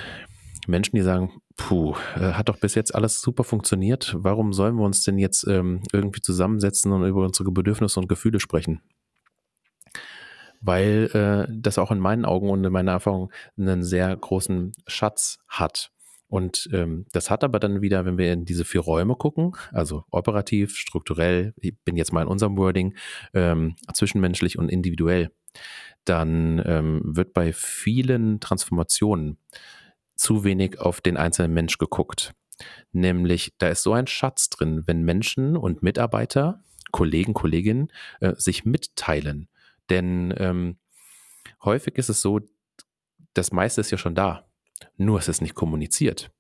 Menschen, 0.68 0.96
die 0.96 1.02
sagen, 1.02 1.42
puh, 1.58 1.96
äh, 2.16 2.34
hat 2.34 2.50
doch 2.50 2.58
bis 2.58 2.76
jetzt 2.76 2.96
alles 2.96 3.22
super 3.22 3.44
funktioniert. 3.44 4.16
Warum 4.18 4.54
sollen 4.54 4.76
wir 4.76 4.86
uns 4.86 5.04
denn 5.04 5.18
jetzt 5.18 5.46
ähm, 5.48 5.82
irgendwie 5.92 6.22
zusammensetzen 6.22 6.92
und 6.92 7.06
über 7.06 7.26
unsere 7.26 7.52
Bedürfnisse 7.52 8.00
und 8.00 8.08
Gefühle 8.08 8.40
sprechen? 8.40 8.82
Weil 10.62 11.10
äh, 11.14 11.52
das 11.54 11.78
auch 11.78 11.92
in 11.92 12.00
meinen 12.00 12.26
Augen 12.26 12.50
und 12.50 12.64
in 12.64 12.72
meiner 12.72 12.92
Erfahrung 12.92 13.32
einen 13.58 13.84
sehr 13.84 14.16
großen 14.16 14.74
Schatz 14.88 15.40
hat. 15.48 15.92
Und 16.30 16.70
ähm, 16.72 17.06
das 17.12 17.32
hat 17.32 17.44
aber 17.44 17.60
dann 17.60 17.82
wieder, 17.82 18.06
wenn 18.06 18.20
wir 18.20 18.32
in 18.32 18.46
diese 18.46 18.64
vier 18.64 18.82
Räume 18.82 19.16
gucken, 19.16 19.56
also 19.72 20.06
operativ, 20.12 20.76
strukturell, 20.78 21.54
ich 21.58 21.76
bin 21.84 21.98
jetzt 21.98 22.14
mal 22.14 22.22
in 22.22 22.28
unserem 22.28 22.56
Wording, 22.56 22.96
ähm, 23.34 23.76
zwischenmenschlich 23.94 24.58
und 24.58 24.70
individuell, 24.70 25.32
dann 26.06 26.62
ähm, 26.66 27.02
wird 27.04 27.34
bei 27.34 27.52
vielen 27.52 28.40
Transformationen 28.40 29.38
zu 30.16 30.44
wenig 30.44 30.80
auf 30.80 31.02
den 31.02 31.18
einzelnen 31.18 31.54
Mensch 31.54 31.80
geguckt. 31.80 32.34
Nämlich, 32.92 33.54
da 33.58 33.70
ist 33.70 33.84
so 33.84 33.94
ein 33.94 34.06
Schatz 34.06 34.50
drin, 34.50 34.84
wenn 34.86 35.04
Menschen 35.04 35.58
und 35.58 35.82
Mitarbeiter, 35.82 36.64
Kollegen, 36.92 37.34
Kolleginnen 37.34 37.92
äh, 38.20 38.34
sich 38.36 38.66
mitteilen. 38.66 39.48
Denn 39.90 40.34
ähm, 40.38 40.78
häufig 41.64 41.98
ist 41.98 42.10
es 42.10 42.22
so, 42.22 42.40
das 43.34 43.52
meiste 43.52 43.82
ist 43.82 43.92
ja 43.92 43.98
schon 43.98 44.16
da. 44.16 44.49
Nur 44.98 45.20
es 45.20 45.28
ist 45.28 45.42
nicht 45.42 45.56
kommuniziert. 45.56 46.32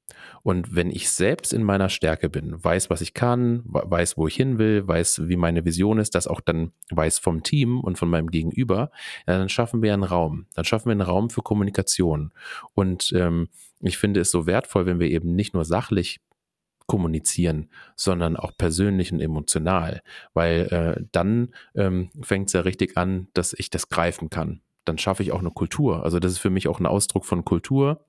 Und 0.41 0.75
wenn 0.75 0.89
ich 0.89 1.09
selbst 1.09 1.53
in 1.53 1.63
meiner 1.63 1.89
Stärke 1.89 2.29
bin, 2.29 2.63
weiß, 2.63 2.89
was 2.89 3.01
ich 3.01 3.13
kann, 3.13 3.61
weiß, 3.65 4.17
wo 4.17 4.27
ich 4.27 4.35
hin 4.35 4.57
will, 4.57 4.87
weiß, 4.87 5.27
wie 5.27 5.35
meine 5.35 5.65
Vision 5.65 5.99
ist, 5.99 6.15
das 6.15 6.27
auch 6.27 6.41
dann 6.41 6.71
weiß 6.89 7.19
vom 7.19 7.43
Team 7.43 7.81
und 7.81 7.97
von 7.97 8.09
meinem 8.09 8.29
Gegenüber, 8.29 8.91
dann 9.25 9.49
schaffen 9.49 9.81
wir 9.81 9.93
einen 9.93 10.03
Raum. 10.03 10.45
Dann 10.55 10.65
schaffen 10.65 10.85
wir 10.85 10.93
einen 10.93 11.01
Raum 11.01 11.29
für 11.29 11.41
Kommunikation. 11.41 12.31
Und 12.73 13.11
ähm, 13.15 13.49
ich 13.81 13.97
finde 13.97 14.21
es 14.21 14.31
so 14.31 14.45
wertvoll, 14.45 14.85
wenn 14.85 14.99
wir 14.99 15.09
eben 15.09 15.35
nicht 15.35 15.53
nur 15.53 15.65
sachlich 15.65 16.19
kommunizieren, 16.87 17.69
sondern 17.95 18.35
auch 18.35 18.51
persönlich 18.57 19.13
und 19.13 19.19
emotional, 19.19 20.01
weil 20.33 20.61
äh, 20.71 21.03
dann 21.11 21.53
ähm, 21.75 22.09
fängt 22.21 22.47
es 22.47 22.53
ja 22.53 22.61
richtig 22.61 22.97
an, 22.97 23.27
dass 23.33 23.53
ich 23.53 23.69
das 23.69 23.89
greifen 23.89 24.31
kann. 24.31 24.61
Dann 24.85 24.97
schaffe 24.97 25.21
ich 25.21 25.31
auch 25.31 25.39
eine 25.39 25.51
Kultur. 25.51 26.03
Also 26.03 26.19
das 26.19 26.31
ist 26.31 26.39
für 26.39 26.49
mich 26.49 26.67
auch 26.67 26.79
ein 26.79 26.87
Ausdruck 26.87 27.25
von 27.25 27.45
Kultur 27.45 28.03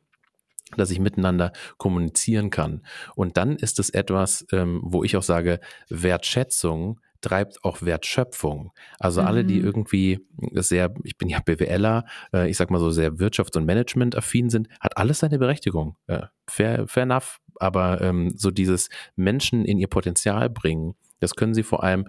dass 0.77 0.91
ich 0.91 1.01
miteinander 1.01 1.53
kommunizieren 1.77 2.51
kann. 2.51 2.83
Und 3.15 3.37
dann 3.37 3.57
ist 3.57 3.79
es 3.79 3.91
etwas, 3.91 4.47
ähm, 4.53 4.81
wo 4.83 5.05
ich 5.05 5.17
auch 5.17 5.23
sage, 5.23 5.61
Wertschätzung 5.89 7.01
treibt 7.21 7.65
auch 7.65 7.83
Wertschöpfung. 7.83 8.73
Also 8.99 9.21
mhm. 9.21 9.27
alle, 9.27 9.45
die 9.45 9.61
mhm. 9.61 9.67
irgendwie 9.67 10.27
sehr, 10.55 10.95
ich 11.05 11.19
bin 11.19 11.29
ja 11.29 11.41
BWLer, 11.41 12.05
äh, 12.33 12.49
ich 12.49 12.57
sag 12.57 12.71
mal 12.71 12.79
so 12.79 12.91
sehr 12.91 13.15
wirtschafts- 13.15 13.57
und 13.57 13.67
Management-affin 13.67 14.51
sind, 14.51 14.69
hat 14.81 14.97
alles 14.97 15.21
seine 15.21 15.39
Berechtigung. 15.39 15.97
Äh, 16.07 16.23
fair, 16.49 16.87
fair 16.87 17.05
enough. 17.05 17.41
Aber 17.59 18.01
ähm, 18.01 18.33
so 18.37 18.51
dieses 18.51 18.89
Menschen 19.17 19.65
in 19.65 19.79
ihr 19.79 19.89
Potenzial 19.89 20.49
bringen, 20.49 20.95
das 21.21 21.35
können 21.35 21.55
sie 21.55 21.63
vor 21.63 21.85
allem 21.85 22.09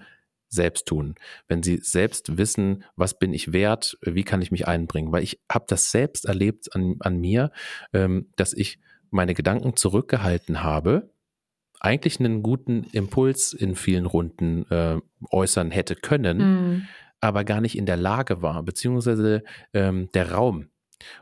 selbst 0.52 0.86
tun. 0.86 1.16
Wenn 1.48 1.64
sie 1.64 1.78
selbst 1.78 2.38
wissen, 2.38 2.84
was 2.96 3.18
bin 3.18 3.34
ich 3.34 3.54
wert, 3.54 3.98
wie 4.02 4.24
kann 4.24 4.42
ich 4.42 4.52
mich 4.52 4.68
einbringen. 4.68 5.12
Weil 5.12 5.24
ich 5.24 5.40
habe 5.52 5.66
das 5.68 5.92
selbst 5.92 6.26
erlebt 6.26 6.76
an, 6.76 6.98
an 7.00 7.18
mir, 7.18 7.52
ähm, 7.94 8.30
dass 8.36 8.54
ich 8.54 8.80
meine 9.10 9.34
Gedanken 9.34 9.76
zurückgehalten 9.76 10.62
habe, 10.62 11.10
eigentlich 11.80 12.20
einen 12.20 12.44
guten 12.44 12.84
Impuls 12.92 13.54
in 13.54 13.76
vielen 13.76 14.06
Runden 14.06 14.70
äh, 14.70 15.00
äußern 15.32 15.72
hätte 15.72 15.96
können, 15.96 16.38
mhm. 16.38 16.88
aber 17.20 17.44
gar 17.44 17.60
nicht 17.60 17.78
in 17.78 17.88
der 17.88 17.98
Lage 17.98 18.42
war, 18.42 18.62
beziehungsweise 18.64 19.44
ähm, 19.74 20.10
der 20.14 20.32
Raum 20.32 20.68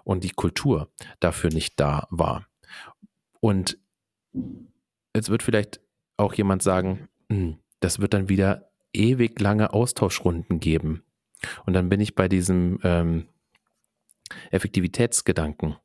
und 0.03 0.23
die 0.23 0.31
Kultur 0.31 0.91
dafür 1.19 1.51
nicht 1.51 1.79
da 1.79 2.07
war. 2.09 2.45
Und 3.39 3.77
jetzt 5.15 5.29
wird 5.29 5.43
vielleicht 5.43 5.79
auch 6.17 6.33
jemand 6.33 6.61
sagen, 6.61 7.07
hm, 7.31 7.57
das 7.79 7.99
wird 7.99 8.13
dann 8.13 8.27
wieder 8.27 8.68
ewig 8.99 9.39
lange 9.39 9.73
Austauschrunden 9.73 10.59
geben. 10.59 11.03
Und 11.65 11.73
dann 11.73 11.89
bin 11.89 12.01
ich 12.01 12.15
bei 12.15 12.27
diesem 12.27 12.79
ähm, 12.83 13.27
Effektivitätsgedanken 14.51 15.77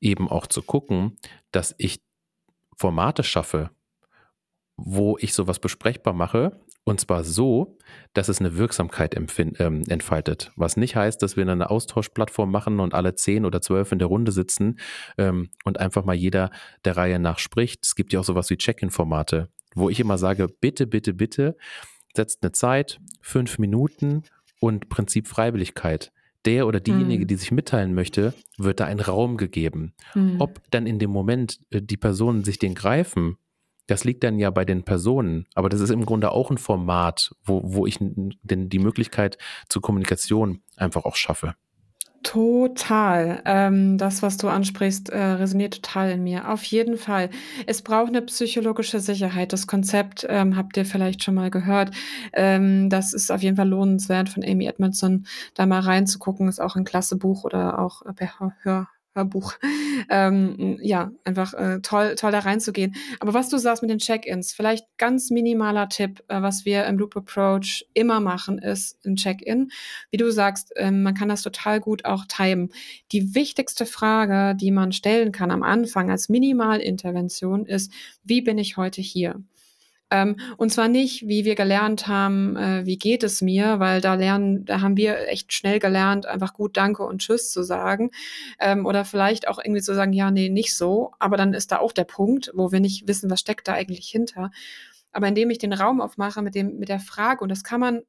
eben 0.00 0.28
auch 0.28 0.46
zu 0.46 0.62
gucken, 0.62 1.16
dass 1.52 1.74
ich 1.78 2.02
Formate 2.76 3.22
schaffe, 3.22 3.70
wo 4.76 5.16
ich 5.20 5.34
sowas 5.34 5.60
besprechbar 5.60 6.12
mache, 6.12 6.60
und 6.86 7.00
zwar 7.00 7.24
so, 7.24 7.78
dass 8.12 8.28
es 8.28 8.40
eine 8.40 8.58
Wirksamkeit 8.58 9.16
ähm, 9.16 9.84
entfaltet. 9.88 10.52
Was 10.54 10.76
nicht 10.76 10.96
heißt, 10.96 11.22
dass 11.22 11.34
wir 11.34 11.48
eine 11.48 11.70
Austauschplattform 11.70 12.50
machen 12.50 12.78
und 12.78 12.92
alle 12.92 13.14
zehn 13.14 13.46
oder 13.46 13.62
zwölf 13.62 13.90
in 13.90 13.98
der 13.98 14.08
Runde 14.08 14.32
sitzen 14.32 14.78
ähm, 15.16 15.48
und 15.64 15.80
einfach 15.80 16.04
mal 16.04 16.14
jeder 16.14 16.50
der 16.84 16.98
Reihe 16.98 17.18
nach 17.18 17.38
spricht. 17.38 17.86
Es 17.86 17.94
gibt 17.94 18.12
ja 18.12 18.20
auch 18.20 18.24
sowas 18.24 18.50
wie 18.50 18.58
Check-in-Formate, 18.58 19.48
wo 19.74 19.88
ich 19.88 19.98
immer 19.98 20.18
sage, 20.18 20.46
bitte, 20.46 20.86
bitte, 20.86 21.14
bitte, 21.14 21.56
setzt 22.16 22.42
eine 22.42 22.52
Zeit, 22.52 23.00
fünf 23.20 23.58
Minuten 23.58 24.22
und 24.60 24.88
Prinzip 24.88 25.28
Freiwilligkeit. 25.28 26.12
Der 26.44 26.66
oder 26.66 26.80
diejenige, 26.80 27.24
mhm. 27.24 27.28
die 27.28 27.36
sich 27.36 27.52
mitteilen 27.52 27.94
möchte, 27.94 28.34
wird 28.58 28.80
da 28.80 28.84
ein 28.84 29.00
Raum 29.00 29.36
gegeben. 29.36 29.94
Mhm. 30.14 30.40
Ob 30.40 30.60
dann 30.70 30.86
in 30.86 30.98
dem 30.98 31.10
Moment 31.10 31.60
äh, 31.70 31.80
die 31.80 31.96
Personen 31.96 32.44
sich 32.44 32.58
den 32.58 32.74
greifen, 32.74 33.38
das 33.86 34.04
liegt 34.04 34.24
dann 34.24 34.38
ja 34.38 34.50
bei 34.50 34.64
den 34.64 34.82
Personen. 34.82 35.46
Aber 35.54 35.68
das 35.68 35.80
ist 35.80 35.90
im 35.90 36.06
Grunde 36.06 36.32
auch 36.32 36.50
ein 36.50 36.58
Format, 36.58 37.34
wo, 37.44 37.62
wo 37.64 37.86
ich 37.86 37.98
denn 37.98 38.68
die 38.68 38.78
Möglichkeit 38.78 39.38
zur 39.68 39.82
Kommunikation 39.82 40.60
einfach 40.76 41.04
auch 41.04 41.16
schaffe. 41.16 41.54
Total. 42.24 43.42
Ähm, 43.44 43.98
das, 43.98 44.22
was 44.22 44.38
du 44.38 44.48
ansprichst, 44.48 45.10
äh, 45.10 45.18
resoniert 45.18 45.82
total 45.82 46.10
in 46.10 46.24
mir. 46.24 46.50
Auf 46.50 46.64
jeden 46.64 46.96
Fall. 46.96 47.28
Es 47.66 47.82
braucht 47.82 48.08
eine 48.08 48.22
psychologische 48.22 48.98
Sicherheit. 48.98 49.52
Das 49.52 49.66
Konzept 49.66 50.26
ähm, 50.28 50.56
habt 50.56 50.76
ihr 50.78 50.86
vielleicht 50.86 51.22
schon 51.22 51.34
mal 51.34 51.50
gehört. 51.50 51.90
Ähm, 52.32 52.88
das 52.88 53.12
ist 53.12 53.30
auf 53.30 53.42
jeden 53.42 53.56
Fall 53.56 53.68
lohnenswert 53.68 54.30
von 54.30 54.42
Amy 54.42 54.66
Edmondson, 54.66 55.26
da 55.54 55.66
mal 55.66 55.80
reinzugucken. 55.80 56.48
Ist 56.48 56.62
auch 56.62 56.76
ein 56.76 56.84
klasse 56.84 57.16
Buch 57.16 57.44
oder 57.44 57.78
auch 57.78 58.02
per 58.16 58.40
Hör, 58.62 58.88
Hörbuch. 59.14 59.54
Ähm, 60.10 60.78
ja, 60.82 61.12
einfach 61.24 61.54
äh, 61.54 61.80
toll, 61.80 62.14
toll 62.16 62.32
da 62.32 62.40
reinzugehen. 62.40 62.94
Aber 63.20 63.32
was 63.32 63.48
du 63.48 63.58
sagst 63.58 63.82
mit 63.82 63.90
den 63.90 63.98
Check-ins, 63.98 64.52
vielleicht 64.52 64.86
ganz 64.98 65.30
minimaler 65.30 65.88
Tipp, 65.88 66.22
äh, 66.28 66.42
was 66.42 66.64
wir 66.64 66.84
im 66.86 66.98
Loop 66.98 67.16
Approach 67.16 67.86
immer 67.94 68.20
machen, 68.20 68.58
ist 68.58 68.98
ein 69.06 69.16
Check-in. 69.16 69.70
Wie 70.10 70.16
du 70.16 70.30
sagst, 70.30 70.76
äh, 70.76 70.90
man 70.90 71.14
kann 71.14 71.28
das 71.28 71.42
total 71.42 71.80
gut 71.80 72.04
auch 72.04 72.24
timen. 72.26 72.70
Die 73.12 73.34
wichtigste 73.34 73.86
Frage, 73.86 74.56
die 74.56 74.70
man 74.70 74.92
stellen 74.92 75.32
kann 75.32 75.50
am 75.50 75.62
Anfang 75.62 76.10
als 76.10 76.28
Minimalintervention 76.28 77.66
ist, 77.66 77.92
wie 78.24 78.42
bin 78.42 78.58
ich 78.58 78.76
heute 78.76 79.00
hier? 79.00 79.42
Ähm, 80.10 80.36
und 80.56 80.70
zwar 80.70 80.88
nicht, 80.88 81.26
wie 81.26 81.44
wir 81.44 81.54
gelernt 81.54 82.06
haben, 82.06 82.56
äh, 82.56 82.86
wie 82.86 82.98
geht 82.98 83.22
es 83.22 83.42
mir, 83.42 83.80
weil 83.80 84.00
da 84.00 84.14
lernen, 84.14 84.64
da 84.64 84.80
haben 84.80 84.96
wir 84.96 85.28
echt 85.28 85.52
schnell 85.52 85.78
gelernt, 85.78 86.26
einfach 86.26 86.52
gut 86.52 86.76
Danke 86.76 87.04
und 87.04 87.20
Tschüss 87.20 87.50
zu 87.50 87.62
sagen. 87.62 88.10
Ähm, 88.60 88.86
oder 88.86 89.04
vielleicht 89.04 89.48
auch 89.48 89.58
irgendwie 89.58 89.82
zu 89.82 89.94
sagen, 89.94 90.12
ja, 90.12 90.30
nee, 90.30 90.48
nicht 90.48 90.76
so. 90.76 91.12
Aber 91.18 91.36
dann 91.36 91.54
ist 91.54 91.72
da 91.72 91.78
auch 91.78 91.92
der 91.92 92.04
Punkt, 92.04 92.50
wo 92.54 92.70
wir 92.72 92.80
nicht 92.80 93.08
wissen, 93.08 93.30
was 93.30 93.40
steckt 93.40 93.66
da 93.68 93.72
eigentlich 93.72 94.08
hinter. 94.08 94.50
Aber 95.12 95.28
indem 95.28 95.50
ich 95.50 95.58
den 95.58 95.72
Raum 95.72 96.00
aufmache 96.00 96.42
mit 96.42 96.54
dem, 96.54 96.76
mit 96.78 96.88
der 96.88 97.00
Frage, 97.00 97.42
und 97.42 97.48
das 97.48 97.64
kann 97.64 97.80
man 97.80 98.02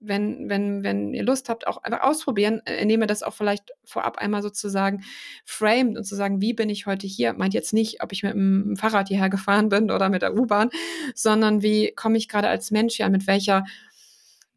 wenn, 0.00 0.48
wenn, 0.48 0.82
wenn 0.82 1.12
ihr 1.12 1.22
Lust 1.22 1.48
habt, 1.48 1.66
auch 1.66 1.82
einfach 1.82 2.02
ausprobieren, 2.02 2.62
äh, 2.64 2.82
indem 2.82 3.02
ihr 3.02 3.06
das 3.06 3.22
auch 3.22 3.34
vielleicht 3.34 3.72
vorab 3.84 4.18
einmal 4.18 4.42
sozusagen 4.42 5.04
framed 5.44 5.96
und 5.96 6.04
zu 6.04 6.16
sagen, 6.16 6.40
wie 6.40 6.54
bin 6.54 6.70
ich 6.70 6.86
heute 6.86 7.06
hier? 7.06 7.34
Meint 7.34 7.54
jetzt 7.54 7.72
nicht, 7.72 8.02
ob 8.02 8.12
ich 8.12 8.22
mit 8.22 8.32
dem 8.32 8.76
Fahrrad 8.76 9.08
hierher 9.08 9.28
gefahren 9.28 9.68
bin 9.68 9.90
oder 9.90 10.08
mit 10.08 10.22
der 10.22 10.34
U-Bahn, 10.34 10.70
sondern 11.14 11.62
wie 11.62 11.92
komme 11.94 12.16
ich 12.16 12.28
gerade 12.28 12.48
als 12.48 12.70
Mensch 12.70 12.96
hier, 12.96 13.08
mit 13.10 13.26
welcher 13.26 13.64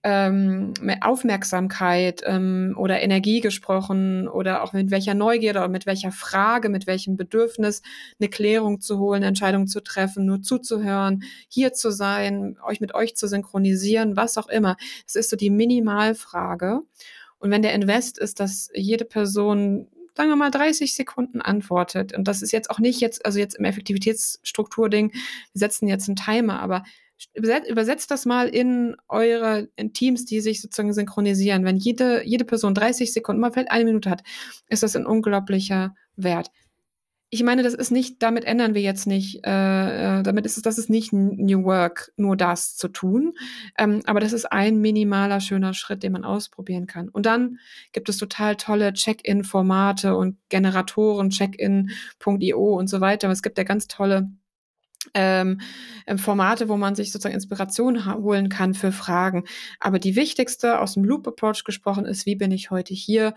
ähm, 0.04 0.74
Aufmerksamkeit 1.02 2.22
ähm, 2.26 2.76
oder 2.78 3.02
Energie 3.02 3.40
gesprochen 3.40 4.28
oder 4.28 4.62
auch 4.62 4.74
mit 4.74 4.92
welcher 4.92 5.14
Neugierde 5.14 5.60
oder 5.60 5.70
mit 5.70 5.86
welcher 5.86 6.12
Frage, 6.12 6.68
mit 6.68 6.88
welchem 6.88 7.16
Bedürfnis 7.16 7.82
eine 8.20 8.30
Klärung 8.30 8.82
zu 8.82 9.00
holen, 9.00 9.18
eine 9.18 9.28
Entscheidung 9.28 9.68
zu 9.68 9.82
treffen, 9.82 10.26
nur 10.26 10.42
zuzuhören, 10.42 11.24
hier 11.48 11.72
zu 11.74 11.90
sein, 11.90 12.58
euch 12.66 12.82
mit 12.82 12.94
euch 12.94 13.16
zu 13.16 13.28
synchronisieren, 13.28 14.18
was 14.18 14.38
auch 14.38 14.50
immer. 14.50 14.76
Es 15.08 15.16
ist 15.16 15.30
so 15.30 15.38
die 15.38 15.50
Minimalfrage. 15.50 16.82
Und 17.40 17.52
wenn 17.52 17.62
der 17.62 17.74
Invest 17.74 18.18
ist, 18.18 18.40
dass 18.40 18.70
jede 18.74 19.06
Person 19.06 19.88
sagen 20.16 20.30
wir 20.30 20.36
mal 20.36 20.52
30 20.52 20.94
Sekunden 20.94 21.42
antwortet. 21.42 22.14
Und 22.16 22.28
das 22.28 22.44
ist 22.44 22.52
jetzt 22.52 22.70
auch 22.70 22.78
nicht 22.78 23.02
jetzt, 23.02 23.26
also 23.26 23.40
jetzt 23.40 23.56
im 23.56 23.66
Effektivitätsstrukturding, 23.66 25.12
wir 25.12 25.20
setzen 25.54 25.88
jetzt 25.88 26.08
einen 26.08 26.16
Timer, 26.16 26.60
aber 26.62 26.84
übersetzt 27.34 28.12
das 28.12 28.26
mal 28.26 28.48
in 28.48 28.96
eure 29.08 29.70
in 29.76 29.94
Teams, 29.94 30.26
die 30.26 30.42
sich 30.42 30.62
sozusagen 30.62 30.94
synchronisieren. 30.94 31.66
Wenn 31.66 31.78
jede, 31.78 32.24
jede 32.26 32.46
Person 32.46 32.76
30 32.76 33.14
Sekunden, 33.14 33.42
mal 33.42 33.52
vielleicht 33.52 33.72
eine 33.72 33.86
Minute 33.86 34.10
hat, 34.10 34.24
ist 34.68 34.84
das 34.84 34.96
ein 34.96 35.06
unglaublicher 35.06 35.96
Wert. 36.16 36.50
Ich 37.30 37.42
meine, 37.42 37.64
das 37.64 37.74
ist 37.74 37.90
nicht, 37.90 38.22
damit 38.22 38.46
ändern 38.46 38.76
wir 38.76 38.84
jetzt 38.84 39.08
nicht, 39.08 39.44
äh, 39.44 40.20
äh 40.20 40.24
damit 40.24 40.46
ist 40.46 40.58
es, 40.58 40.62
das 40.62 40.78
ist 40.78 40.92
nicht 40.92 41.14
New 41.14 41.64
Work, 41.64 42.12
nur 42.16 42.38
das 42.38 42.76
zu 42.76 42.90
tun. 42.90 43.34
Ähm, 43.76 44.04
aber 44.06 44.20
das 44.20 44.34
ist 44.34 44.52
ein 44.52 44.80
minimaler, 44.82 45.40
schöner 45.40 45.74
Schritt, 45.74 46.04
den 46.04 46.12
man 46.12 46.26
ausprobieren 46.26 46.86
kann. 46.86 47.10
Und 47.10 47.26
dann 47.26 47.58
gibt 47.92 48.08
es 48.10 48.18
total 48.18 48.56
tolle 48.56 48.94
Check-in-Formate 48.94 50.16
und 50.16 50.38
Generatoren, 50.50 51.32
Check-in.io 51.32 52.78
und 52.78 52.88
so 52.88 53.02
weiter. 53.02 53.32
Es 53.32 53.42
gibt 53.42 53.58
ja 53.58 53.64
ganz 53.64 53.88
tolle 53.88 54.30
ähm, 55.14 55.62
ähm, 56.08 56.18
Formate, 56.18 56.70
wo 56.70 56.78
man 56.78 56.96
sich 56.96 57.12
sozusagen 57.12 57.36
Inspiration 57.36 58.06
holen 58.06 58.50
kann 58.50 58.74
für 58.74 58.92
Fragen. 58.92 59.44
Aber 59.80 60.00
die 60.00 60.16
wichtigste 60.16 60.80
aus 60.80 60.94
dem 60.94 61.04
Loop 61.04 61.28
Approach 61.28 61.64
gesprochen 61.64 62.06
ist, 62.06 62.26
wie 62.26 62.36
bin 62.36 62.52
ich 62.52 62.72
heute 62.72 62.94
hier? 62.94 63.34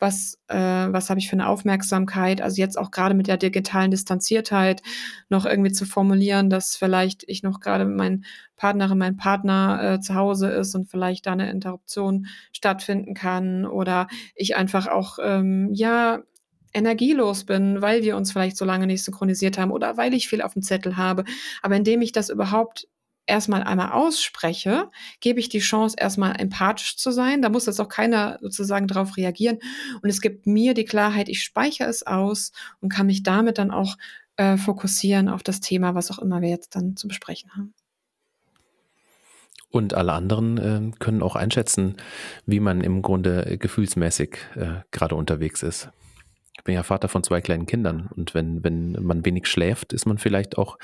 Was, 0.00 0.38
äh, 0.46 0.56
was 0.56 1.10
habe 1.10 1.18
ich 1.18 1.28
für 1.28 1.34
eine 1.34 1.48
Aufmerksamkeit? 1.48 2.40
Also 2.40 2.62
jetzt 2.62 2.78
auch 2.78 2.92
gerade 2.92 3.16
mit 3.16 3.26
der 3.26 3.36
digitalen 3.36 3.90
Distanziertheit 3.90 4.80
noch 5.28 5.44
irgendwie 5.44 5.72
zu 5.72 5.86
formulieren, 5.86 6.50
dass 6.50 6.76
vielleicht 6.76 7.24
ich 7.26 7.42
noch 7.42 7.58
gerade 7.58 7.84
meinen 7.84 8.24
Partnerin, 8.54 8.98
mein 8.98 9.16
Partner 9.16 9.94
äh, 9.94 10.00
zu 10.00 10.14
Hause 10.14 10.50
ist 10.50 10.76
und 10.76 10.88
vielleicht 10.88 11.26
da 11.26 11.32
eine 11.32 11.50
Interruption 11.50 12.26
stattfinden 12.52 13.14
kann 13.14 13.66
oder 13.66 14.06
ich 14.36 14.54
einfach 14.54 14.86
auch 14.86 15.18
ähm, 15.20 15.70
ja 15.72 16.22
energielos 16.72 17.44
bin, 17.44 17.80
weil 17.82 18.02
wir 18.02 18.16
uns 18.16 18.32
vielleicht 18.32 18.56
so 18.56 18.64
lange 18.64 18.86
nicht 18.86 19.04
synchronisiert 19.04 19.58
haben 19.58 19.70
oder 19.70 19.96
weil 19.96 20.14
ich 20.14 20.28
viel 20.28 20.42
auf 20.42 20.52
dem 20.52 20.62
Zettel 20.62 20.96
habe. 20.96 21.24
Aber 21.62 21.76
indem 21.76 22.02
ich 22.02 22.12
das 22.12 22.30
überhaupt 22.30 22.88
erstmal 23.28 23.62
einmal 23.62 23.92
ausspreche, 23.92 24.90
gebe 25.20 25.38
ich 25.38 25.48
die 25.48 25.60
Chance, 25.60 25.96
erstmal 25.98 26.40
empathisch 26.40 26.96
zu 26.96 27.10
sein. 27.12 27.42
Da 27.42 27.50
muss 27.50 27.66
jetzt 27.66 27.80
auch 27.80 27.88
keiner 27.88 28.38
sozusagen 28.40 28.86
darauf 28.86 29.16
reagieren. 29.16 29.58
Und 30.02 30.08
es 30.08 30.20
gibt 30.20 30.46
mir 30.46 30.74
die 30.74 30.84
Klarheit, 30.84 31.28
ich 31.28 31.44
speichere 31.44 31.88
es 31.88 32.06
aus 32.06 32.52
und 32.80 32.88
kann 32.88 33.06
mich 33.06 33.22
damit 33.22 33.58
dann 33.58 33.70
auch 33.70 33.96
äh, 34.36 34.56
fokussieren 34.56 35.28
auf 35.28 35.42
das 35.42 35.60
Thema, 35.60 35.94
was 35.94 36.10
auch 36.10 36.18
immer 36.18 36.40
wir 36.40 36.48
jetzt 36.48 36.74
dann 36.74 36.96
zu 36.96 37.06
besprechen 37.06 37.50
haben. 37.52 37.74
Und 39.70 39.92
alle 39.92 40.14
anderen 40.14 40.58
äh, 40.58 40.98
können 40.98 41.22
auch 41.22 41.36
einschätzen, 41.36 41.96
wie 42.46 42.60
man 42.60 42.80
im 42.80 43.02
Grunde 43.02 43.58
gefühlsmäßig 43.58 44.38
äh, 44.56 44.80
gerade 44.90 45.14
unterwegs 45.14 45.62
ist. 45.62 45.90
Bin 46.68 46.74
ja 46.74 46.82
Vater 46.82 47.08
von 47.08 47.24
zwei 47.24 47.40
kleinen 47.40 47.64
Kindern 47.64 48.10
und 48.14 48.34
wenn, 48.34 48.62
wenn 48.62 48.92
man 49.00 49.24
wenig 49.24 49.46
schläft, 49.46 49.94
ist 49.94 50.04
man 50.04 50.18
vielleicht 50.18 50.58
auch 50.58 50.78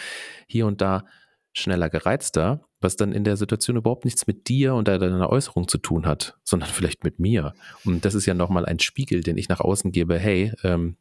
hier 0.46 0.64
und 0.64 0.80
da 0.80 1.04
schneller 1.52 1.90
gereizter, 1.90 2.64
was 2.80 2.96
dann 2.96 3.12
in 3.12 3.22
der 3.22 3.36
Situation 3.36 3.76
überhaupt 3.76 4.06
nichts 4.06 4.26
mit 4.26 4.48
dir 4.48 4.76
und 4.76 4.88
deiner 4.88 5.28
Äußerung 5.28 5.68
zu 5.68 5.76
tun 5.76 6.06
hat, 6.06 6.38
sondern 6.42 6.70
vielleicht 6.72 7.04
mit 7.04 7.18
mir. 7.18 7.52
Und 7.84 8.06
das 8.06 8.14
ist 8.14 8.24
ja 8.24 8.32
nochmal 8.32 8.64
ein 8.64 8.78
Spiegel, 8.78 9.20
den 9.20 9.36
ich 9.36 9.50
nach 9.50 9.60
außen 9.60 9.92
gebe, 9.92 10.18
hey, 10.18 10.54
ähm, 10.62 10.96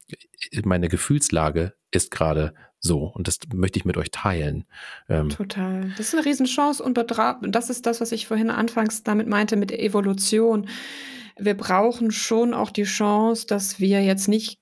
meine 0.65 0.89
Gefühlslage 0.89 1.75
ist 1.91 2.11
gerade 2.11 2.53
so 2.81 3.05
und 3.05 3.29
das 3.29 3.39
möchte 3.53 3.79
ich 3.79 3.85
mit 3.85 3.95
euch 3.95 4.11
teilen. 4.11 4.65
Ähm, 5.07 5.29
Total. 5.29 5.93
Das 5.95 6.07
ist 6.07 6.13
eine 6.13 6.25
Riesenchance 6.25 6.83
und 6.83 6.97
das 7.55 7.69
ist 7.69 7.85
das, 7.85 8.01
was 8.01 8.11
ich 8.11 8.27
vorhin 8.27 8.49
anfangs 8.49 9.01
damit 9.03 9.29
meinte 9.29 9.55
mit 9.55 9.71
Evolution. 9.71 10.67
Wir 11.37 11.55
brauchen 11.55 12.11
schon 12.11 12.53
auch 12.53 12.69
die 12.69 12.83
Chance, 12.83 13.47
dass 13.47 13.79
wir 13.79 14.03
jetzt 14.03 14.27
nicht 14.27 14.59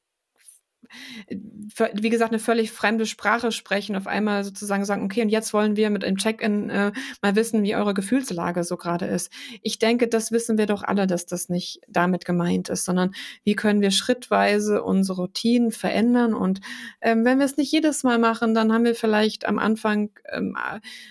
wie 1.94 2.10
gesagt, 2.10 2.32
eine 2.32 2.39
völlig 2.39 2.72
fremde 2.72 3.06
Sprache 3.06 3.52
sprechen, 3.52 3.96
auf 3.96 4.08
einmal 4.08 4.44
sozusagen 4.44 4.86
sagen, 4.86 5.04
okay, 5.04 5.22
und 5.22 5.30
jetzt 5.30 5.54
wollen 5.54 5.76
wir 5.76 5.89
mit 5.89 6.04
einem 6.04 6.18
Check-in 6.18 6.70
äh, 6.70 6.92
mal 7.22 7.36
wissen, 7.36 7.64
wie 7.64 7.76
eure 7.76 7.94
Gefühlslage 7.94 8.64
so 8.64 8.78
gerade 8.78 9.06
ist. 9.06 9.32
Ich 9.62 9.80
denke, 9.80 10.08
das 10.08 10.32
wissen 10.32 10.58
wir 10.58 10.66
doch 10.66 10.84
alle, 10.84 11.08
dass 11.08 11.26
das 11.26 11.50
nicht 11.50 11.82
damit 11.88 12.26
gemeint 12.26 12.70
ist, 12.70 12.86
sondern 12.86 13.14
wie 13.44 13.56
können 13.56 13.82
wir 13.82 13.92
schrittweise 13.92 14.84
unsere 14.84 15.22
Routinen 15.22 15.72
verändern 15.72 16.34
und 16.34 16.62
ähm, 17.02 17.26
wenn 17.26 17.39
wir 17.39 17.46
es 17.46 17.58
nicht 17.58 17.72
jedes 17.72 18.04
Mal 18.04 18.18
machen, 18.18 18.54
dann 18.54 18.74
haben 18.74 18.84
wir 18.84 18.96
vielleicht 18.96 19.48
am 19.48 19.60
Anfang 19.60 20.10
ähm, 20.32 20.58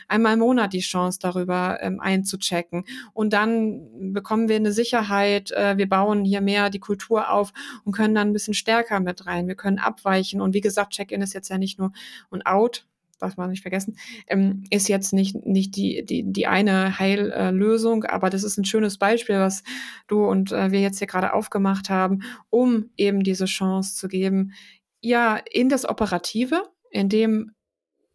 einmal 0.08 0.34
im 0.34 0.40
Monat 0.40 0.72
die 0.72 0.80
Chance, 0.80 1.18
darüber 1.20 1.78
ähm, 1.80 2.00
einzuchecken 2.00 2.84
und 3.12 3.32
dann 3.32 4.12
bekommen 4.12 4.48
wir 4.48 4.56
eine 4.56 4.72
Sicherheit, 4.72 5.50
äh, 5.52 5.76
wir 5.76 5.88
bauen 5.88 6.24
hier 6.24 6.40
mehr 6.40 6.70
die 6.70 6.78
Kultur 6.78 7.30
auf 7.30 7.52
und 7.84 7.92
können 7.92 8.14
dann 8.14 8.28
ein 8.28 8.32
bisschen 8.32 8.54
stärker 8.54 9.00
mit 9.00 9.26
rein. 9.26 9.48
Wir 9.48 9.54
können 9.54 9.69
abweichen. 9.78 10.40
Und 10.40 10.54
wie 10.54 10.60
gesagt, 10.60 10.92
Check-in 10.92 11.22
ist 11.22 11.34
jetzt 11.34 11.48
ja 11.48 11.58
nicht 11.58 11.78
nur 11.78 11.92
ein 12.30 12.44
Out, 12.44 12.86
darf 13.18 13.36
man 13.36 13.50
nicht 13.50 13.62
vergessen, 13.62 13.96
ähm, 14.26 14.64
ist 14.70 14.88
jetzt 14.88 15.12
nicht, 15.12 15.46
nicht 15.46 15.76
die, 15.76 16.04
die, 16.04 16.24
die 16.24 16.46
eine 16.46 16.98
Heillösung, 16.98 18.04
aber 18.04 18.30
das 18.30 18.44
ist 18.44 18.56
ein 18.56 18.64
schönes 18.64 18.98
Beispiel, 18.98 19.38
was 19.38 19.62
du 20.08 20.24
und 20.24 20.52
äh, 20.52 20.72
wir 20.72 20.80
jetzt 20.80 20.98
hier 20.98 21.06
gerade 21.06 21.34
aufgemacht 21.34 21.90
haben, 21.90 22.20
um 22.48 22.90
eben 22.96 23.22
diese 23.22 23.44
Chance 23.44 23.94
zu 23.94 24.08
geben, 24.08 24.52
ja, 25.00 25.36
in 25.50 25.68
das 25.68 25.88
Operative, 25.88 26.62
in 26.90 27.08
dem 27.08 27.52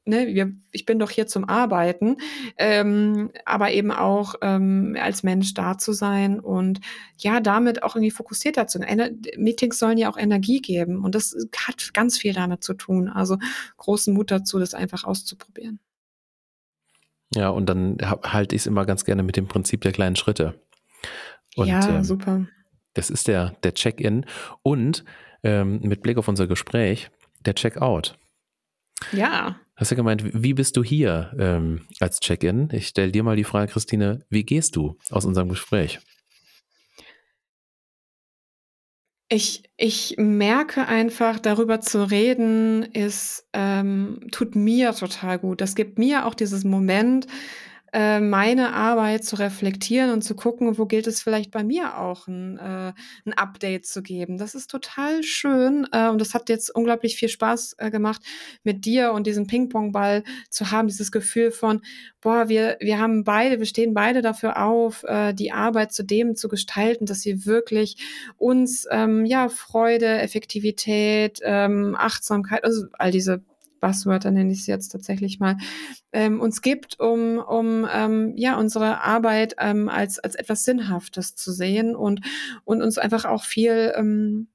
ne, 0.06 0.28
wir, 0.28 0.52
ich 0.72 0.86
bin 0.86 1.00
doch 1.00 1.10
hier 1.10 1.28
zum 1.28 1.48
Arbeiten, 1.48 2.18
ähm, 2.58 3.32
aber 3.46 3.72
eben 3.72 3.92
auch 3.92 4.36
ähm, 4.42 4.96
als 5.00 5.24
Mensch 5.24 5.54
da 5.54 5.78
zu 5.78 5.94
sein 5.94 6.40
und 6.40 6.80
ja, 7.18 7.40
damit 7.40 7.84
auch 7.84 7.96
irgendwie 7.96 8.12
fokussierter 8.12 8.68
zu 8.68 8.80
sein. 8.80 9.22
Meetings 9.38 9.80
sollen 9.80 9.98
ja 9.98 10.10
auch 10.10 10.18
Energie 10.18 10.62
geben 10.62 11.04
und 11.04 11.16
das 11.16 11.36
hat 11.58 11.94
ganz 11.94 12.18
viel 12.18 12.34
damit 12.34 12.64
zu 12.64 12.74
tun. 12.74 13.10
Also 13.10 13.38
großen 13.78 14.14
Mut 14.14 14.32
dazu, 14.32 14.60
das 14.60 14.74
einfach 14.74 15.04
auszuprobieren. 15.04 15.80
Ja, 17.34 17.50
und 17.50 17.68
dann 17.68 17.98
halte 18.02 18.56
ich 18.56 18.62
es 18.62 18.68
immer 18.68 18.86
ganz 18.86 19.04
gerne 19.04 19.24
mit 19.24 19.36
dem 19.36 19.48
Prinzip 19.48 19.82
der 19.82 19.92
kleinen 19.92 20.16
Schritte. 20.16 20.60
Und, 21.56 21.68
ja, 21.68 21.88
ähm, 21.90 22.04
super. 22.04 22.46
Das 22.94 23.10
ist 23.10 23.28
der, 23.28 23.56
der 23.64 23.74
Check-in 23.74 24.26
und 24.62 25.04
ähm, 25.44 25.80
mit 25.82 26.02
Blick 26.02 26.18
auf 26.18 26.28
unser 26.28 26.48
Gespräch, 26.48 27.10
der 27.46 27.56
Check-out. 27.56 28.18
Ja. 29.12 29.60
Hast 29.78 29.92
du 29.92 29.96
gemeint, 29.96 30.24
wie 30.34 30.54
bist 30.54 30.78
du 30.78 30.84
hier 30.84 31.34
ähm, 31.38 31.82
als 32.00 32.22
Check-in? 32.22 32.70
Ich 32.72 32.88
stelle 32.88 33.12
dir 33.12 33.24
mal 33.24 33.36
die 33.36 33.44
Frage, 33.44 33.72
Christine, 33.72 34.26
wie 34.30 34.44
gehst 34.44 34.78
du 34.78 34.98
aus 35.10 35.26
unserem 35.26 35.50
Gespräch? 35.50 36.00
Ich, 39.28 39.64
ich 39.76 40.16
merke 40.18 40.88
einfach, 40.88 41.40
darüber 41.40 41.82
zu 41.82 42.10
reden, 42.10 42.84
ist, 42.84 43.50
ähm, 43.52 44.28
tut 44.32 44.56
mir 44.56 44.94
total 44.94 45.40
gut. 45.40 45.60
Das 45.60 45.76
gibt 45.76 46.00
mir 46.00 46.26
auch 46.26 46.36
dieses 46.36 46.64
Moment, 46.64 47.28
äh, 47.96 48.20
meine 48.20 48.74
Arbeit 48.74 49.24
zu 49.24 49.38
reflektieren 49.38 50.12
und 50.12 50.22
zu 50.22 50.36
gucken, 50.36 50.78
wo 50.78 50.86
gilt 50.86 51.08
es 51.08 51.22
vielleicht 51.22 51.50
bei 51.50 51.64
mir 51.64 51.98
auch 51.98 52.28
ein, 52.28 52.58
äh, 52.58 52.92
ein 53.26 53.34
Update 53.34 53.86
zu 53.86 54.04
geben. 54.04 54.38
Das 54.38 54.54
ist 54.54 54.70
total 54.70 55.24
schön 55.24 55.88
äh, 55.94 56.10
und 56.10 56.20
das 56.20 56.34
hat 56.34 56.50
jetzt 56.50 56.76
unglaublich 56.76 57.16
viel 57.16 57.30
Spaß 57.30 57.78
äh, 57.78 57.90
gemacht, 57.90 58.22
mit 58.64 58.84
dir 58.84 59.14
und 59.14 59.26
diesen 59.28 59.48
Ping-Pong-Ball 59.48 60.26
zu 60.50 60.72
haben, 60.72 60.90
dieses 60.90 61.10
Gefühl 61.10 61.52
von, 61.52 61.84
boah, 62.20 62.50
wir, 62.50 62.76
wir 62.82 63.00
haben 63.00 63.24
beide, 63.24 63.60
wir 63.60 63.66
stehen 63.66 63.94
beide 63.94 64.22
dafür 64.22 64.62
auf, 64.62 65.06
äh, 65.06 65.34
die 65.34 65.54
Arbeit 65.54 65.94
zu 65.94 66.04
dem 66.04 66.36
zu 66.36 66.50
gestalten, 66.50 67.06
dass 67.06 67.22
sie 67.22 67.46
wirklich 67.46 67.96
uns, 68.36 68.86
ähm, 68.92 69.24
ja, 69.24 69.48
Freude, 69.48 70.20
Effektivität, 70.20 71.40
ähm, 71.44 71.96
Achtsamkeit, 71.98 72.66
also 72.66 72.88
all 72.92 73.12
diese 73.12 73.42
Buzzwörter 73.86 74.32
nenne 74.32 74.52
ich 74.52 74.62
es 74.62 74.68
jetzt 74.68 74.90
tatsächlich 74.90 75.40
mal, 75.40 75.58
ähm, 76.12 76.42
uns 76.42 76.62
gibt, 76.62 77.00
um, 77.00 77.38
um 77.38 77.88
ähm, 77.92 78.34
ja 78.36 78.58
unsere 78.58 79.02
Arbeit 79.02 79.56
ähm, 79.60 79.90
als, 79.90 80.18
als 80.20 80.34
etwas 80.36 80.64
Sinnhaftes 80.64 81.36
zu 81.36 81.52
sehen 81.52 81.96
und, 81.96 82.22
und 82.64 82.82
uns 82.82 82.98
einfach 82.98 83.26
auch 83.26 83.44
viel 83.44 83.94
ähm, 83.96 84.48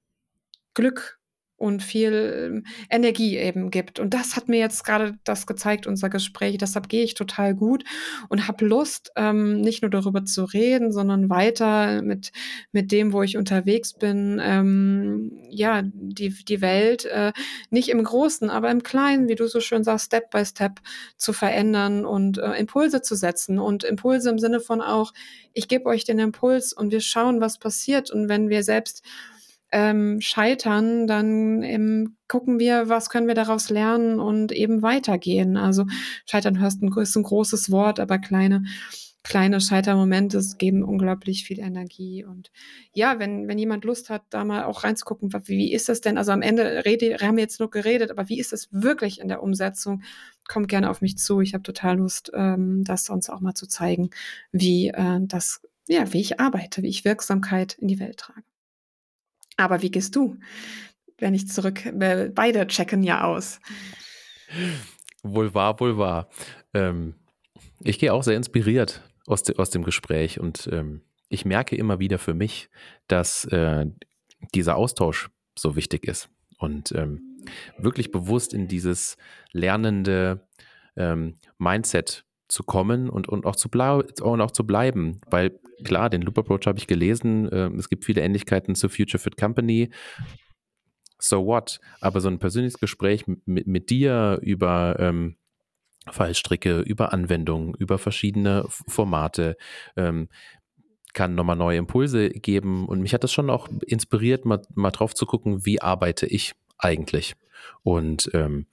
Glück 0.75 1.20
und 1.61 1.83
viel 1.83 2.63
ähm, 2.65 2.65
Energie 2.89 3.37
eben 3.37 3.71
gibt. 3.71 4.01
Und 4.01 4.15
das 4.15 4.35
hat 4.35 4.49
mir 4.49 4.59
jetzt 4.59 4.83
gerade 4.83 5.19
das 5.25 5.47
gezeigt, 5.47 5.87
unser 5.87 6.09
Gespräch. 6.09 6.57
Deshalb 6.57 6.89
gehe 6.89 7.05
ich 7.05 7.13
total 7.13 7.55
gut 7.55 7.85
und 8.31 8.49
habe 8.49 8.65
Lust, 8.65 9.13
ähm, 9.15 9.61
nicht 9.61 9.83
nur 9.83 9.91
darüber 9.91 10.25
zu 10.25 10.45
reden, 10.45 10.91
sondern 10.91 11.29
weiter 11.29 12.01
mit, 12.01 12.33
mit 12.73 12.91
dem, 12.91 13.13
wo 13.13 13.23
ich 13.23 13.37
unterwegs 13.37 13.93
bin, 13.93 14.41
ähm, 14.43 15.33
ja, 15.51 15.83
die, 15.85 16.31
die 16.31 16.63
Welt 16.63 17.05
äh, 17.05 17.33
nicht 17.69 17.91
im 17.91 18.03
Großen, 18.03 18.49
aber 18.49 18.71
im 18.71 18.83
Kleinen, 18.83 19.29
wie 19.29 19.35
du 19.35 19.47
so 19.47 19.61
schön 19.61 19.85
sagst, 19.85 20.07
Step 20.07 20.31
by 20.31 20.47
Step 20.47 20.81
zu 21.19 21.35
verändern 21.35 22.07
und 22.07 22.39
äh, 22.39 22.53
Impulse 22.53 23.03
zu 23.03 23.15
setzen. 23.17 23.59
Und 23.59 23.85
Impulse 23.85 24.31
im 24.31 24.39
Sinne 24.39 24.61
von 24.61 24.81
auch, 24.81 25.13
ich 25.53 25.69
gebe 25.69 25.85
euch 25.87 26.05
den 26.05 26.21
Impuls 26.21 26.73
und 26.73 26.91
wir 26.91 27.03
schauen, 27.03 27.43
was 27.43 27.59
passiert. 27.59 28.11
Und 28.11 28.31
wenn 28.31 28.49
wir 28.49 28.63
selbst 28.63 29.05
ähm, 29.73 30.21
scheitern, 30.21 31.07
dann 31.07 31.63
ähm, 31.63 32.17
gucken 32.29 32.59
wir, 32.59 32.89
was 32.89 33.11
können 33.11 33.29
wir 33.29 33.35
daraus 33.35 33.71
lernen 33.71 34.19
und 34.19 34.53
eben 34.53 34.83
weitergehen. 34.83 35.57
Also 35.57 35.87
scheitern 36.27 36.57
ist 36.57 36.83
ein, 36.83 36.93
ist 36.99 37.17
ein 37.17 37.23
großes 37.23 37.71
Wort, 37.71 38.01
aber 38.01 38.19
kleine 38.19 38.65
kleine 39.23 39.61
Scheitermomente 39.61 40.41
geben 40.59 40.83
unglaublich 40.83 41.45
viel 41.45 41.61
Energie. 41.61 42.25
Und 42.25 42.51
ja, 42.93 43.19
wenn, 43.19 43.49
wenn 43.49 43.59
jemand 43.59 43.85
Lust 43.85 44.11
hat, 44.11 44.23
da 44.31 44.45
mal 44.45 44.65
auch 44.65 44.85
reinzugucken, 44.85 45.33
wie, 45.33 45.59
wie 45.59 45.73
ist 45.73 45.89
das 45.89 46.01
denn? 46.01 46.19
Also 46.19 46.33
am 46.33 46.43
Ende 46.43 46.85
rede, 46.85 47.17
haben 47.21 47.37
wir 47.37 47.43
jetzt 47.43 47.61
nur 47.61 47.71
geredet, 47.71 48.11
aber 48.11 48.29
wie 48.29 48.41
ist 48.41 48.53
es 48.53 48.69
wirklich 48.71 49.21
in 49.21 49.29
der 49.29 49.43
Umsetzung? 49.43 50.03
Kommt 50.49 50.69
gerne 50.69 50.91
auf 50.91 51.01
mich 51.03 51.19
zu. 51.19 51.41
Ich 51.41 51.55
habe 51.55 51.63
total 51.63 51.99
Lust, 51.99 52.31
ähm, 52.35 52.83
das 52.85 53.11
uns 53.11 53.29
auch 53.29 53.41
mal 53.41 53.55
zu 53.55 53.67
zeigen, 53.67 54.11
wie 54.53 54.89
äh, 54.89 55.21
das, 55.21 55.61
ja, 55.87 56.13
wie 56.13 56.21
ich 56.21 56.41
arbeite, 56.41 56.83
wie 56.83 56.89
ich 56.89 57.05
Wirksamkeit 57.05 57.75
in 57.75 57.89
die 57.89 58.01
Welt 58.01 58.17
trage. 58.19 58.50
Aber 59.61 59.83
wie 59.83 59.91
gehst 59.91 60.17
du? 60.17 60.37
Wenn 61.19 61.35
ich 61.35 61.49
zurück, 61.49 61.83
beide 61.93 62.67
checken 62.67 63.03
ja 63.03 63.25
aus. 63.25 63.61
Wohl 65.23 65.53
wahr, 65.53 65.79
wohl 65.81 65.99
wahr. 65.99 66.29
Ähm, 66.73 67.15
ich 67.81 67.99
gehe 67.99 68.13
auch 68.13 68.23
sehr 68.23 68.37
inspiriert 68.37 69.03
aus, 69.27 69.43
de, 69.43 69.57
aus 69.57 69.71
dem 69.71 69.85
Gespräch 69.85 70.41
und 70.41 70.69
ähm, 70.73 71.03
ich 71.29 71.45
merke 71.45 71.77
immer 71.77 71.99
wieder 72.01 72.19
für 72.19 72.35
mich, 72.35 72.71
dass 73.07 73.45
äh, 73.47 73.87
dieser 74.55 74.77
Austausch 74.77 75.31
so 75.59 75.77
wichtig 75.77 76.07
ist 76.07 76.31
und 76.59 76.93
ähm, 76.93 77.39
wirklich 77.77 78.11
bewusst 78.11 78.55
in 78.55 78.67
dieses 78.67 79.17
lernende 79.53 80.49
ähm, 80.97 81.39
Mindset 81.59 82.25
zu 82.49 82.63
kommen 82.63 83.11
und, 83.11 83.29
und, 83.29 83.47
auch 83.47 83.57
zu 83.57 83.69
und 83.69 84.41
auch 84.41 84.51
zu 84.51 84.67
bleiben. 84.67 85.21
Weil 85.31 85.61
klar, 85.85 86.11
den 86.11 86.23
Loop 86.23 86.39
Approach 86.39 86.67
habe 86.67 86.79
ich 86.79 86.87
gelesen. 86.87 87.51
Äh, 87.51 87.71
es 87.77 87.89
gibt 87.89 88.05
viele 88.05 88.23
Ähnlichkeiten 88.23 88.75
zu 88.75 88.89
Future 88.89 89.19
Fit 89.19 89.37
Company. 89.37 89.91
So 91.19 91.47
what? 91.47 91.81
Aber 92.01 92.21
so 92.21 92.29
ein 92.29 92.39
persönliches 92.39 92.81
Gespräch 92.81 93.27
mit, 93.27 93.67
mit 93.67 93.91
dir 93.91 94.39
über 94.43 94.97
ähm, 94.99 95.37
Fallstricke, 96.11 96.81
über 96.81 97.13
Anwendungen, 97.13 97.75
über 97.75 97.99
verschiedene 97.99 98.65
Formate, 98.69 99.57
ähm, 99.97 100.29
kann 101.13 101.35
nochmal 101.35 101.57
neue 101.57 101.79
Impulse 101.79 102.31
geben. 102.31 102.87
Und 102.87 103.01
mich 103.01 103.15
hat 103.15 103.25
das 103.25 103.33
schon 103.33 103.51
auch 103.51 103.69
inspiriert, 103.87 104.45
mal, 104.45 104.63
mal 104.75 104.91
drauf 104.91 105.15
zu 105.15 105.27
gucken, 105.27 105.67
wie 105.67 105.83
arbeite 105.83 106.27
ich 106.27 106.55
eigentlich. 106.79 107.35
Und 107.83 108.31
ähm, 108.33 108.67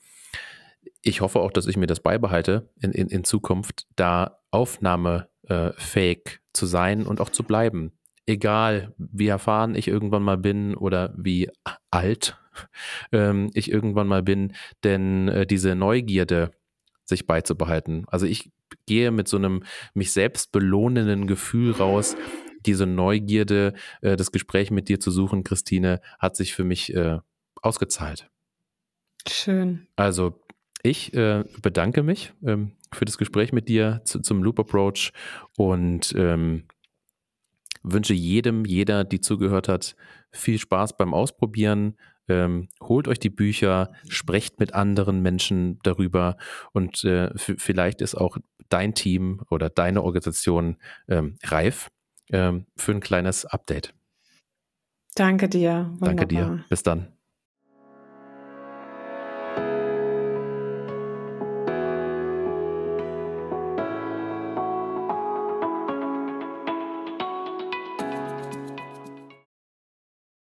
ich 1.01 1.21
hoffe 1.21 1.39
auch, 1.39 1.51
dass 1.51 1.67
ich 1.67 1.77
mir 1.77 1.87
das 1.87 1.99
beibehalte 1.99 2.69
in, 2.81 2.91
in, 2.91 3.07
in 3.07 3.23
Zukunft, 3.23 3.87
da 3.95 4.39
aufnahmefähig 4.51 6.19
äh, 6.25 6.37
zu 6.57 6.65
sein 6.65 7.05
und 7.05 7.21
auch 7.21 7.29
zu 7.29 7.43
bleiben. 7.43 7.93
Egal, 8.25 8.93
wie 8.97 9.27
erfahren 9.27 9.75
ich 9.75 9.87
irgendwann 9.87 10.23
mal 10.23 10.37
bin 10.37 10.75
oder 10.75 11.13
wie 11.17 11.49
alt 11.91 12.37
ähm, 13.11 13.49
ich 13.53 13.71
irgendwann 13.71 14.07
mal 14.07 14.23
bin, 14.23 14.53
denn 14.83 15.29
äh, 15.29 15.47
diese 15.47 15.75
Neugierde 15.75 16.51
sich 17.05 17.25
beizubehalten. 17.25 18.05
Also 18.09 18.25
ich 18.25 18.51
gehe 18.85 19.11
mit 19.11 19.27
so 19.27 19.37
einem 19.37 19.63
mich 19.93 20.11
selbst 20.11 20.51
belohnenden 20.51 21.27
Gefühl 21.27 21.71
raus. 21.71 22.17
Diese 22.65 22.85
Neugierde, 22.85 23.73
äh, 24.01 24.17
das 24.17 24.31
Gespräch 24.31 24.71
mit 24.71 24.89
dir 24.89 24.99
zu 24.99 25.11
suchen, 25.11 25.43
Christine, 25.43 26.01
hat 26.19 26.35
sich 26.35 26.53
für 26.53 26.65
mich 26.65 26.93
äh, 26.93 27.19
ausgezahlt. 27.61 28.29
Schön. 29.27 29.87
Also 29.95 30.41
ich 30.83 31.13
äh, 31.13 31.43
bedanke 31.61 32.03
mich 32.03 32.33
ähm, 32.45 32.76
für 32.93 33.05
das 33.05 33.17
Gespräch 33.17 33.53
mit 33.53 33.69
dir 33.69 34.01
zu, 34.03 34.19
zum 34.21 34.43
Loop 34.43 34.59
Approach 34.59 35.11
und 35.57 36.13
ähm, 36.15 36.65
wünsche 37.83 38.13
jedem, 38.13 38.65
jeder, 38.65 39.03
die 39.03 39.21
zugehört 39.21 39.67
hat, 39.67 39.95
viel 40.31 40.59
Spaß 40.59 40.97
beim 40.97 41.13
Ausprobieren. 41.13 41.97
Ähm, 42.29 42.67
holt 42.81 43.07
euch 43.07 43.19
die 43.19 43.29
Bücher, 43.29 43.91
sprecht 44.09 44.59
mit 44.59 44.73
anderen 44.73 45.21
Menschen 45.21 45.79
darüber 45.83 46.35
und 46.73 47.05
äh, 47.05 47.29
vielleicht 47.37 48.01
ist 48.01 48.15
auch 48.15 48.37
dein 48.67 48.93
Team 48.93 49.41
oder 49.49 49.69
deine 49.69 50.03
Organisation 50.03 50.75
ähm, 51.07 51.37
reif 51.45 51.89
ähm, 52.31 52.65
für 52.75 52.91
ein 52.91 52.99
kleines 52.99 53.45
Update. 53.45 53.93
Danke 55.15 55.47
dir. 55.49 55.89
Wunderbar. 55.99 56.15
Danke 56.15 56.27
dir. 56.27 56.65
Bis 56.69 56.83
dann. 56.83 57.16